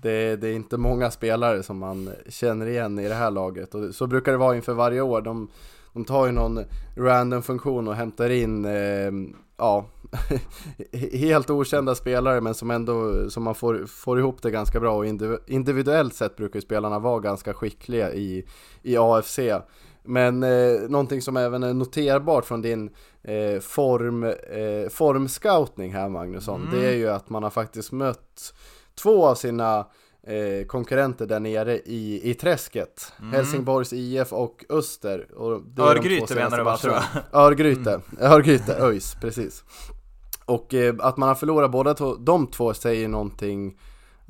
Det, 0.00 0.36
det, 0.36 0.48
är 0.48 0.52
inte 0.52 0.76
många 0.76 1.10
spelare 1.10 1.62
som 1.62 1.78
man 1.78 2.10
känner 2.28 2.66
igen 2.66 2.98
i 2.98 3.08
det 3.08 3.14
här 3.14 3.30
laget 3.30 3.74
och 3.74 3.94
så 3.94 4.06
brukar 4.06 4.32
det 4.32 4.38
vara 4.38 4.56
inför 4.56 4.74
varje 4.74 5.00
år. 5.00 5.20
De, 5.20 5.48
de 5.92 6.04
tar 6.04 6.26
ju 6.26 6.32
någon 6.32 6.60
random 6.96 7.42
funktion 7.42 7.88
och 7.88 7.94
hämtar 7.94 8.30
in 8.30 8.64
eh, 8.64 9.10
ja, 9.56 9.86
helt 11.12 11.50
okända 11.50 11.94
spelare 11.94 12.40
men 12.40 12.54
som 12.54 12.70
ändå, 12.70 13.30
som 13.30 13.42
man 13.42 13.54
får, 13.54 13.86
får 13.86 14.18
ihop 14.18 14.42
det 14.42 14.50
ganska 14.50 14.80
bra 14.80 14.96
och 14.96 15.06
individuellt 15.46 16.14
sett 16.14 16.36
brukar 16.36 16.60
spelarna 16.60 16.98
vara 16.98 17.20
ganska 17.20 17.54
skickliga 17.54 18.12
i, 18.12 18.46
i 18.82 18.96
AFC. 18.96 19.38
Men 20.02 20.42
eh, 20.42 20.80
någonting 20.88 21.22
som 21.22 21.36
även 21.36 21.62
är 21.62 21.74
noterbart 21.74 22.44
från 22.44 22.62
din 22.62 22.90
eh, 23.22 23.60
form, 23.60 24.24
eh, 24.24 24.88
formscoutning 24.90 25.92
här 25.92 26.08
Magnusson, 26.08 26.60
mm. 26.60 26.74
det 26.74 26.86
är 26.86 26.96
ju 26.96 27.08
att 27.08 27.30
man 27.30 27.42
har 27.42 27.50
faktiskt 27.50 27.92
mött 27.92 28.54
två 29.02 29.26
av 29.26 29.34
sina 29.34 29.86
eh, 30.26 30.66
konkurrenter 30.66 31.26
där 31.26 31.40
nere 31.40 31.78
i, 31.78 32.30
i 32.30 32.34
träsket. 32.34 33.12
Mm. 33.20 33.32
Helsingborgs 33.32 33.92
IF 33.92 34.32
och 34.32 34.64
Öster. 34.68 35.38
Och 35.38 35.62
det 35.62 35.82
Örgryte 35.82 36.34
de 36.34 36.40
menar 36.40 36.58
du 36.58 36.64
va, 36.64 36.76
tror 36.76 36.94
jag? 36.94 37.04
Örgryte, 37.32 37.90
mm. 37.90 38.32
Örgryte, 38.32 38.76
ÖIS, 38.80 39.16
precis. 39.20 39.64
Och 40.44 40.74
eh, 40.74 40.94
att 40.98 41.16
man 41.16 41.28
har 41.28 41.34
förlorat 41.34 41.70
båda 41.70 41.94
de 42.18 42.46
två 42.46 42.74
säger 42.74 43.08
någonting 43.08 43.78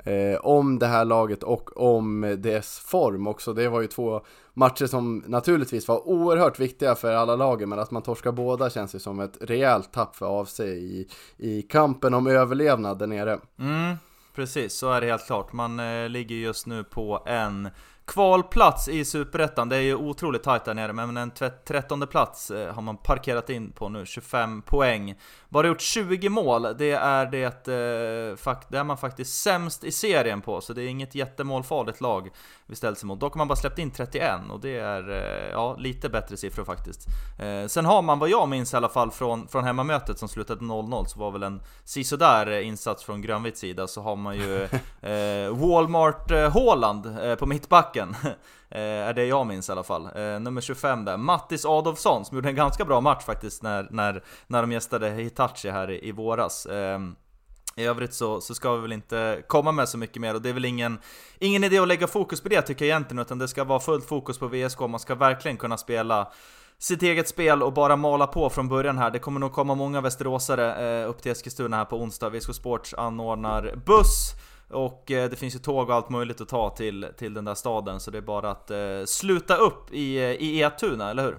eh, 0.03 0.39
om 0.39 0.79
det 0.79 0.87
här 0.87 1.05
laget 1.05 1.43
och 1.43 1.77
om 1.77 2.35
dess 2.39 2.79
form 2.79 3.27
också. 3.27 3.53
Det 3.53 3.69
var 3.69 3.81
ju 3.81 3.87
två 3.87 4.21
matcher 4.53 4.85
som 4.85 5.23
naturligtvis 5.27 5.87
var 5.87 6.07
oerhört 6.07 6.59
viktiga 6.59 6.95
för 6.95 7.13
alla 7.13 7.35
lagen, 7.35 7.69
men 7.69 7.79
att 7.79 7.91
man 7.91 8.01
torskar 8.01 8.31
båda 8.31 8.69
känns 8.69 8.95
ju 8.95 8.99
som 8.99 9.19
ett 9.19 9.37
rejält 9.41 9.93
tapp 9.93 10.15
för 10.15 10.41
AFC 10.41 10.59
i, 10.59 11.07
i 11.37 11.61
kampen 11.61 12.13
om 12.13 12.27
överlevnad 12.27 12.99
där 12.99 13.07
nere. 13.07 13.39
Mm, 13.59 13.95
precis, 14.37 14.73
så 14.73 14.91
är 14.91 15.01
det 15.01 15.07
helt 15.07 15.25
klart. 15.25 15.53
Man 15.53 15.79
eh, 15.79 16.09
ligger 16.09 16.35
just 16.35 16.65
nu 16.65 16.83
på 16.83 17.23
en 17.25 17.69
Kvalplats 18.05 18.87
i 18.87 19.05
Superettan, 19.05 19.69
det 19.69 19.75
är 19.75 19.81
ju 19.81 19.95
otroligt 19.95 20.43
tajt 20.43 20.65
där 20.65 20.73
nere, 20.73 20.93
men 20.93 21.17
en 21.17 21.31
trettonde 21.67 22.07
plats 22.07 22.51
eh, 22.51 22.73
har 22.73 22.81
man 22.81 22.97
parkerat 22.97 23.49
in 23.49 23.71
på 23.71 23.89
nu, 23.89 24.05
25 24.05 24.61
poäng. 24.61 25.15
Bara 25.49 25.67
gjort 25.67 25.81
20 25.81 26.29
mål, 26.29 26.75
det 26.77 26.91
är 26.91 27.25
det, 27.25 27.67
eh, 27.67 28.53
det 28.69 28.77
är 28.77 28.83
man 28.83 28.97
faktiskt 28.97 29.41
sämst 29.41 29.83
i 29.83 29.91
serien 29.91 30.41
på, 30.41 30.61
så 30.61 30.73
det 30.73 30.83
är 30.83 30.87
inget 30.87 31.15
jättemålfarligt 31.15 32.01
lag 32.01 32.29
vi 32.65 32.75
ställs 32.75 33.03
emot. 33.03 33.19
Dock 33.19 33.33
har 33.33 33.37
man 33.37 33.47
bara 33.47 33.55
släppt 33.55 33.79
in 33.79 33.91
31 33.91 34.41
och 34.49 34.59
det 34.59 34.77
är 34.77 35.09
eh, 35.09 35.51
ja, 35.51 35.75
lite 35.75 36.09
bättre 36.09 36.37
siffror 36.37 36.65
faktiskt. 36.65 37.07
Eh, 37.39 37.67
sen 37.67 37.85
har 37.85 38.01
man 38.01 38.19
vad 38.19 38.29
jag 38.29 38.49
minns 38.49 38.73
i 38.73 38.77
alla 38.77 38.89
fall 38.89 39.11
från, 39.11 39.47
från 39.47 39.63
hemmamötet 39.63 40.19
som 40.19 40.29
slutade 40.29 40.61
0-0, 40.61 41.05
så 41.05 41.19
var 41.19 41.31
väl 41.31 41.43
en 41.43 41.61
sisådär 41.83 42.59
insats 42.59 43.03
från 43.03 43.21
Grönvitts 43.21 43.59
sida, 43.59 43.87
så 43.87 44.01
har 44.01 44.15
man 44.15 44.35
ju 44.37 44.63
eh, 45.11 45.55
Walmart 45.55 46.31
Håland 46.51 47.17
på 47.39 47.45
mittbacken. 47.45 48.15
Eh, 48.69 48.81
är 48.81 49.13
det 49.13 49.25
jag 49.25 49.47
minns 49.47 49.69
i 49.69 49.71
alla 49.71 49.83
fall. 49.83 50.05
Eh, 50.15 50.39
nummer 50.39 50.61
25 50.61 51.05
där, 51.05 51.17
Mattis 51.17 51.65
Adolfsson 51.65 52.25
som 52.25 52.37
gjorde 52.37 52.49
en 52.49 52.55
ganska 52.55 52.85
bra 52.85 53.01
match 53.01 53.23
faktiskt 53.23 53.63
när, 53.63 53.87
när, 53.91 54.23
när 54.47 54.61
de 54.61 54.71
gästade 54.71 55.09
Hitachi 55.09 55.69
här 55.69 55.91
i, 55.91 56.07
i 56.07 56.11
våras. 56.11 56.65
Ehm, 56.65 57.15
I 57.75 57.85
övrigt 57.85 58.13
så, 58.13 58.41
så 58.41 58.55
ska 58.55 58.75
vi 58.75 58.81
väl 58.81 58.93
inte 58.93 59.43
komma 59.47 59.71
med 59.71 59.89
så 59.89 59.97
mycket 59.97 60.21
mer 60.21 60.35
och 60.35 60.41
det 60.41 60.49
är 60.49 60.53
väl 60.53 60.65
ingen, 60.65 60.99
ingen 61.39 61.63
idé 61.63 61.79
att 61.79 61.87
lägga 61.87 62.07
fokus 62.07 62.41
på 62.41 62.49
det 62.49 62.61
tycker 62.61 62.85
jag 62.85 62.89
egentligen 62.89 63.21
utan 63.21 63.39
det 63.39 63.47
ska 63.47 63.63
vara 63.63 63.79
fullt 63.79 64.05
fokus 64.05 64.37
på 64.37 64.47
VSK, 64.47 64.79
man 64.79 64.99
ska 64.99 65.15
verkligen 65.15 65.57
kunna 65.57 65.77
spela 65.77 66.31
sitt 66.79 67.01
eget 67.01 67.27
spel 67.27 67.63
och 67.63 67.73
bara 67.73 67.95
mala 67.95 68.27
på 68.27 68.49
från 68.49 68.67
början 68.67 68.97
här. 68.97 69.11
Det 69.11 69.19
kommer 69.19 69.39
nog 69.39 69.53
komma 69.53 69.75
många 69.75 70.01
västeråsare 70.01 71.01
eh, 71.01 71.09
upp 71.09 71.21
till 71.21 71.31
Eskilstuna 71.31 71.77
här 71.77 71.85
på 71.85 71.97
onsdag. 71.97 72.29
VSK 72.29 72.55
Sports 72.55 72.93
anordnar 72.93 73.75
buss 73.85 74.33
och 74.69 75.11
eh, 75.11 75.29
det 75.29 75.35
finns 75.35 75.55
ju 75.55 75.59
tåg 75.59 75.89
och 75.89 75.95
allt 75.95 76.09
möjligt 76.09 76.41
att 76.41 76.49
ta 76.49 76.69
till, 76.69 77.07
till 77.17 77.33
den 77.33 77.45
där 77.45 77.55
staden 77.55 77.99
så 77.99 78.11
det 78.11 78.17
är 78.17 78.21
bara 78.21 78.51
att 78.51 78.71
eh, 78.71 79.05
sluta 79.05 79.57
upp 79.57 79.93
i, 79.93 80.17
eh, 80.17 80.31
i 80.31 80.61
Etuna, 80.61 81.09
eller 81.09 81.23
hur? 81.23 81.37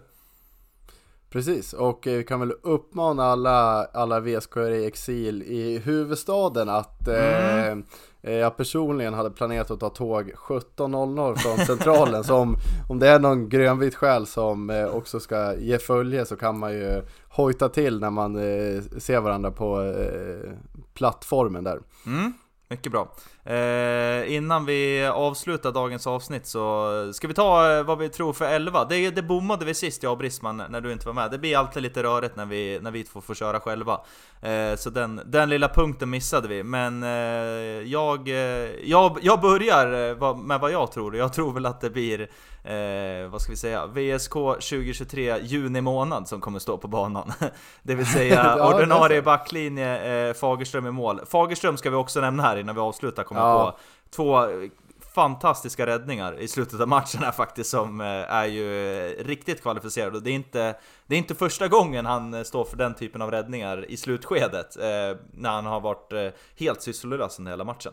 Precis, 1.31 1.73
och 1.73 2.03
vi 2.07 2.25
kan 2.25 2.41
väl 2.41 2.53
uppmana 2.63 3.25
alla, 3.25 3.85
alla 3.85 4.21
VSK 4.21 4.57
i 4.57 4.87
exil 4.87 5.43
i 5.43 5.79
huvudstaden 5.79 6.69
att 6.69 7.09
mm. 7.09 7.85
eh, 8.23 8.33
jag 8.33 8.57
personligen 8.57 9.15
hade 9.15 9.31
planerat 9.31 9.71
att 9.71 9.81
ta 9.81 9.89
tåg 9.89 10.33
17.00 10.37 11.37
från 11.37 11.67
centralen 11.67 12.25
så 12.25 12.37
om, 12.37 12.57
om 12.89 12.99
det 12.99 13.09
är 13.09 13.19
någon 13.19 13.49
grönvit 13.49 13.95
själ 13.95 14.27
som 14.27 14.89
också 14.93 15.21
ska 15.21 15.57
ge 15.57 15.79
följe 15.79 16.27
så 16.27 16.37
kan 16.37 16.59
man 16.59 16.73
ju 16.73 17.03
hojta 17.29 17.69
till 17.69 18.01
när 18.01 18.11
man 18.11 18.37
eh, 18.37 18.83
ser 18.99 19.21
varandra 19.21 19.51
på 19.51 19.83
eh, 19.83 20.51
plattformen 20.95 21.65
där. 21.65 21.81
Mm. 22.07 22.33
Mycket 22.69 22.93
bra. 22.93 23.15
Eh, 23.49 24.35
innan 24.35 24.65
vi 24.65 25.07
avslutar 25.07 25.73
dagens 25.73 26.07
avsnitt 26.07 26.47
så 26.47 27.13
ska 27.13 27.29
vi 27.29 27.35
ta 27.35 27.73
eh, 27.73 27.83
vad 27.83 27.99
vi 27.99 28.09
tror 28.09 28.33
för 28.33 28.45
11. 28.45 28.85
Det, 28.85 29.11
det 29.11 29.23
bommade 29.23 29.65
vi 29.65 29.75
sist 29.75 30.03
jag 30.03 30.13
och 30.13 30.19
Brisman 30.19 30.63
när 30.69 30.81
du 30.81 30.93
inte 30.93 31.07
var 31.07 31.15
med. 31.15 31.31
Det 31.31 31.39
blir 31.39 31.57
alltid 31.57 31.83
lite 31.83 32.03
rörigt 32.03 32.37
när 32.37 32.47
vi, 32.47 32.79
när 32.83 32.91
vi 32.91 33.05
två 33.05 33.21
får 33.21 33.35
köra 33.35 33.61
själva. 33.61 34.01
Eh, 34.43 34.77
så 34.77 34.91
den, 34.91 35.21
den 35.27 35.49
lilla 35.49 35.69
punkten 35.69 36.11
missade 36.11 36.49
vi. 36.49 36.63
Men 36.63 37.03
eh, 37.03 37.09
jag, 37.89 38.29
eh, 38.29 38.37
jag, 38.85 39.19
jag 39.23 39.41
börjar 39.41 40.11
eh, 40.11 40.37
med 40.37 40.61
vad 40.61 40.73
jag 40.73 40.93
tror. 40.93 41.17
Jag 41.17 41.33
tror 41.33 41.53
väl 41.53 41.67
att 41.67 41.81
det 41.81 41.91
blir 41.91 42.29
vad 43.29 43.41
ska 43.41 43.53
vi 43.53 43.57
säga, 43.57 43.87
VSK 43.87 44.33
2023 44.33 45.39
juni 45.43 45.81
månad 45.81 46.29
som 46.29 46.41
kommer 46.41 46.59
stå 46.59 46.79
på 46.79 46.89
banan. 46.89 47.33
det 47.83 47.95
vill 47.95 48.07
säga 48.07 48.69
ordinarie 48.75 49.23
backlinje, 49.23 50.35
Fagerström 50.35 50.87
i 50.87 50.91
mål. 50.91 51.21
Fagerström 51.27 51.77
ska 51.77 51.91
vi 51.91 51.97
också 51.97 52.21
nämna 52.21 52.43
här 52.43 52.57
innan 52.57 52.75
vi 52.75 52.81
avslutar, 52.81 53.25
ja. 53.39 53.71
på 53.71 53.79
två 54.17 54.47
fantastiska 55.15 55.87
räddningar 55.87 56.41
i 56.41 56.49
slutet 56.49 56.81
av 56.81 56.89
matchen 56.89 57.23
här 57.23 57.33
faktiskt 57.33 57.71
som 57.71 58.01
eh, 58.01 58.07
är 58.07 58.47
ju 58.47 58.71
riktigt 59.19 59.63
kvalificerad 59.63 60.17
och 60.17 60.23
det 60.23 60.31
är 60.31 60.35
inte, 60.35 60.77
det 61.07 61.15
är 61.15 61.19
inte 61.19 61.35
första 61.35 61.69
gången 61.69 62.07
han 62.07 62.35
eh, 62.35 62.43
står 62.43 62.65
för 62.65 62.77
den 62.77 62.95
typen 62.95 63.23
av 63.23 63.31
räddningar 63.31 63.91
i 63.91 63.97
slutskedet 63.97 64.77
eh, 64.77 65.17
när 65.33 65.51
han 65.51 65.67
har 65.67 65.81
varit 65.81 66.13
eh, 66.13 66.29
helt 66.59 66.83
sysslolös 66.83 67.39
under 67.39 67.53
hela 67.53 67.65
matchen. 67.65 67.93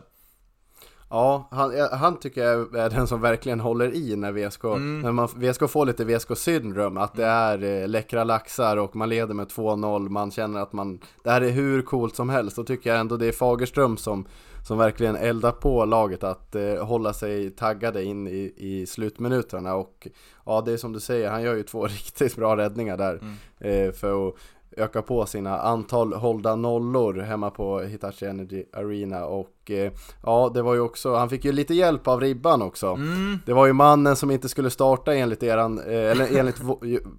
Ja, 1.10 1.48
han, 1.50 1.88
han 1.92 2.18
tycker 2.18 2.44
jag 2.44 2.76
är 2.76 2.90
den 2.90 3.06
som 3.06 3.20
verkligen 3.20 3.60
håller 3.60 3.94
i 3.94 4.16
när 4.16 4.32
VSK, 4.32 4.64
mm. 4.64 5.00
när 5.00 5.12
man, 5.12 5.26
VSK 5.26 5.70
får 5.70 5.86
lite 5.86 6.04
VSK 6.04 6.36
syndrom, 6.36 6.96
att 6.96 7.14
det 7.14 7.24
är 7.24 7.62
eh, 7.62 7.88
läckra 7.88 8.24
laxar 8.24 8.76
och 8.76 8.96
man 8.96 9.08
leder 9.08 9.34
med 9.34 9.46
2-0, 9.46 10.08
man 10.08 10.30
känner 10.30 10.60
att 10.60 10.72
man, 10.72 11.00
det 11.24 11.30
här 11.30 11.40
är 11.40 11.50
hur 11.50 11.82
coolt 11.82 12.16
som 12.16 12.28
helst, 12.28 12.56
då 12.56 12.64
tycker 12.64 12.90
jag 12.90 13.00
ändå 13.00 13.16
det 13.16 13.26
är 13.26 13.32
Fagerström 13.32 13.96
som, 13.96 14.26
som 14.66 14.78
verkligen 14.78 15.16
eldar 15.16 15.52
på 15.52 15.84
laget 15.84 16.24
att 16.24 16.54
eh, 16.54 16.84
hålla 16.84 17.12
sig 17.12 17.50
taggade 17.50 18.04
in 18.04 18.26
i, 18.26 18.52
i 18.56 18.86
slutminuterna 18.86 19.74
och 19.74 20.08
ja, 20.46 20.62
det 20.66 20.72
är 20.72 20.76
som 20.76 20.92
du 20.92 21.00
säger, 21.00 21.30
han 21.30 21.42
gör 21.42 21.54
ju 21.54 21.62
två 21.62 21.86
riktigt 21.86 22.36
bra 22.36 22.56
räddningar 22.56 22.96
där 22.96 23.20
mm. 23.22 23.34
eh, 23.58 23.92
för 23.92 24.28
att 24.28 24.34
öka 24.76 25.02
på 25.02 25.26
sina 25.26 25.58
antal 25.58 26.12
hållda 26.12 26.56
nollor 26.56 27.18
hemma 27.18 27.50
på 27.50 27.80
Hitachi 27.80 28.26
Energy 28.26 28.64
Arena 28.72 29.24
och 29.24 29.70
eh, 29.70 29.92
ja, 30.22 30.50
det 30.54 30.62
var 30.62 30.74
ju 30.74 30.80
också, 30.80 31.14
han 31.14 31.30
fick 31.30 31.44
ju 31.44 31.52
lite 31.52 31.74
hjälp 31.74 32.08
av 32.08 32.20
Ribban 32.20 32.62
också. 32.62 32.86
Mm. 32.86 33.38
Det 33.46 33.52
var 33.52 33.66
ju 33.66 33.72
mannen 33.72 34.16
som 34.16 34.30
inte 34.30 34.48
skulle 34.48 34.70
starta 34.70 35.14
enligt 35.14 35.42
eran, 35.42 35.78
eh, 35.78 36.10
eller 36.10 36.38
enligt, 36.38 36.60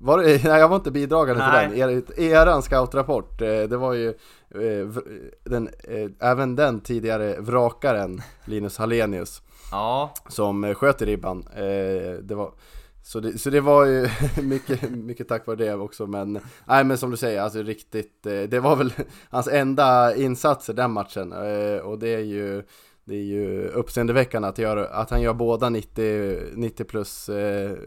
var 0.02 0.18
det, 0.18 0.24
nej 0.44 0.60
jag 0.60 0.70
var 0.70 0.76
inte 0.76 0.92
bidragande 0.92 1.44
till 1.44 1.70
den, 1.80 1.90
enligt 1.90 2.20
eran 2.20 2.62
scoutrapport. 2.62 3.42
Eh, 3.42 3.48
det 3.48 3.78
var 3.78 3.94
ju 3.94 4.10
eh, 4.50 4.88
den, 5.44 5.70
eh, 5.84 6.30
även 6.30 6.56
den 6.56 6.80
tidigare 6.80 7.36
vrakaren 7.40 8.22
Linus 8.46 8.78
Hallenius. 8.78 9.42
Ja. 9.72 10.14
Som 10.28 10.64
eh, 10.64 10.74
sköt 10.74 11.02
i 11.02 11.06
ribban. 11.06 11.48
det 12.22 12.36
var 12.36 12.52
så 13.08 13.20
det, 13.20 13.38
så 13.38 13.50
det 13.50 13.62
var 13.62 13.86
ju 13.86 14.10
mycket, 14.42 14.92
mycket 14.92 15.28
tack 15.28 15.48
vare 15.48 15.58
det 15.58 15.74
också 15.74 16.08
men 16.08 16.40
Nej 16.66 16.84
men 16.84 16.98
som 16.98 17.12
du 17.12 17.18
säger, 17.18 17.42
alltså 17.42 17.64
riktigt 17.64 18.26
eh, 18.26 18.42
Det 18.42 18.60
var 18.60 18.76
väl 18.76 18.94
hans 19.30 19.48
enda 19.48 20.16
insats 20.16 20.70
i 20.70 20.74
den 20.74 20.92
matchen 20.92 21.32
eh, 21.32 21.78
Och 21.78 22.00
det 22.00 22.10
är 22.10 22.20
ju 22.20 22.64
Det 23.06 23.16
är 23.16 23.24
ju 23.24 23.68
uppseendeväckande 23.68 24.48
att, 24.48 24.58
göra, 24.58 24.88
att 24.88 25.10
han 25.10 25.22
gör 25.22 25.34
båda 25.34 25.70
90, 25.70 26.40
90 26.56 26.84
plus 26.84 27.30
eh, 27.30 27.78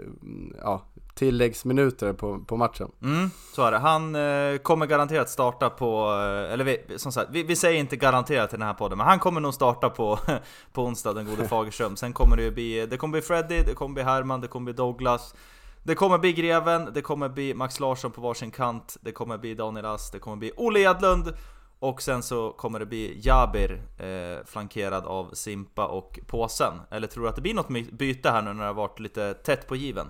ja, 0.61 0.83
tilläggsminuter 1.21 2.13
på, 2.13 2.39
på 2.39 2.57
matchen. 2.57 2.91
Mm, 3.03 3.31
så 3.53 3.63
är 3.63 3.73
det. 3.73 3.79
Han 3.79 4.15
eh, 4.15 4.59
kommer 4.59 4.87
garanterat 4.87 5.31
starta 5.31 5.71
på, 5.71 6.13
eh, 6.13 6.53
eller 6.53 6.65
vi, 6.65 6.99
som 6.99 7.13
sagt, 7.13 7.31
vi, 7.33 7.43
vi, 7.43 7.57
säger 7.57 7.81
inte 7.81 7.97
garanterat 7.97 8.53
i 8.53 8.57
den 8.57 8.67
här 8.67 8.75
podden, 8.75 8.99
men 8.99 9.07
han 9.07 9.19
kommer 9.19 9.41
nog 9.41 9.55
starta 9.55 9.91
på, 9.91 10.19
på 10.73 10.83
onsdag, 10.83 11.13
den 11.13 11.27
gode 11.27 11.45
Fagerström. 11.49 11.97
Sen 11.97 12.13
kommer 12.13 12.37
det 12.37 12.43
ju 12.43 12.51
bli, 12.51 12.87
det 12.87 12.97
kommer 12.97 13.13
bli 13.13 13.23
Freddy, 13.23 13.63
det 13.67 13.75
kommer 13.75 13.95
bli 13.95 14.03
Herman, 14.03 14.41
det 14.41 14.49
kommer 14.49 14.65
bli 14.65 14.73
Douglas. 14.73 15.35
Det 15.83 15.95
kommer 15.95 16.19
bli 16.19 16.33
Greven, 16.33 16.89
det 16.95 17.03
kommer 17.03 17.29
bli 17.29 17.55
Max 17.55 17.81
Larsson 17.81 18.11
på 18.11 18.21
varsin 18.21 18.51
kant, 18.51 18.97
det 19.01 19.13
kommer 19.13 19.39
bli 19.39 19.55
Daniel 19.55 19.87
Ass, 19.87 20.11
det 20.11 20.19
kommer 20.19 20.37
bli 20.37 20.53
Olle 20.57 20.81
Edlund 20.81 21.33
och 21.79 22.03
sen 22.03 22.23
så 22.23 22.51
kommer 22.51 22.79
det 22.79 22.87
bli 22.87 23.21
Jabir 23.25 23.83
eh, 23.99 24.47
flankerad 24.47 25.05
av 25.07 25.31
Simpa 25.33 25.87
och 25.87 26.19
Påsen. 26.27 26.75
Eller 26.91 27.07
tror 27.07 27.23
du 27.23 27.29
att 27.29 27.37
det 27.37 27.43
blir 27.43 27.55
något 27.55 27.93
byte 27.93 28.31
här 28.31 28.43
nu 28.43 28.53
när 28.53 28.61
det 28.61 28.67
har 28.67 28.75
varit 28.75 29.01
lite 29.01 29.35
tätt 29.35 29.69
på 29.69 29.77
given? 29.77 30.07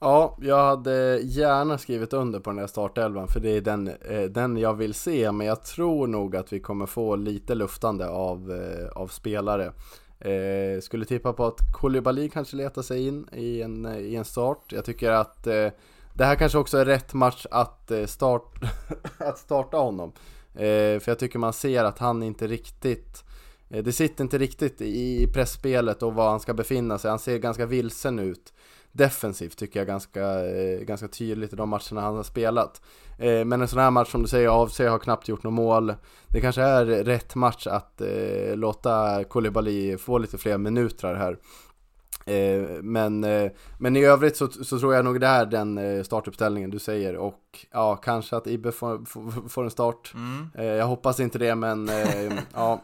Ja, 0.00 0.36
jag 0.40 0.64
hade 0.64 1.20
gärna 1.22 1.78
skrivit 1.78 2.12
under 2.12 2.40
på 2.40 2.50
den 2.50 2.58
här 2.58 2.66
startelvan 2.66 3.28
för 3.28 3.40
det 3.40 3.50
är 3.50 3.60
den, 3.60 3.88
eh, 3.88 4.22
den 4.22 4.56
jag 4.56 4.74
vill 4.74 4.94
se 4.94 5.32
men 5.32 5.46
jag 5.46 5.64
tror 5.64 6.06
nog 6.06 6.36
att 6.36 6.52
vi 6.52 6.60
kommer 6.60 6.86
få 6.86 7.16
lite 7.16 7.54
luftande 7.54 8.08
av, 8.08 8.52
eh, 8.52 8.88
av 8.88 9.08
spelare. 9.08 9.72
Eh, 10.20 10.80
skulle 10.80 11.04
tippa 11.04 11.32
på 11.32 11.46
att 11.46 11.72
Koulibaly 11.72 12.28
kanske 12.28 12.56
letar 12.56 12.82
sig 12.82 13.06
in 13.06 13.28
i 13.32 13.62
en, 13.62 13.86
i 13.98 14.14
en 14.14 14.24
start. 14.24 14.72
Jag 14.72 14.84
tycker 14.84 15.10
att 15.10 15.46
eh, 15.46 15.68
det 16.14 16.24
här 16.24 16.34
kanske 16.34 16.58
också 16.58 16.78
är 16.78 16.84
rätt 16.84 17.14
match 17.14 17.46
att, 17.50 17.90
eh, 17.90 18.06
start, 18.06 18.54
att 19.18 19.38
starta 19.38 19.76
honom. 19.76 20.12
Eh, 20.54 21.00
för 21.00 21.04
jag 21.06 21.18
tycker 21.18 21.38
man 21.38 21.52
ser 21.52 21.84
att 21.84 21.98
han 21.98 22.22
inte 22.22 22.46
riktigt 22.46 23.24
eh, 23.70 23.84
det 23.84 23.92
sitter 23.92 24.24
inte 24.24 24.38
riktigt 24.38 24.80
i 24.80 25.26
pressspelet 25.34 26.02
och 26.02 26.14
var 26.14 26.30
han 26.30 26.40
ska 26.40 26.54
befinna 26.54 26.98
sig. 26.98 27.10
Han 27.10 27.18
ser 27.18 27.38
ganska 27.38 27.66
vilsen 27.66 28.18
ut 28.18 28.52
defensivt 28.96 29.58
tycker 29.58 29.80
jag 29.80 29.86
ganska, 29.86 30.46
eh, 30.46 30.80
ganska 30.80 31.08
tydligt 31.08 31.52
i 31.52 31.56
de 31.56 31.68
matcherna 31.68 32.00
han 32.00 32.16
har 32.16 32.22
spelat. 32.22 32.80
Eh, 33.18 33.44
men 33.44 33.62
en 33.62 33.68
sån 33.68 33.78
här 33.78 33.90
match 33.90 34.10
som 34.10 34.22
du 34.22 34.28
säger, 34.28 34.62
AFC 34.62 34.78
har 34.78 34.98
knappt 34.98 35.28
gjort 35.28 35.42
något 35.42 35.52
mål. 35.52 35.94
Det 36.28 36.40
kanske 36.40 36.62
är 36.62 36.84
rätt 36.84 37.34
match 37.34 37.66
att 37.66 38.00
eh, 38.00 38.56
låta 38.56 39.24
Koulibaly 39.24 39.96
få 39.98 40.18
lite 40.18 40.38
fler 40.38 40.58
minuter 40.58 41.14
här. 41.14 41.38
Men, 42.82 43.20
men 43.78 43.96
i 43.96 44.04
övrigt 44.04 44.36
så, 44.36 44.48
så, 44.48 44.78
tror 44.78 44.94
jag 44.94 45.04
nog 45.04 45.20
det 45.20 45.26
är 45.26 45.46
den 45.46 46.04
startuppställningen 46.04 46.70
du 46.70 46.78
säger 46.78 47.16
och 47.16 47.66
ja, 47.72 47.96
kanske 47.96 48.36
att 48.36 48.46
Ibbe 48.46 48.72
får, 48.72 49.04
får, 49.04 49.48
får 49.48 49.64
en 49.64 49.70
start. 49.70 50.12
Mm. 50.14 50.76
jag 50.76 50.86
hoppas 50.86 51.20
inte 51.20 51.38
det 51.38 51.54
men 51.54 51.90
ja. 52.54 52.82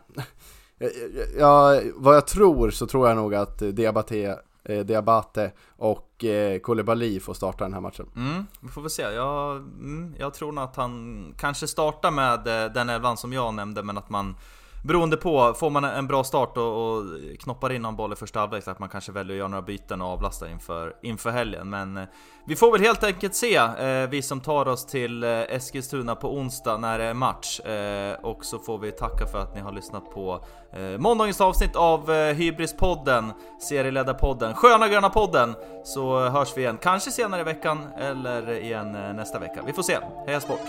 Ja, 1.38 1.80
vad 1.94 2.16
jag 2.16 2.26
tror 2.26 2.70
så 2.70 2.86
tror 2.86 3.08
jag 3.08 3.16
nog 3.16 3.34
att 3.34 3.58
Diabate 3.58 4.38
eh, 4.64 4.80
Diabate 4.80 5.52
och 5.76 6.24
eh, 6.24 6.58
Koulibaly 6.58 7.20
får 7.20 7.34
starta 7.34 7.64
den 7.64 7.74
här 7.74 7.80
matchen. 7.80 8.06
Mm, 8.16 8.46
vi 8.60 8.68
får 8.68 8.80
väl 8.80 8.90
se. 8.90 9.02
Jag, 9.02 9.56
mm, 9.56 10.14
jag 10.18 10.34
tror 10.34 10.52
nog 10.52 10.64
att 10.64 10.76
han 10.76 11.34
kanske 11.38 11.66
startar 11.66 12.10
med 12.10 12.64
eh, 12.64 12.72
den 12.72 12.88
elvan 12.88 13.16
som 13.16 13.32
jag 13.32 13.54
nämnde, 13.54 13.82
men 13.82 13.98
att 13.98 14.10
man 14.10 14.36
Beroende 14.84 15.16
på, 15.16 15.54
får 15.54 15.70
man 15.70 15.84
en 15.84 16.06
bra 16.06 16.24
start 16.24 16.56
och, 16.56 16.64
och 16.64 17.04
knoppar 17.38 17.72
in 17.72 17.82
någon 17.82 17.96
boll 17.96 18.12
i 18.12 18.16
första 18.16 18.40
halvlek, 18.40 18.64
så 18.64 18.70
att 18.70 18.78
man 18.78 18.88
kanske 18.88 19.12
väljer 19.12 19.34
att 19.34 19.38
göra 19.38 19.48
några 19.48 19.62
byten 19.62 20.02
och 20.02 20.08
avlasta 20.08 20.50
inför, 20.50 20.96
inför 21.02 21.30
helgen. 21.30 21.70
Men 21.70 21.96
eh, 21.96 22.04
vi 22.46 22.56
får 22.56 22.72
väl 22.72 22.80
helt 22.80 23.04
enkelt 23.04 23.34
se, 23.34 23.56
eh, 23.56 24.08
vi 24.10 24.22
som 24.22 24.40
tar 24.40 24.68
oss 24.68 24.86
till 24.86 25.24
eh, 25.24 25.30
Eskilstuna 25.30 26.14
på 26.14 26.34
onsdag 26.34 26.76
när 26.76 26.98
det 26.98 27.04
är 27.04 27.14
match. 27.14 27.60
Eh, 27.60 28.14
och 28.22 28.44
så 28.44 28.58
får 28.58 28.78
vi 28.78 28.92
tacka 28.92 29.26
för 29.26 29.38
att 29.38 29.54
ni 29.54 29.60
har 29.60 29.72
lyssnat 29.72 30.10
på 30.14 30.44
eh, 30.72 30.98
måndagens 30.98 31.40
avsnitt 31.40 31.76
av 31.76 32.10
eh, 32.10 32.34
Hybrispodden, 32.34 33.32
serieledarpodden, 33.60 34.54
Sköna 34.54 34.88
Gröna 34.88 35.10
podden. 35.10 35.54
Så 35.84 36.28
hörs 36.28 36.56
vi 36.56 36.60
igen, 36.60 36.78
kanske 36.82 37.10
senare 37.10 37.40
i 37.40 37.44
veckan 37.44 37.86
eller 37.98 38.50
igen 38.50 38.94
eh, 38.94 39.14
nästa 39.14 39.38
vecka. 39.38 39.62
Vi 39.66 39.72
får 39.72 39.82
se. 39.82 39.98
Heja 40.26 40.40
sport! 40.40 40.60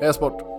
Heja 0.00 0.12
sport! 0.12 0.55